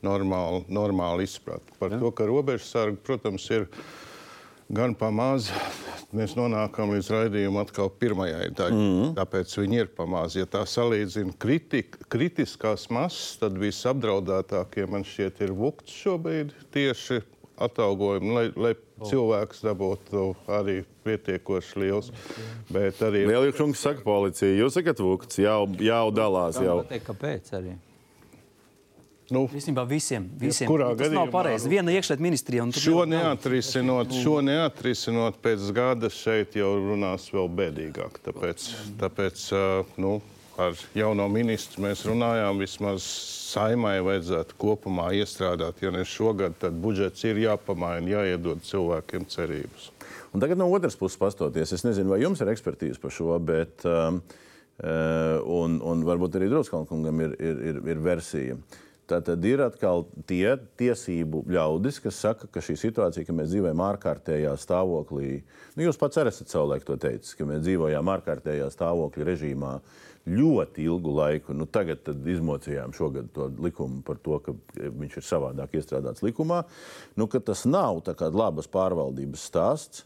[0.03, 1.79] normāla, normāla izpratne.
[1.79, 2.01] Par ja.
[2.03, 3.69] to, ka robežsargi, protams, ir
[4.69, 5.51] gan pamazs.
[6.15, 8.75] Mēs nonākam līdz raidījuma atkal pirmajai daļai.
[8.75, 9.15] Mm -hmm.
[9.17, 10.37] Tāpēc viņi ir pamazs.
[10.39, 17.21] Ja tā salīdzina kritik, kritiskās masas, tad visapdraudētākie man šķiet ir vukts šobrīd tieši
[17.57, 19.09] atalgojumu, lai, lai oh.
[19.09, 22.11] cilvēks dabūtu arī pietiekoši liels.
[22.69, 23.25] Bet arī.
[23.27, 26.61] Lielīgs saka, policija, jūs sakat, vukts jau, jau dalās.
[26.61, 26.79] Jau.
[26.85, 27.75] Pateikt, kāpēc arī?
[29.33, 30.69] Nu, Īstenībā visiem, visiem.
[30.69, 31.67] Kurā tas gadījumā, nav pareizi.
[31.71, 32.63] Viena iekšlietu ministrija.
[32.79, 38.21] Šo neatrisinot, šo neatrisinot pēc gada šeit jau runās vēl bēdīgāk.
[38.23, 38.69] Tāpēc,
[39.01, 39.43] tāpēc
[39.99, 40.13] nu,
[40.57, 43.03] ar jauno ministru mēs runājām vismaz
[43.51, 45.83] saimai vajadzētu kopumā iestrādāt.
[45.83, 49.91] Ja ne šogad, tad budžets ir jāpamaina, jāiedod cilvēkiem cerības.
[50.31, 53.83] Un tagad no otras puses pastoties, es nezinu, vai jums ir ekspertīze par šo, bet
[53.87, 58.59] um, uh, un, un varbūt arī Druskalnkungam ir, ir, ir, ir versija.
[59.07, 64.51] Tad ir atkal tie tiesību ļaudis, kas saka, ka šī situācija, ka mēs dzīvojam ārkārtējā
[64.59, 65.29] stāvoklī,
[65.77, 69.71] nu, jūs pats arī esat savulaik to teicis, ka mēs dzīvojam ārkārtējā stāvokļa režīmā,
[70.27, 71.55] ļoti ilgu laiku.
[71.55, 76.65] Nu, tagad izmocījām šogad to likumu par to, ka viņš ir savādāk iestrādāts likumā.
[77.15, 78.03] Nu, tas nav
[78.35, 80.03] labas pārvaldības stāsts.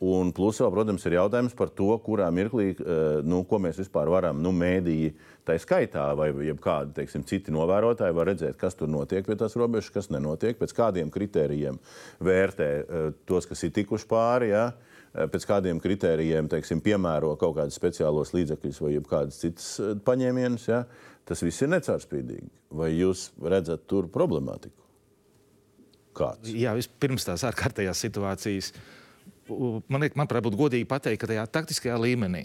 [0.00, 4.08] Un plus, vēl, protams, ir jautājums par to, kurā mirklī, eh, nu, ko mēs vispār
[4.08, 5.12] varam, nu, mēdīji,
[5.44, 9.92] tā skaitā, vai kādi teiksim, citi novērotāji var redzēt, kas tur notiek pie tās robežas,
[9.92, 11.76] kas nenotiek, pēc kādiem kritērijiem
[12.20, 14.54] vērtē eh, tos, kas ir tikuši pāri.
[14.54, 14.70] Ja?
[14.70, 19.70] Uh, Eh, pēc kādiem kritērijiem teiksim, piemēro kaut kādus speciālos līdzekļus vai kādas citas
[20.06, 20.84] paņēmienus, ja,
[21.26, 22.46] tas viss ir necaurspīdīgi.
[22.78, 24.76] Vai jūs redzat tur problemātiku?
[26.14, 26.52] Kāds?
[26.54, 28.70] Jā, vispirms tās ārkārtējās situācijas.
[29.50, 32.44] Man liekas, manuprāt, būtu godīgi pateikt, ka tajā taktiskajā līmenī,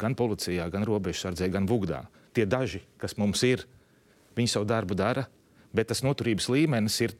[0.00, 2.02] gan policijā, gan robežsardzē, gan vugdā,
[2.34, 3.64] tie daži, kas mums ir,
[4.36, 5.26] viņi savu darbu dara,
[5.72, 7.16] bet tas noturības līmenis ir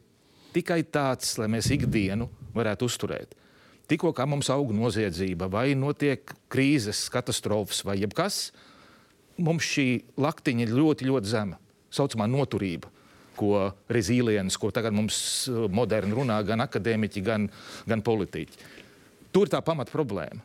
[0.53, 3.33] tikai tāds, lai mēs ikdienu varētu uzturēt.
[3.89, 8.51] Tikko kā mums aug noziedzība, vai notiek krīzes, katastrofas, vai jebkas,
[9.37, 9.87] mums šī
[10.17, 11.57] laktiņa ir ļoti, ļoti zema.
[11.57, 12.89] Tā saucamā noturība,
[13.43, 15.19] ko reziliens, ko tagad mums
[15.51, 17.49] uh, moderni runā gan akadēmiķi, gan,
[17.89, 18.71] gan politiķi.
[19.33, 20.43] Tur ir tā pamata problēma.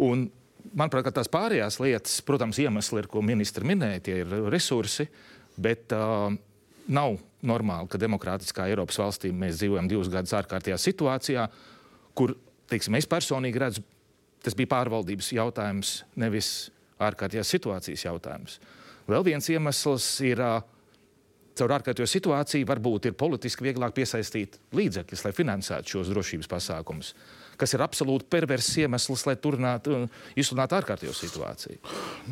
[0.00, 0.26] Un,
[0.72, 5.06] manuprāt, tās pārējās lietas, protams, iemesli ir, ko ministri minēja, tie ir resursi,
[5.60, 6.32] bet uh,
[6.90, 11.46] nav normāli, ka demokrātiskā Eiropas valstī mēs dzīvojam divus gadus ārkārtējā situācijā,
[12.16, 12.34] kur
[12.70, 13.84] teiksim, es personīgi redzu,
[14.44, 16.70] tas bija pārvaldības jautājums, nevis
[17.00, 18.58] ārkārtējās situācijas jautājums.
[19.10, 20.40] Vēl viens iemesls ir,
[21.60, 27.14] caur ārkārtējo situāciju varbūt ir politiski vieglāk piesaistīt līdzekļus, lai finansētu šos drošības pasākumus
[27.60, 31.76] kas ir absolūti perverss iemesls, lai turpinātu izsludināt ārkārtējo situāciju?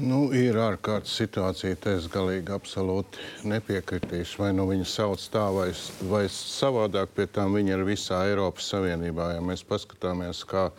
[0.01, 3.21] Nu, ir ārkārtas situācija, te es galīgi absolūti
[3.53, 4.41] nepiekritīšu.
[4.41, 5.69] Vai nu viņi sauc tā, vai,
[6.09, 9.35] vai savādāk, pie tām viņi ir visā Eiropas Savienībā.
[9.37, 10.71] Ja mēs paskatāmies, kā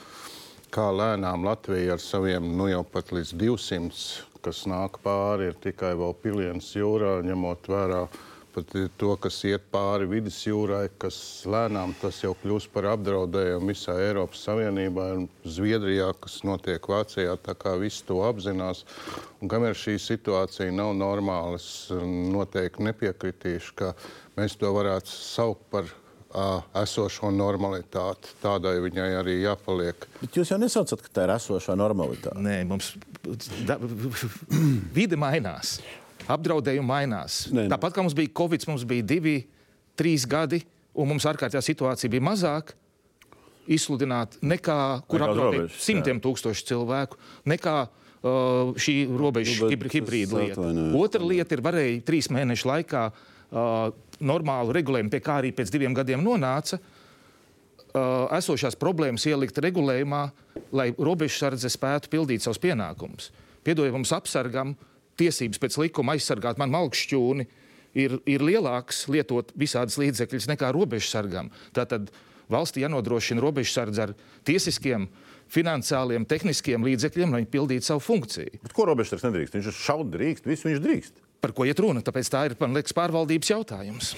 [0.73, 4.01] kā lēnām Latvija ar saviem nu jau pat līdz 200,
[4.45, 8.03] kas nāk pāri, ir tikai vēl piliens jūrā, ņemot vērā
[8.53, 11.17] pat to, kas iet pāri vidusjūrai, kas
[11.49, 17.55] lēnām tas jau kļūst par apdraudējumu visā Eiropas Savienībā un Zviedrijā, kas notiek Vācijā, tā
[17.59, 18.85] kā visi to apzinās.
[19.39, 23.93] Un kamēr šī situācija nav normāla, es noteikti nepiekritīšu, ka
[24.39, 25.89] mēs to varētu saukt par
[26.77, 28.35] esošo normalitāti.
[28.43, 30.05] Tādai viņai arī jāpaliek.
[30.21, 32.37] Bet jūs jau nesaucat, ka tā ir esošā normalitāte.
[32.37, 32.93] Nē, mums
[33.65, 33.79] da,
[34.97, 35.79] vide mainās,
[36.29, 37.45] apdraudējumi mainās.
[37.49, 37.69] Nē, nē.
[37.73, 39.37] Tāpat kā mums bija Covid, mums bija divi,
[39.99, 40.61] trīs gadi,
[40.97, 42.75] un mums ārkārtējā situācija bija mazāk.
[43.69, 44.75] Izsludināt, nekā
[45.09, 46.23] kur apdraudēt simtiem jā.
[46.23, 47.19] tūkstošu cilvēku,
[47.51, 50.69] nekā uh, šī robeža nu, hibrīda lieta.
[50.97, 55.93] Otra lieta ir, varēja trīs mēnešu laikā uh, normālu regulējumu, pie kā arī pēc diviem
[55.93, 60.23] gadiem nonāca, uh, esošās problēmas ielikt regulējumā,
[60.73, 63.29] lai robežsardze spētu pildīt savus pienākumus.
[63.61, 64.73] Piedodiet mums apsargam,
[65.19, 67.45] tiesības pēc likuma aizsargāt man malkšķūni
[67.99, 71.51] ir, ir lielāks lietot visādas līdzekļus nekā robežsargam.
[71.75, 72.11] Tātad
[72.51, 74.15] valstī jānodrošina robežsardze ar
[74.47, 75.07] tiesiskiem,
[75.49, 78.61] finansiāliem, tehniskiem līdzekļiem, lai pildītu savu funkciju.
[78.65, 79.57] Bet ko robežsargs nedrīkst?
[79.57, 82.03] Viņš šaut drīkst, visu viņš drīkst par ko iet runa.
[82.05, 84.13] Tāpēc tā ir, man liekas, pārvaldības jautājums.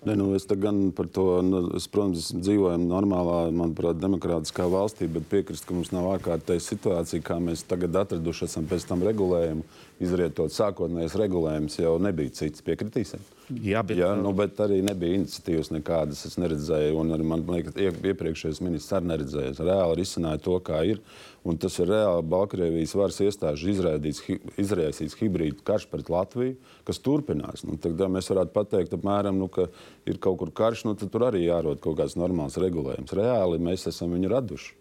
[0.00, 5.26] Ne, nu, es gan par to, nu, es, protams, dzīvojam normālā, manuprāt, demokrātiskā valstī, bet
[5.28, 9.66] piekrist, ka mums nav ārkārtēja situācija, kā mēs tagad atraduši esam pēc tam regulējumu,
[10.00, 12.64] izrietot sākotnējais regulējums, jau nebija cits.
[12.64, 13.22] Piekritīsim?
[13.50, 16.22] Jā, bet, Jā, nu, bet arī nebija iniciatīvas nekādas.
[16.28, 19.56] Es neredzēju, un arī man liekas, iepriekšējais ministrs arī neredzēja.
[19.58, 21.02] Reāli risināju to, kā ir.
[21.44, 26.56] Un tas ir reāli Baltkrievijas varas iestāžu izraisīts hibrīdu karš pret Latviju,
[26.88, 27.64] kas turpinās.
[27.66, 29.70] Nu, tad mēs varētu pateikt, apmēram, nu, ka
[30.08, 33.16] ir kaut kur karš, nu, tad tur arī jārod kaut kāds normāls regulējums.
[33.16, 34.74] Reāli mēs esam viņu raduši.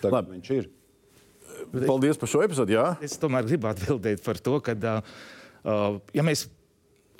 [0.00, 0.70] Tā viņš ir.
[1.86, 2.76] Paldies par šo epizodi.
[2.78, 2.94] Jā.
[3.04, 4.76] Es tomēr gribu atbildēt par to, ka,
[6.16, 6.46] ja mēs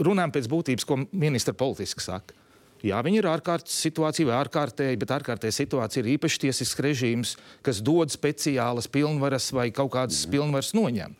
[0.00, 2.36] runājam pēc būtības, ko ministra politiski saka,
[2.80, 7.34] Jā, viņi ir ārkārtas situācija vai ārkārtēji, bet ārkārtēja situācija ir īpaši tiesisks režīms,
[7.66, 10.32] kas dod speciālas pilnvaras vai kaut kādas mm.
[10.32, 11.16] pilnvaras noņem.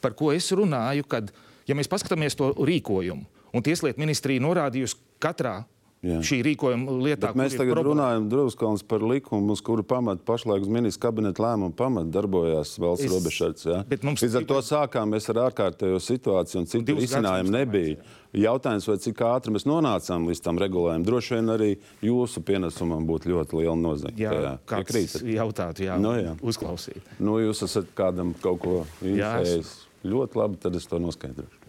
[0.00, 1.32] Par ko es runāju, kad,
[1.66, 5.56] ja mēs paskatāmies to rīkojumu, un Tieslietu ministrija norādījusi katrā
[6.00, 6.16] Jā.
[6.24, 7.28] šī rīkojuma lietā.
[7.28, 7.90] Bet mēs tagad problēma.
[7.90, 13.10] runājam Druskalns par likumu, uz kuru pamatu pašlaik uz ministra kabineta lēmumu pamatu darbojās valsts
[13.12, 13.82] robežsardze.
[13.92, 18.00] Līdz ar to sākām mēs ar ārkārtējo situāciju un citu risinājumu nebija.
[18.32, 21.70] Jautājums, vai cik ātri mēs nonācām līdz tam regulējumam, droši vien arī
[22.06, 24.16] jūsu pienesumam būtu ļoti liela nozīme.
[24.16, 24.56] Jā, tajā.
[24.70, 26.36] kāds jautātu, jā, nu, jā.
[26.40, 27.16] uzklausīt.
[27.18, 29.80] Nu, jūs esat kādam kaut ko interesējis.
[30.06, 31.59] Ļoti labi, tad es to noskaidrošu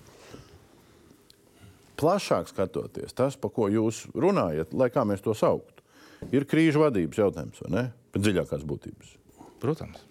[2.01, 5.85] plašāk skatoties, tas, par ko jūs runājat, lai kā mēs to sauktu,
[6.33, 7.85] ir krīžu vadības jautājums, vai ne?
[8.11, 9.13] Pēc dziļākās būtības.
[9.61, 10.01] Protams.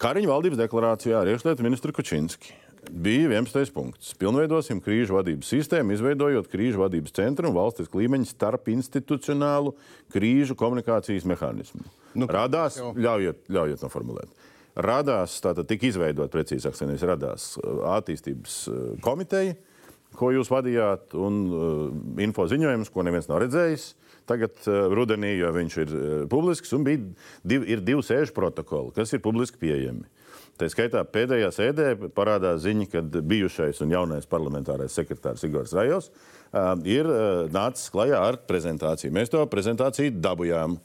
[0.00, 2.54] Kariņa valdības deklarācijā ar iekšlietu ministru Kučinski
[2.88, 3.72] bija 11.
[3.74, 4.14] punkts.
[4.18, 9.74] Pilnveidosim krīžu vadības sistēmu, izveidojot krīžu vadības centru un valsts līmeņa starp institucionālu
[10.14, 11.84] krīžu komunikācijas mehānismu.
[12.16, 12.94] Nu, radās, jau.
[12.96, 14.48] ļaujiet, ļaujiet noformulēt.
[14.80, 17.52] Radās, tātad tika izveidot, precīzāk, nevis radās
[17.92, 18.60] attīstības
[19.04, 19.56] komiteja,
[20.18, 23.92] ko jūs vadījāt, un uh, info ziņojums, ko neviens nav redzējis.
[24.30, 27.02] Tagad uh, rudenī, jo viņš ir uh, publisks, un bija
[27.46, 30.06] div, ir divi sēžu protokoli, kas ir publiski pieejami.
[30.60, 36.74] Tā skaitā pēdējā sēdē parādās ziņa, ka bijušais un jaunais parlamentārais sekretārs Igors Rajos uh,
[36.84, 39.14] ir uh, nācis klajā ar prezentāciju.
[39.16, 40.76] Mēs to prezentāciju dabūjām.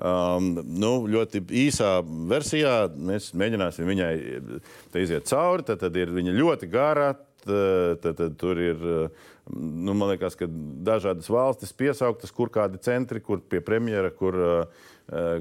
[0.00, 1.98] Um, nu, ļoti īsā
[2.30, 4.12] versijā mēs mēģināsim viņai
[4.96, 5.66] iziet cauri.
[5.68, 7.10] Tad, tad ir viņa ļoti gara,
[7.44, 8.82] tad, tad tur ir
[9.50, 10.36] nu, liekas,
[10.86, 14.36] dažādas valstis piesauktas, kur kādi centri, kur pie premjera, kur,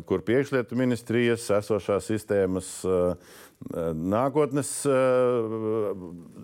[0.10, 2.72] kur pie iekšlietu ministrijas esošās sistēmas.
[3.70, 4.72] Nākotnes,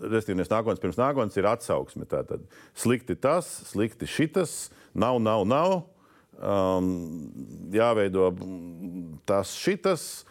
[0.04, 2.04] respektīvi, nākotnes pirms nākotnes ir atsauksme.
[2.10, 2.44] Tātad
[2.76, 5.78] slikti tas, slikti šitas, nav, nav, nav.
[6.36, 6.90] Um,
[7.72, 8.28] jāveido
[9.24, 10.26] tas, šitas,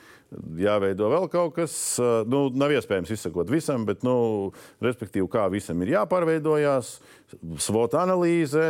[0.60, 1.76] jāveido vēl kaut kas.
[2.30, 4.16] Nu, nav iespējams izsakot visam, bet, nu,
[4.84, 6.96] respektīvi, kā visam ir jāpārveidojās,
[7.64, 8.64] svota analīze,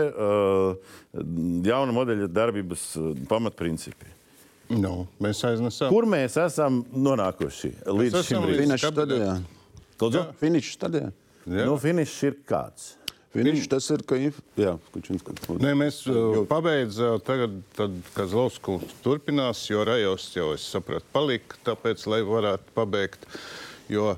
[1.70, 2.88] jauna modeļa darbības
[3.30, 4.14] pamatprincipi.
[4.74, 5.92] Nu, mēs aiznesam.
[5.94, 8.64] Kur mēs esam nonākuši līdz mēs šim brīdim?
[8.66, 9.34] Finiša stadijā.
[10.42, 11.12] Finiša stadijā.
[11.46, 12.96] Nu, finišs ir kāds.
[13.36, 14.32] Viņš tas ir, ka jā,
[15.60, 21.60] Nē, mēs uh, pabeidzām, tagad, tad, kad Zlauskungs turpinās, jo Rajos jau, es sapratu, palika,
[21.68, 23.28] tāpēc, lai varētu pabeigt,
[23.92, 24.14] jo,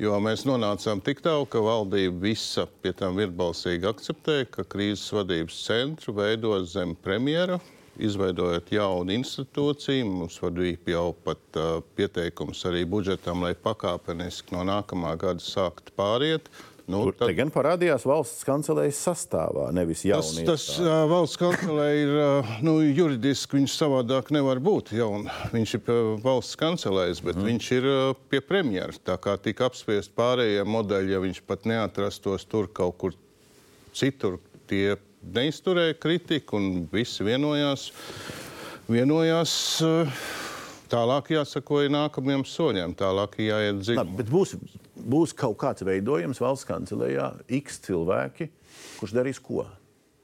[0.00, 5.60] jo mēs nonācām tik tālu, ka valdība visa pie tam virbalsīgi akceptēja, ka krīzes vadības
[5.66, 7.60] centru veido zem premjera,
[8.00, 10.08] izveidojot jaunu institūciju.
[10.08, 16.48] Mums bija jau pat uh, pieteikums arī budžetam, lai pakāpeniski no nākamā gada sāktu pāriet.
[16.90, 17.30] Nu, Tur tad...
[17.38, 20.42] gan parādījās valsts kancelējas sastāvā, nevis jaunā.
[20.46, 24.90] Tas, tas uh, valsts kancelēja ir uh, nu, juridiski, viņš savādāk nevar būt.
[24.98, 25.28] Jaun.
[25.54, 25.92] Viņš ir
[26.24, 27.48] valsts kancelējas, bet mm.
[27.50, 28.02] viņš ir uh,
[28.32, 28.98] pie premjeras.
[29.06, 33.16] Tā kā tika apspiest pārējie modeļi, ja viņš pat neatrastos tur kaut kur
[33.94, 34.40] citur,
[34.70, 37.92] tie neizturēja kritiku un visi vienojās.
[38.90, 39.54] vienojās
[39.86, 40.24] uh,
[40.92, 44.16] Tālāk jāsakoja nākamajiem soļiem, tālāk jāiet dziļāk.
[44.28, 44.56] Būs,
[44.96, 47.30] būs kaut kāds veidojums valsts kancelējā,
[47.62, 48.50] x cilvēki,
[48.98, 49.64] kurš darīs ko?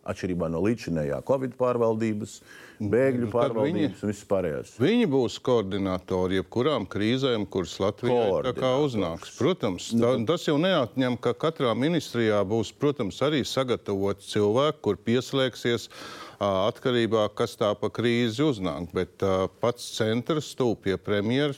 [0.08, 2.38] Atšķirībā no līdzinējā Covid pārvaldības,
[2.80, 4.70] bēgļu nu, pārvaldības un vispārējās.
[4.80, 9.34] Viņi būs koordinatori jebkurām krīzēm, kuras Latvijā uznāks.
[9.36, 15.90] Protams, tā, tas jau neatņem, ka katrā ministrijā būs, protams, arī sagatavot cilvēki, kur pieslēgsies
[16.38, 18.92] atkarībā no tā, kas tā pa krīzi uznāk.
[18.94, 19.24] Bet
[19.60, 21.56] pats centrs stūp pie premjera.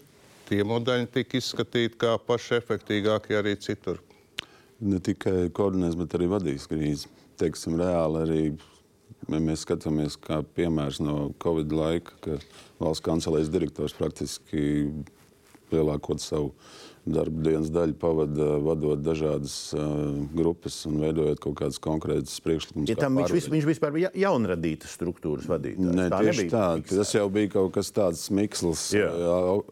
[0.48, 4.00] Tie modeļi tika izskatīti kā paši efektīgākie arī citur.
[4.80, 7.10] Ne tikai koordinēs, bet arī vadīs krīzi.
[7.38, 8.42] Teiksim, reāli arī
[9.28, 12.38] ja mēs skatāmies, kā piemērs no Covid laika, ka
[12.80, 14.62] valsts kancelēs direktors praktiski
[15.70, 16.54] lielākot savu
[17.08, 19.80] darba dienas daļu pavada vadot dažādas uh,
[20.36, 22.90] grupas un veidojot kaut kādas konkrētas priekšlikumus.
[22.90, 25.96] Ja tam viņš, vis, viņš vispār bija jaunradītas struktūras vadītājs.
[25.96, 26.66] Nē, tā tieši tā.
[26.90, 28.86] Tas jau bija kaut kas tāds miksls,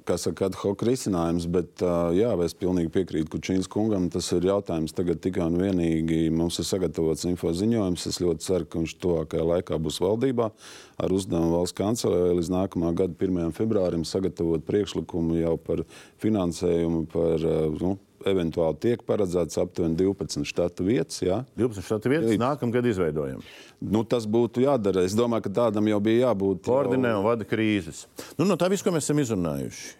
[0.08, 4.08] kā saka, ad hoc risinājums, bet uh, jā, es pilnīgi piekrītu Kučīnas kungam.
[4.12, 6.28] Tas ir jautājums tagad tikai un vienīgi.
[6.34, 8.08] Mums ir sagatavots info ziņojums.
[8.08, 10.52] Es ļoti ceru, ka viņš tuvākajā laikā būs valdībā
[10.98, 13.54] ar uzdevumu valsts kancelē līdz nākamā gada 1.
[13.56, 15.84] februārim sagatavot priekšlikumu jau par
[16.22, 17.94] finansējumu, par eh, nu,
[18.26, 21.20] eventuāli tiek paredzēts aptuveni 12 štatu vietas.
[21.22, 21.42] Jā.
[21.58, 23.44] 12 štatu vietas ja, nākamgad izveidojam.
[23.78, 25.04] Nu, tas būtu jādara.
[25.06, 26.64] Es domāju, ka tādam jau bija jābūt.
[26.66, 27.22] Koordinē jau...
[27.22, 28.06] un vada krīzes.
[28.38, 29.94] Nu, no tā viss, ko mēs esam izrunājuši.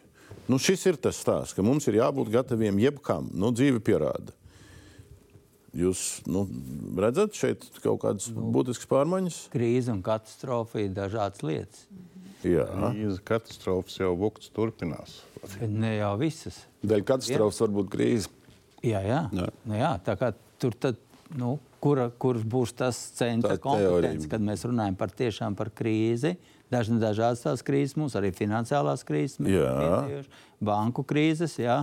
[0.48, 3.28] Nu, šis ir tas stāsts, ka mums ir jābūt gataviem jebkam.
[3.36, 4.32] Nu, dzīve pierāda.
[5.76, 6.46] Jūs nu,
[6.96, 9.40] redzat šeit kaut kādas nu, būtiskas pārmaiņas?
[9.52, 11.84] Krīze un katastrofa ir dažādas lietas.
[12.46, 15.18] Jā, krīze, katastrofas jau vukts turpinās.
[15.60, 16.62] Ne jau visas.
[16.86, 18.32] Dēļ katastrofas var būt krīze.
[18.86, 19.22] Jā, jā.
[19.34, 19.48] jā.
[19.66, 20.32] Nu, jā tā kā
[20.62, 21.00] tur tad,
[21.36, 26.36] nu, kura, kurš būs tas centra kompetence, kad mēs runājam par tiešām par krīzi.
[26.72, 29.40] Dažna, dažādas tās krīzes mums, arī finansiālās krīzes,
[30.60, 31.56] banku krīzes.
[31.60, 31.80] Jā.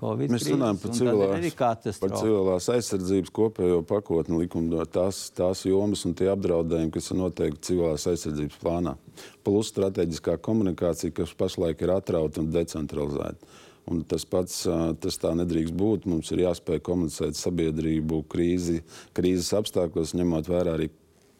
[0.00, 6.16] COVID Mēs runājam par civilās, par civilās aizsardzības kopējo pakotni likuma, tās, tās jomas un
[6.18, 8.96] tie apdraudējumi, kas ir noteikti civilās aizsardzības plānā.
[9.46, 13.52] Plus strateģiskā komunikācija, kas pašlaik ir atrauta un decentralizēta.
[13.92, 14.62] Un tas pats
[15.02, 16.08] tas tā nedrīkst būt.
[16.10, 18.80] Mums ir jāspēj komunicēt sabiedrību krīzi,
[19.16, 20.88] krīzes apstākļos, ņemot vērā arī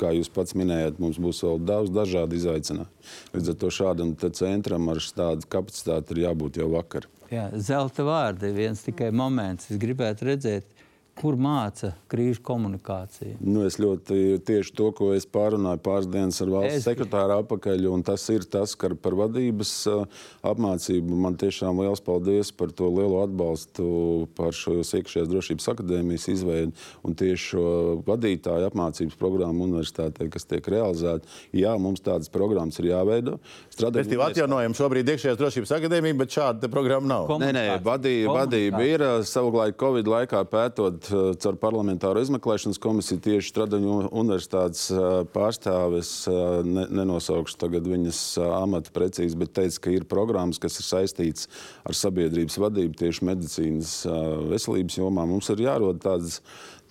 [0.03, 2.91] kā jūs pats minējāt, mums būs vēl daudz dažādu izaicinājumu.
[3.37, 7.07] Līdz ar to šādam centram ar tādu kapacitāti ir jābūt jau vakar.
[7.33, 9.71] Jā, zelta vārdi viens tikai moments.
[9.73, 10.67] Es gribētu redzēt,
[11.23, 13.37] Kur māca krīžu komunikāciju?
[13.47, 16.87] Nu, es ļoti tieši to, ko es pārunāju pāris dienas ar valsts es...
[16.89, 22.51] sekretāru apakaļ, un tas ir tas, ka par vadības uh, apmācību man tiešām liels paldies
[22.51, 23.87] par to lielo atbalstu
[24.35, 26.75] par šo iekšējās drošības akadēmijas izveidi
[27.07, 27.69] un tieši šo
[28.09, 31.31] vadītāju apmācības programmu universitātē, kas tiek realizēta.
[31.55, 33.37] Jā, mums tādas programmas ir jāveido.
[33.71, 37.31] Strādājot pie atjaunojuma šobrīd iekšējās drošības akadēmija, bet šāda programma nav.
[37.39, 43.53] Nē, nē, vadība, vadība ir savulaik Covid laikā pētot Eh, caur parlamentāro izmeklēšanas komisiju tieši
[43.53, 50.09] Stradaņu universitātes eh, pārstāves, eh, ne, nenosaukšu tagad viņas amatu precīzi, bet teica, ka ir
[50.11, 51.49] programmas, kas ir saistītas
[51.87, 53.95] ar sabiedrības vadību tieši medicīnas
[54.51, 55.27] veselības jomā.
[55.29, 56.41] Mums ir jārod tādas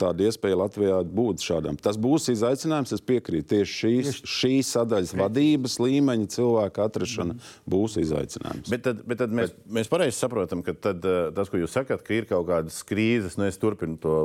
[0.01, 1.77] tāda iespēja Latvijā būt šādam.
[1.81, 3.47] Tas būs izaicinājums, es piekrītu.
[3.51, 7.51] Tieši šīs, šīs sadaļas vadības līmeņa cilvēka atrašana mm.
[7.71, 8.71] būs izaicinājums.
[8.71, 9.71] Bet tad, bet tad mēs, bet...
[9.79, 13.37] mēs pareizi saprotam, ka tad, eh, tas, ko jūs sakat, ka ir kaut kādas krīzes,
[13.39, 14.17] nu es turpinu to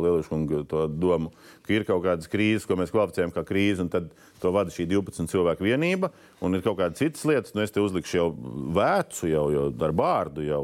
[0.69, 1.32] to domu,
[1.66, 4.11] ka ir kaut kādas krīzes, ko mēs kvalificējam kā krīzi, un tad
[4.43, 6.12] to vada šī 12 cilvēku vienība,
[6.44, 8.28] un ir kaut kādas citas lietas, nu es te uzlikšu jau
[8.77, 10.44] vēcu, jau, jau ar bārdu.
[10.47, 10.62] Jau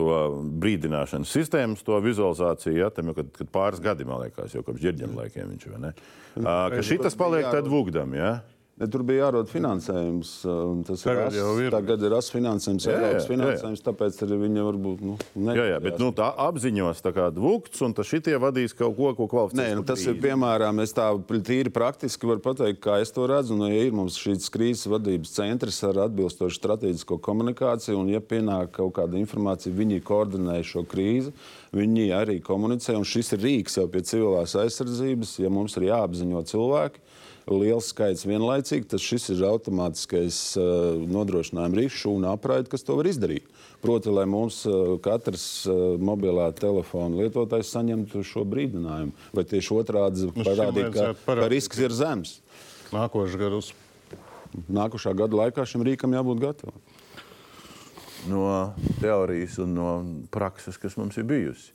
[0.00, 0.20] to
[0.62, 5.18] brīdināšanas sistēmas, to vizualizāciju, ja, tam, kad, kad pāris gadi, man liekas, jau kopš ģirģiem
[5.18, 5.92] laikiem viņš ir.
[6.40, 8.16] Ka šitas paliek tad vugdam.
[8.16, 8.38] Ja?
[8.80, 10.28] Ne, tur bija jārod finansējums.
[10.88, 11.74] Tas tagad ir, ir.
[11.74, 13.86] Tagad ir ASV finansējums, jā, Eiropas finansējums, jā, jā.
[13.90, 15.02] tāpēc arī viņa varbūt.
[15.04, 18.72] Nu, ne, jā, jā, bet nu, tā apziņos tā kā dvukts, un tas šitie vadīs
[18.78, 19.60] kaut ko, ko kvalificēs.
[19.60, 21.10] Nē, nu, tas ir piemēram, es tā
[21.50, 23.58] tīri praktiski varu pateikt, kā es to redzu.
[23.60, 28.72] Nu, ja ir mums šīs krīzes vadības centrs ar atbilstošu strateģisko komunikāciju, un ja pienāk
[28.80, 31.36] kaut kāda informācija, viņi koordinē šo krīzi.
[31.76, 36.48] Viņi arī komunicē, un šis ir rīks jau pie civilās aizsardzības, ja mums ir jāapziņo
[36.48, 37.09] cilvēki
[37.50, 43.08] liels skaits vienlaicīgi, tad šis ir automātiskais uh, nodrošinājuma rīks, šūna apraide, kas to var
[43.10, 43.48] izdarīt.
[43.82, 50.28] Proti, lai mums uh, katrs uh, mobilā telefona lietotājs saņemtu šo brīdinājumu, vai tieši otrādi
[50.30, 52.36] Nu, parādīt, ka, parādīt, ka risks ir zems.
[52.94, 53.72] Nākošais gads.
[54.66, 56.80] Nākošā gada laikā šim rīkam jābūt gatavam.
[58.28, 59.90] no teorijas un no
[60.30, 61.70] prakses, kas mums ir bijusi.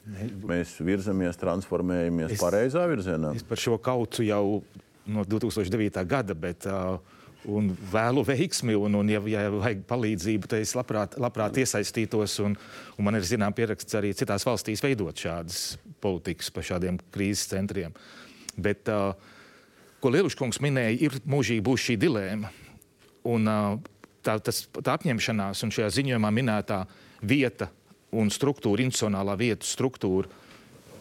[0.46, 3.32] Mēs virzamies, transformējamies Es- pareizā virzienā.
[3.36, 4.62] Es par šo kaucu jau
[5.06, 6.04] no 2009.
[6.10, 6.98] gada, bet uh,
[7.52, 12.40] un vēlu veiksmi, un, un ja, ja vajag palīdzību, tad es labprāt, labprāt iesaistītos.
[12.46, 12.58] Un,
[12.98, 17.96] un man ir zināms pieraksts arī citās valstīs veidot šādas politikas par šādiem krīzes centriem.
[18.56, 19.14] Bet, uh,
[20.02, 22.52] ko Lieluškungs minēja, ir mūžīgi būs šī dilēma.
[23.30, 23.78] Un, uh,
[24.26, 26.84] tā, tas, tā apņemšanās un šajā ziņojumā minētā
[27.26, 27.70] vieta
[28.16, 30.44] un struktūra, institucionālā vietu struktūra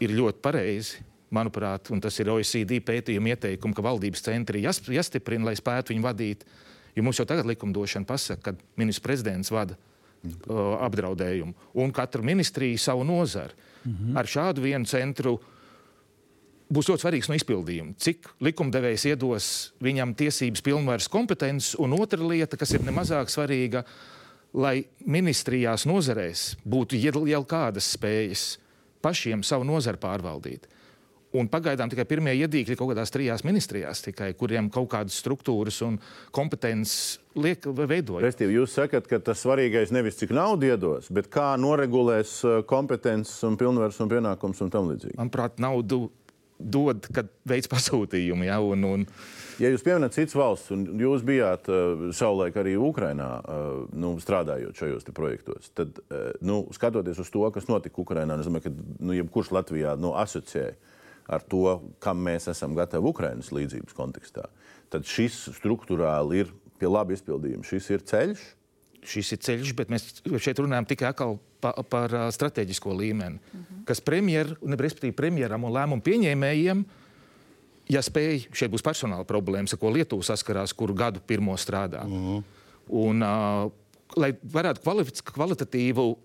[0.02, 1.02] ir ļoti pareizi.
[1.34, 6.04] Manuprāt, un tas ir OECD pētījuma ieteikums, ka valdības centri jas, jāstiprina, lai spētu viņu
[6.04, 6.44] vadīt.
[6.94, 12.78] Jo mums jau tagad likumdošana pasaka, ka ministrs prezidents vada uh, apdraudējumu un katra ministrija
[12.78, 13.54] savu nozari.
[13.84, 14.16] -hmm.
[14.18, 15.38] Ar šādu vienu centru
[16.72, 17.94] būs ļoti svarīgs no izpildījuma.
[18.00, 19.48] Cik likumdevējs iedos
[19.84, 23.84] viņam tiesības, pilnvaras, kompetences, un otra lieta, kas ir nemazāk svarīga,
[24.54, 26.98] lai ministrijās, nozarēs būtu
[27.28, 28.58] jau kādas spējas
[29.02, 30.68] pašiem savu nozari pārvaldīt.
[31.34, 35.96] Un pagaidām tikai pirmie iedīkļi kaut kādās trijās ministrijās, tikai, kuriem kaut kādas struktūras un
[36.34, 38.20] kompetences liek veidot.
[38.22, 43.42] Restīvi, jūs sakat, ka tas svarīgais nevis cik naudu iedos, bet kā noregulēs uh, kompetences
[43.48, 45.18] un pilnvaras un pienākums un tam līdzīgi.
[45.18, 46.06] Manuprāt, naudu
[46.54, 48.46] dod, kad veids pasūtījumu.
[48.46, 49.08] Ja, un, un,
[49.62, 54.78] Ja jūs pieminat citas valsts, un jūs bijāt uh, savulaik arī Ukrainā, uh, nu, strādājot
[54.78, 59.14] šajos projektos, tad, uh, nu, skatoties uz to, kas notika Ukrainā, es domāju, ka nu,
[59.14, 60.72] jebkurš Latvijā nu, asociē
[61.28, 64.48] ar to, kam mēs esam gatavi Ukrainas līdzības kontekstā,
[64.92, 67.64] tad šis struktūrāli ir pie laba izpildījuma.
[67.66, 68.44] Šis ir ceļš.
[69.04, 70.06] šis ir ceļš, bet mēs
[70.40, 73.84] šeit runājam tikai atkal pa, par strateģisko līmeni, mm -hmm.
[73.84, 74.56] kas premjer,
[75.12, 76.84] premjeram un lēmumu pieņēmējiem,
[77.88, 82.04] ja spēj, šeit būs personāla problēmas, ar ko Lietuva saskarās, kuru gadu pirmo strādā.
[82.04, 82.42] Mm -hmm.
[82.88, 83.70] Un, uh,
[84.16, 84.80] lai varētu
[85.22, 86.16] kvalitatīvu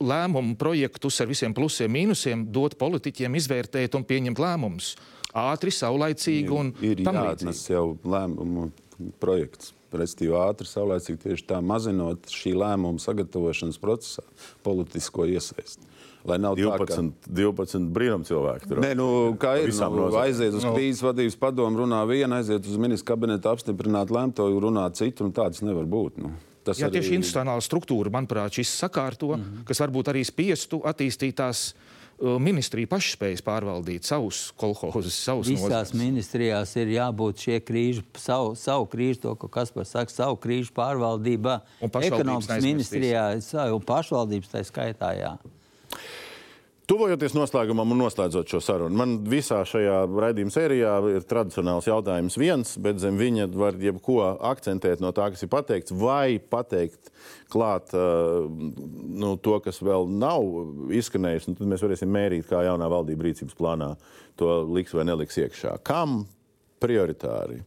[0.00, 4.92] lēmumu projektus ar visiem plusiem, mīnusiem, dot politiķiem izvērtēt un pieņemt lēmumus.
[5.36, 8.70] Ātri, saulaicīgi un ir tam jāatnes jau lēmumu
[9.22, 9.74] projekts.
[9.88, 14.24] Restīvi ātri, saulēcīgi tieši tā mazinot šī lēmuma sagatavošanas procesā
[14.66, 15.86] politisko iesaisti.
[16.28, 18.68] Lai nav tā, ka 12, 12 brīnum cilvēku.
[18.68, 18.82] tur.
[18.84, 19.06] Nē, nu,
[19.40, 19.72] kā ir.
[19.72, 24.84] Nu, aiziet uz krīzes vadības padomu, runā viena, aiziet uz ministra kabineta apstiprināt lēmto, runā
[24.98, 26.20] citu, un tāds nevar būt.
[26.20, 26.34] Nu,
[26.68, 29.64] tas Jā, tieši institucionāla struktūra, manuprāt, šis sakārto, mm -hmm.
[29.68, 35.94] kas varbūt arī spiestu attīstīt tās uh, ministriju pašspējas pārvaldīt savus kolhozus, savus Visās nozares.
[35.94, 41.60] ministrijās ir jābūt šie krīžu, savu, savu krīžu, to, ko Kaspars saka, savu krīžu pārvaldībā.
[41.80, 43.26] Un pašvaldības ministrijā,
[43.72, 45.36] un pašvaldības tā skaitā, jā.
[46.88, 52.70] Tuvojoties noslēgumam un noslēdzot šo sarunu, man visā šajā raidījuma sērijā ir tradicionāls jautājums viens,
[52.80, 57.10] bet zem viņa var jebko akcentēt no tā, kas ir pateikts, vai pateikt
[57.52, 61.50] klāt uh, nu, to, kas vēl nav izskanējis.
[61.50, 63.90] un Tad mēs varēsim mērīt, kā jaunā valdība rīcības plānā
[64.40, 65.76] to liks vai neliks iekšā.
[65.84, 66.22] Kam
[66.80, 67.60] prioritāri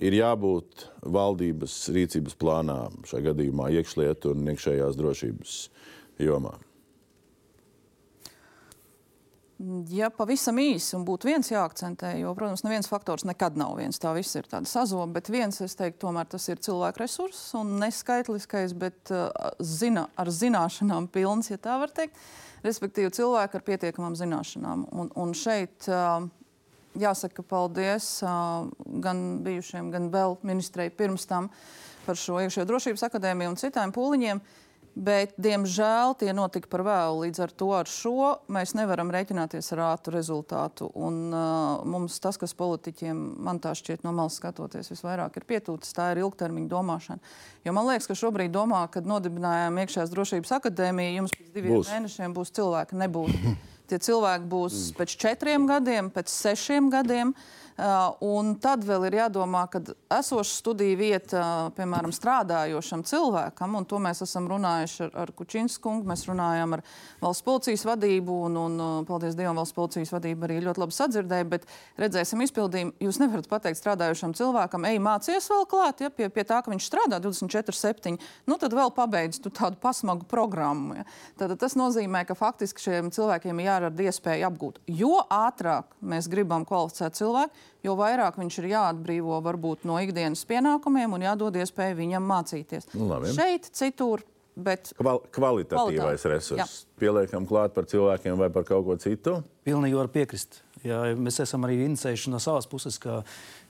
[0.00, 5.60] ir jābūt valdības rīcības plānā šajā gadījumā iekšlietu un iekšējās drošības
[6.24, 6.56] jomā?
[9.92, 13.98] Ja pavisam īsi un būtu viens jāakcentē, jo, protams, neviens faktors nekad nav viens.
[14.00, 17.74] Tā viss ir tāda sazoba, bet viens, es teiktu, tomēr tas ir cilvēku resurss un
[17.82, 19.28] neskaitliskais, bet uh,
[19.60, 22.16] zina, ar zināšanām pilns, ja tā var teikt.
[22.64, 24.86] Respektīvi, cilvēki ar pietiekamām zināšanām.
[24.96, 26.24] Un, un šeit uh,
[27.00, 28.64] jāsaka paldies uh,
[29.04, 31.50] gan bijušiem, gan vēl ministrei pirms tam
[32.06, 34.40] par šo iekšējo drošības akadēmiju un citām pūliņiem.
[34.90, 37.22] Bet, diemžēl, tie notika par vēlu.
[37.22, 40.88] Līdz ar to ar šo mēs nevaram rēķināties ar ātru rezultātu.
[40.98, 45.94] Un, uh, mums tas, kas politiķiem, man tā šķiet, no malas skatoties, visvairāk ir pietūcis,
[45.94, 47.32] tā ir ilgtermiņa domāšana.
[47.64, 51.86] Jo man liekas, ka šobrīd domā, kad nodibinājām iekšējās drošības akadēmiju, jums pēc diviem Būs.
[51.86, 51.94] būs.
[51.94, 53.00] mēnešiem būs cilvēki.
[53.04, 53.40] Nebūs.
[53.90, 57.30] Tie cilvēki būs pēc četriem gadiem, pēc sešiem gadiem.
[57.34, 57.59] Uh,
[58.24, 59.80] un tad vēl ir jādomā, ka
[60.18, 61.42] esoša studiju vieta,
[61.76, 66.82] piemēram, strādājošam cilvēkam, un to mēs esam runājuši ar, ar Kučinsku kungu, mēs runājam ar
[67.22, 71.48] valsts policijas vadību, un, un uh, paldies Dievam, valsts policijas vadība arī ļoti labi sadzirdēja,
[71.54, 71.66] bet
[72.00, 72.94] redzēsim izpildījumu.
[73.06, 76.88] Jūs nevarat pateikt strādājošam cilvēkam, ej, mācies vēl klāt, ja, pie, pie tā, ka viņš
[76.90, 78.18] strādā 24-7,
[78.50, 81.00] nu tad vēl pabeidz tu tādu pasmagu programmu.
[81.00, 81.06] Ja.
[81.40, 84.82] Tad tas nozīmē, ka faktiski šiem cilvēkiem ir jārada iespēja apgūt.
[84.90, 91.16] Jo ātrāk mēs gribam kvalificēt cilvēku, jo vairāk viņš ir jāatbrīvo varbūt no ikdienas pienākumiem
[91.16, 92.90] un jādod iespēju viņam mācīties.
[92.94, 93.32] Nu, labi.
[93.36, 94.24] Šeit citur.
[94.60, 96.58] Bet Kval kvalitatīvais Kvalitāte, resurss.
[96.58, 96.64] jā.
[97.00, 99.38] Pieliekam klāt par cilvēkiem vai par kaut ko citu.
[99.64, 100.58] Pilnīgi var piekrist.
[100.86, 103.18] Jā, mēs esam arī inicējuši no savas puses, ka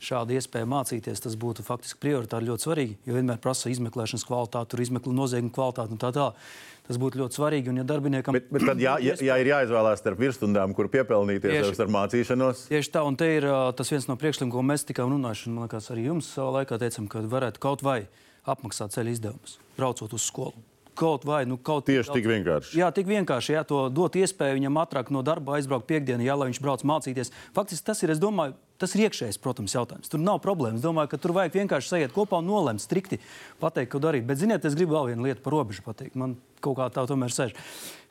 [0.02, 2.98] šāda iespēja mācīties, tas būtu faktiski prioritāri ļoti svarīgi.
[3.08, 6.38] Jo vienmēr prasa izmeklēšanas kvalitāti, tur izmeklē noziegumu kvalitāti un tā tālāk.
[6.86, 7.70] Tas būtu ļoti svarīgi.
[7.70, 11.52] Un, ja darbiniekam Bet, bet tad, ja, ja, ja ir jāizvēlās starp virsstundām, kur piepelnīties,
[11.54, 11.76] Tieši.
[11.78, 13.46] starp mācīšanos, Tieši tā, un te ir
[13.78, 15.52] tas viens no priekšlikumiem, ko mēs tikām runājuši.
[15.54, 18.00] Man liekas, arī jums savā laikā teicām, ka varētu kaut vai
[18.48, 20.69] apmaksāt ceļu izdevumus, braucot uz skolu.
[21.00, 22.76] Kaut vai, nu, kaut tieši tik vienkārši.
[22.76, 26.50] Jā, tik vienkārši, jā, to dot iespēju viņam ātrāk no darba aizbraukt piekdienā, jā, lai
[26.50, 27.32] viņš brauc mācīties.
[27.56, 30.10] Faktiski tas ir, es domāju, tas ir iekšējs, protams, jautājums.
[30.10, 30.82] Tur nav problēmas.
[30.84, 33.20] Domāju, ka tur vajag vienkārši sajiet kopā un nolemt strikti,
[33.62, 34.24] pateikt, ko darīt.
[34.28, 36.16] Bet, ziniet, es gribu vēl vienu lietu par robežu pateikt.
[36.18, 37.54] Man kaut kā tā tomēr sēž.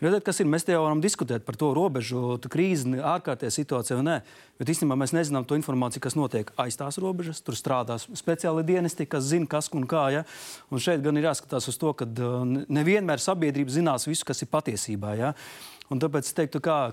[0.02, 0.48] Redziet, kas ir?
[0.50, 4.18] Mēs te jau varam diskutēt par to robežu krīzi, ārkārtējā situācijā vai nē.
[4.62, 7.44] Bet īstenībā mēs nezinām to informāciju, kas notiek aiz tās robežas.
[7.46, 10.08] Tur strādās speciāli dienesti, kas zina, kas un kā.
[10.14, 10.24] Ja?
[10.72, 14.52] Un šeit gan ir jāskatās uz to, ka uh, nevienmēr sabiedrība zinās visu, kas ir
[14.54, 15.14] patiesībā.
[15.20, 15.34] Ja?
[15.90, 16.92] Un tāpēc es teiktu, ka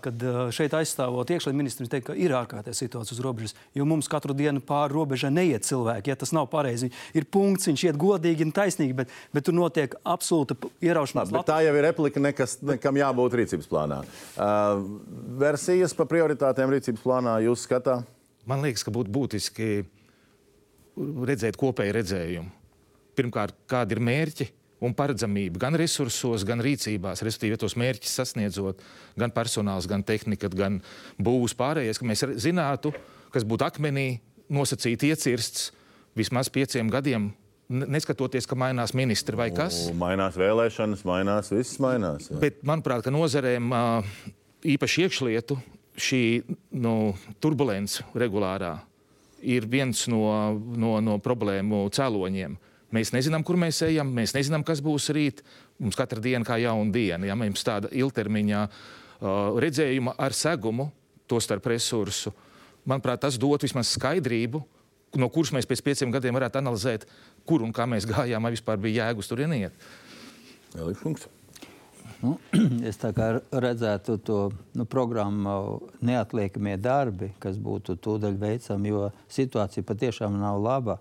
[0.57, 3.55] šeit aizstāvot iekšlietu ministru, es teiktu, ka ir ārkārtējā situācija uz robežas.
[3.77, 6.15] Jo mums katru dienu pāri robežai neiet cilvēki.
[6.15, 9.99] Ja tas nav pareizi, ir punkts, viņš iet godīgi un taisnīgi, bet, bet tur notiek
[10.01, 11.35] absolūta ieraušanās.
[11.35, 14.01] Bet tā jau ir replika, nekas, nekam jābūt rīcības plānā.
[14.33, 14.81] Uh,
[15.45, 18.01] versijas par prioritātēm rīcības plānā jūs skatā?
[18.49, 19.73] Man liekas, ka būtu būtiski
[20.97, 22.55] redzēt kopēju redzējumu.
[23.17, 24.55] Pirmkārt, kādi ir mērķi
[24.85, 28.83] un paredzamība gan resursos, gan rīcībās, respektīvi, ja tos mērķus sasniedzot,
[29.19, 30.81] gan personāls, gan tehnika, gan
[31.23, 32.93] būvs pārējais, ka mēs zinātu,
[33.33, 34.19] kas būtu akmenī
[34.53, 35.71] nosacīti iecirsts
[36.17, 37.31] vismaz pieciem gadiem.
[37.67, 39.89] Neskatoties, ka mainās ministri vai kas.
[39.91, 42.29] U, Mainās vēlēšanas, mainās, viss mainās.
[42.31, 42.39] jā.
[42.39, 43.73] Bet, manuprāt, ka nozarēm
[44.63, 45.57] īpaši iekšlietu
[45.99, 46.21] šī
[46.79, 48.77] nu, turbulence regulārā
[49.43, 50.23] ir viens no,
[50.55, 52.55] no, no problēmu cēloņiem.
[52.95, 55.43] Mēs nezinām, kur mēs ejam, mēs nezinām, kas būs rīt.
[55.83, 57.27] Mums katra diena kā jauna diena.
[57.27, 60.91] Ja mums tāda ilgtermiņā uh, redzējuma ar segumu,
[61.27, 62.31] to starp resursu,
[62.87, 64.63] manuprāt, tas dot vismaz skaidrību,
[65.19, 67.07] no kuras mēs pēc pieciem gadiem varētu analizēt,
[67.49, 69.89] kur un kā mēs gājām, vai vispār bija jēga uz turieni iet.
[72.23, 72.37] Nu,
[72.89, 74.39] es tā kā redzētu to
[74.77, 81.01] nu, programmu neatliekamie darbi, kas būtu tūdaļ veicami, jo situācija patiešām nav laba.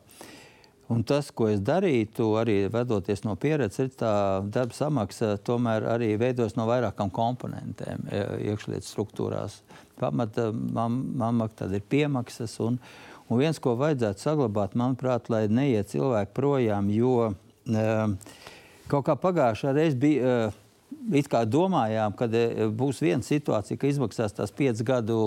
[0.93, 4.11] Un tas, ko es darītu, arī vedoties no pieredzes, ir tā
[4.53, 8.19] darba samaksa tomēr arī veidos no vairākām komponentēm e,
[8.51, 9.63] iekšlietu struktūrās.
[9.97, 12.59] Pamata mamma, tad ir piemaksas.
[12.61, 12.77] Un,
[13.25, 17.87] un viens, ko vajadzētu saglabāt, manuprāt, lai neiet cilvēki projām, jo e,
[18.91, 20.37] kaut kā pagājušā reize bija.
[20.51, 20.61] E,
[21.17, 22.25] It kā domājām, ka
[22.73, 25.17] būs viena situācija, ka izmaksās tās piecas gadu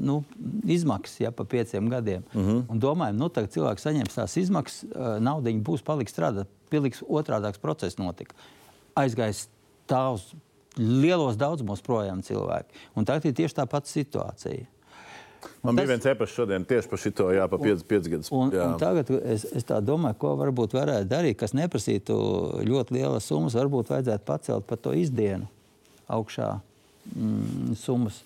[0.00, 0.20] nu,
[0.64, 2.22] izmaksas ja, pa pieciem gadiem.
[2.34, 2.62] Uh -huh.
[2.68, 6.46] Un domājam, nu, tagad cilvēks saņems tās izmaksas, e, nauda būs paliks strādāt.
[6.70, 8.34] Pilnīgs otrādāks process notika.
[8.96, 9.46] Aizgājis
[9.86, 10.34] tālus
[10.76, 12.74] lielos daudzumos projām cilvēki.
[12.94, 14.66] Un tagad ir tieši tā pati situācija.
[15.62, 18.32] Man tas- bija viens e-pasts šodien tieši par šo, jā, pa 5 gadus.
[18.32, 22.16] Un, un tagad es, es tā domāju, ko varbūt varētu darīt, kas neprasītu
[22.66, 23.54] ļoti lielas summas.
[23.54, 25.46] Varbūt vajadzētu pacelt par to izdienu
[26.08, 26.60] augšā
[27.16, 28.22] mm, summas.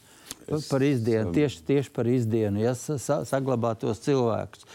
[0.50, 4.66] Es, par izdienu, tieši, tieši par izdienu, ja sa, sa- saglabāt tos cilvēkus.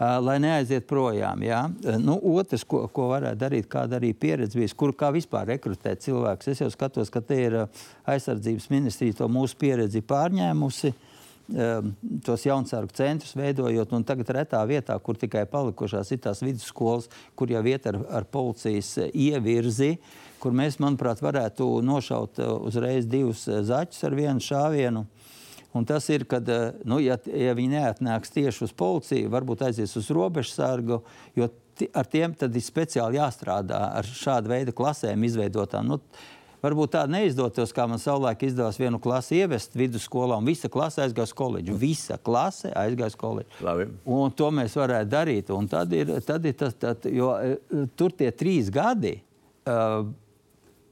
[0.00, 1.42] Uh, lai neaiziet projām.
[1.44, 1.66] Ja?
[1.84, 6.00] Uh, Nu, otrs, ko, ko varētu darīt, kāda arī pieredze bijis, kur kā vispār rekrutēt
[6.06, 6.48] cilvēkus.
[6.54, 11.92] Es jau skatos, ka te ir uh, aizsardzības ministrija to mūsu pieredzi pārņēmusi um,
[12.24, 17.52] tos jaunsārgu centrus veidojot, un tagad retā vietā, kur tikai palikušās ir tās vidusskolas, kur
[17.52, 19.98] jau iet ar, ar policijas ievirzi,
[20.40, 25.04] kur mēs, manuprāt, varētu nošaut uzreiz divus zaķus ar vienu šāvienu.
[25.76, 29.94] Un tas ir, kad eh, nu, ja, ja viņi neatnāks tieši uz policiju, varbūt aizies
[30.00, 31.02] uz robežsargu,
[31.38, 31.48] jo
[31.94, 35.86] ar tiem tad ir speciāli jāstrādā ar šādu veidu klasēm izveidotām.
[35.94, 36.00] Nu,
[36.60, 41.30] Varbūt tā neizdotos, kā man savulaik izdevās vienu klasi ievest vidusskolā, un visa klase aizgāja
[41.30, 41.76] uz koledžu.
[41.80, 43.62] Visa klase aizgāja uz koledžu.
[43.64, 43.86] Labi.
[44.04, 45.52] Un to mēs varētu darīt.
[45.56, 49.96] Un tad ir, tad ir tas, tad, jo eh, tur tie trīs gadi eh,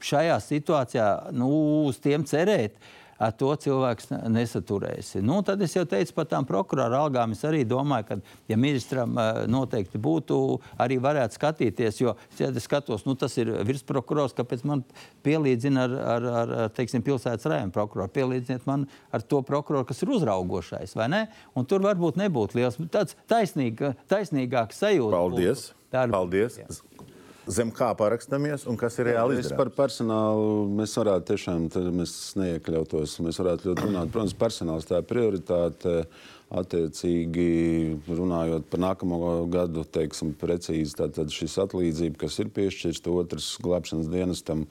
[0.09, 1.51] šajā situācijā, nu,
[1.91, 2.81] uz tiem cerēt.
[3.19, 5.17] Ar to cilvēks ne- nesaturēs.
[5.27, 7.33] Nu, tad es jau teicu par tām prokurora algām.
[7.35, 8.19] Es arī domāju, ka,
[8.49, 10.39] ja ministram eh, noteikti būtu,
[10.79, 14.85] arī varētu skatīties, jo ja es skatos, nu, tas ir virsprokurors, kāpēc man
[15.27, 18.13] pielīdzina ar, ar, ar, teiksim, pilsētas rajona prokuroru.
[18.15, 21.25] Pielīdziniet man ar to prokuroru, kas ir uzraugošais, vai ne?
[21.59, 25.17] Un tur varbūt nebūtu liels, tāds taisnīga, taisnīgāks sajūta.
[25.19, 25.67] Paldies.
[25.73, 25.75] būtu.
[26.07, 26.61] Ir- Paldies.
[27.49, 29.57] Zem kā parakstamies un kas ir reāli izdarāms?
[29.57, 33.15] par personālu mēs varētu tiešām mēs neiekļautos.
[33.25, 34.11] Mēs varētu ļoti runāt.
[34.13, 35.95] Protams, personāls tā ir prioritāte.
[36.49, 39.19] Attiecīgi, runājot par nākamo
[39.53, 44.63] gadu, teiksim, precīzi tātad šis atlīdzība, kas ir piešķirts otrs glābšanas dienestam,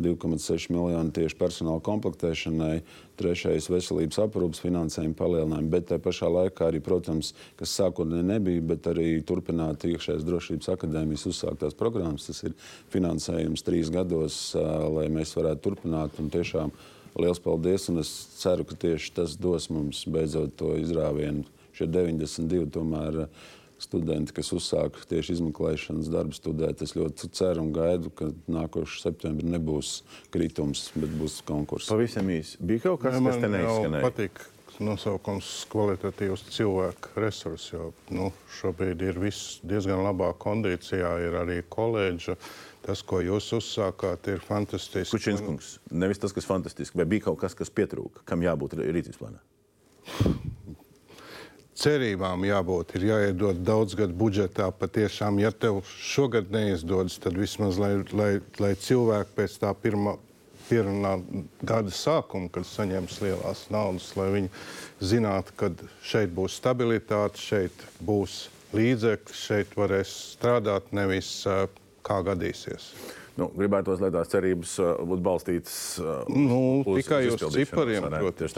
[0.00, 2.78] 2,6 miljoni tieši personāla komplektēšanai,
[3.20, 8.88] trešais veselības aprūpas finansējuma palielinājumi, bet tā pašā laikā arī, protams, kas sākotnēji nebija, bet
[8.94, 12.30] arī turpināt iekšējās drošības akadēmijas uzsāktās programmas.
[12.30, 12.56] Tas ir
[12.96, 16.72] finansējums trīs gados, lai mēs varētu turpināt un tiešām
[17.16, 17.88] Liels paldies!
[18.00, 18.10] Es
[18.42, 21.46] ceru, ka tieši tas dos mums beidzot to izrāvienu.
[21.76, 23.46] Šie 92 tomēr eh,
[23.80, 29.48] studenti, kas uzsāka tieši izmeklēšanas darbu studēt, es ļoti ceru un gaidu, ka nākošais septembrī
[29.56, 29.98] nebūs
[30.32, 31.92] kritums, bet būs konkurss.
[31.92, 32.60] Pavisam īsi.
[32.60, 34.04] Bija kaut kas, kas te neizskanēja?
[34.08, 34.44] Patīk
[34.82, 42.36] nosaukums kvalitatīvs cilvēku resurss, jo nu, šobrīd ir viss diezgan labā kondīcijā, ir arī koledža.
[42.86, 45.16] Tas, ko jūs uzsākāt, ir fantastiski.
[45.16, 49.18] Kučinskungs, nevis tas, kas ir fantastiski, vai bija kaut kas, kas pietrūka, kam jābūt rīcības
[49.18, 49.42] plānā?
[51.76, 52.96] cerībām jābūt.
[52.96, 54.68] Ir jāiedod daudz gadu budžetā.
[54.72, 58.30] Patiešām, ja tev šogad neizdodas, tad vismaz lai, lai,
[58.62, 60.16] lai cilvēki pēc tā pirmā,
[60.70, 61.16] pirmā
[61.66, 64.52] gada sākuma, kad saņems lielās naudas, lai viņi
[65.12, 65.72] zinātu, ka
[66.04, 68.46] šeit būs stabilitāte, šeit būs
[68.76, 71.68] līdzekļi, šeit varēs strādāt nevis uh,
[72.06, 72.90] kā gadīsies.
[73.36, 78.06] Nu, gribētu, lai tās cerības uh, būtu balstītas uh, nu, uz, tikai uz, uz cipariem.
[78.08, 78.56] Protams.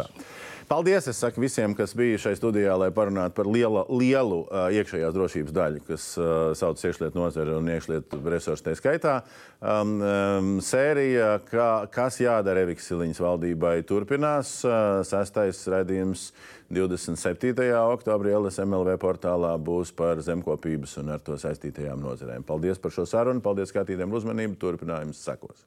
[0.68, 5.14] Paldies es saku, visiem, kas bija šajā studijā, lai parunātu par liela, lielu uh, iekšējās
[5.16, 6.26] drošības daļu, kas uh,
[6.60, 9.14] sauc iekšlietu nozari un iekšlietu resursu tā skaitā.
[9.62, 14.52] Um, um, sērija, kā, kas jādara Eviks Siliņas valdībai, turpinās.
[14.68, 16.26] Uh, sestais redzījums
[16.68, 17.64] 27.
[17.94, 22.44] oktobrī LSMLV portālā būs par zemkopības un ar to saistītajām nozarēm.
[22.44, 25.64] Paldies par šo sarunu, paldies skatītājiem uzmanību, turpinājums sekos.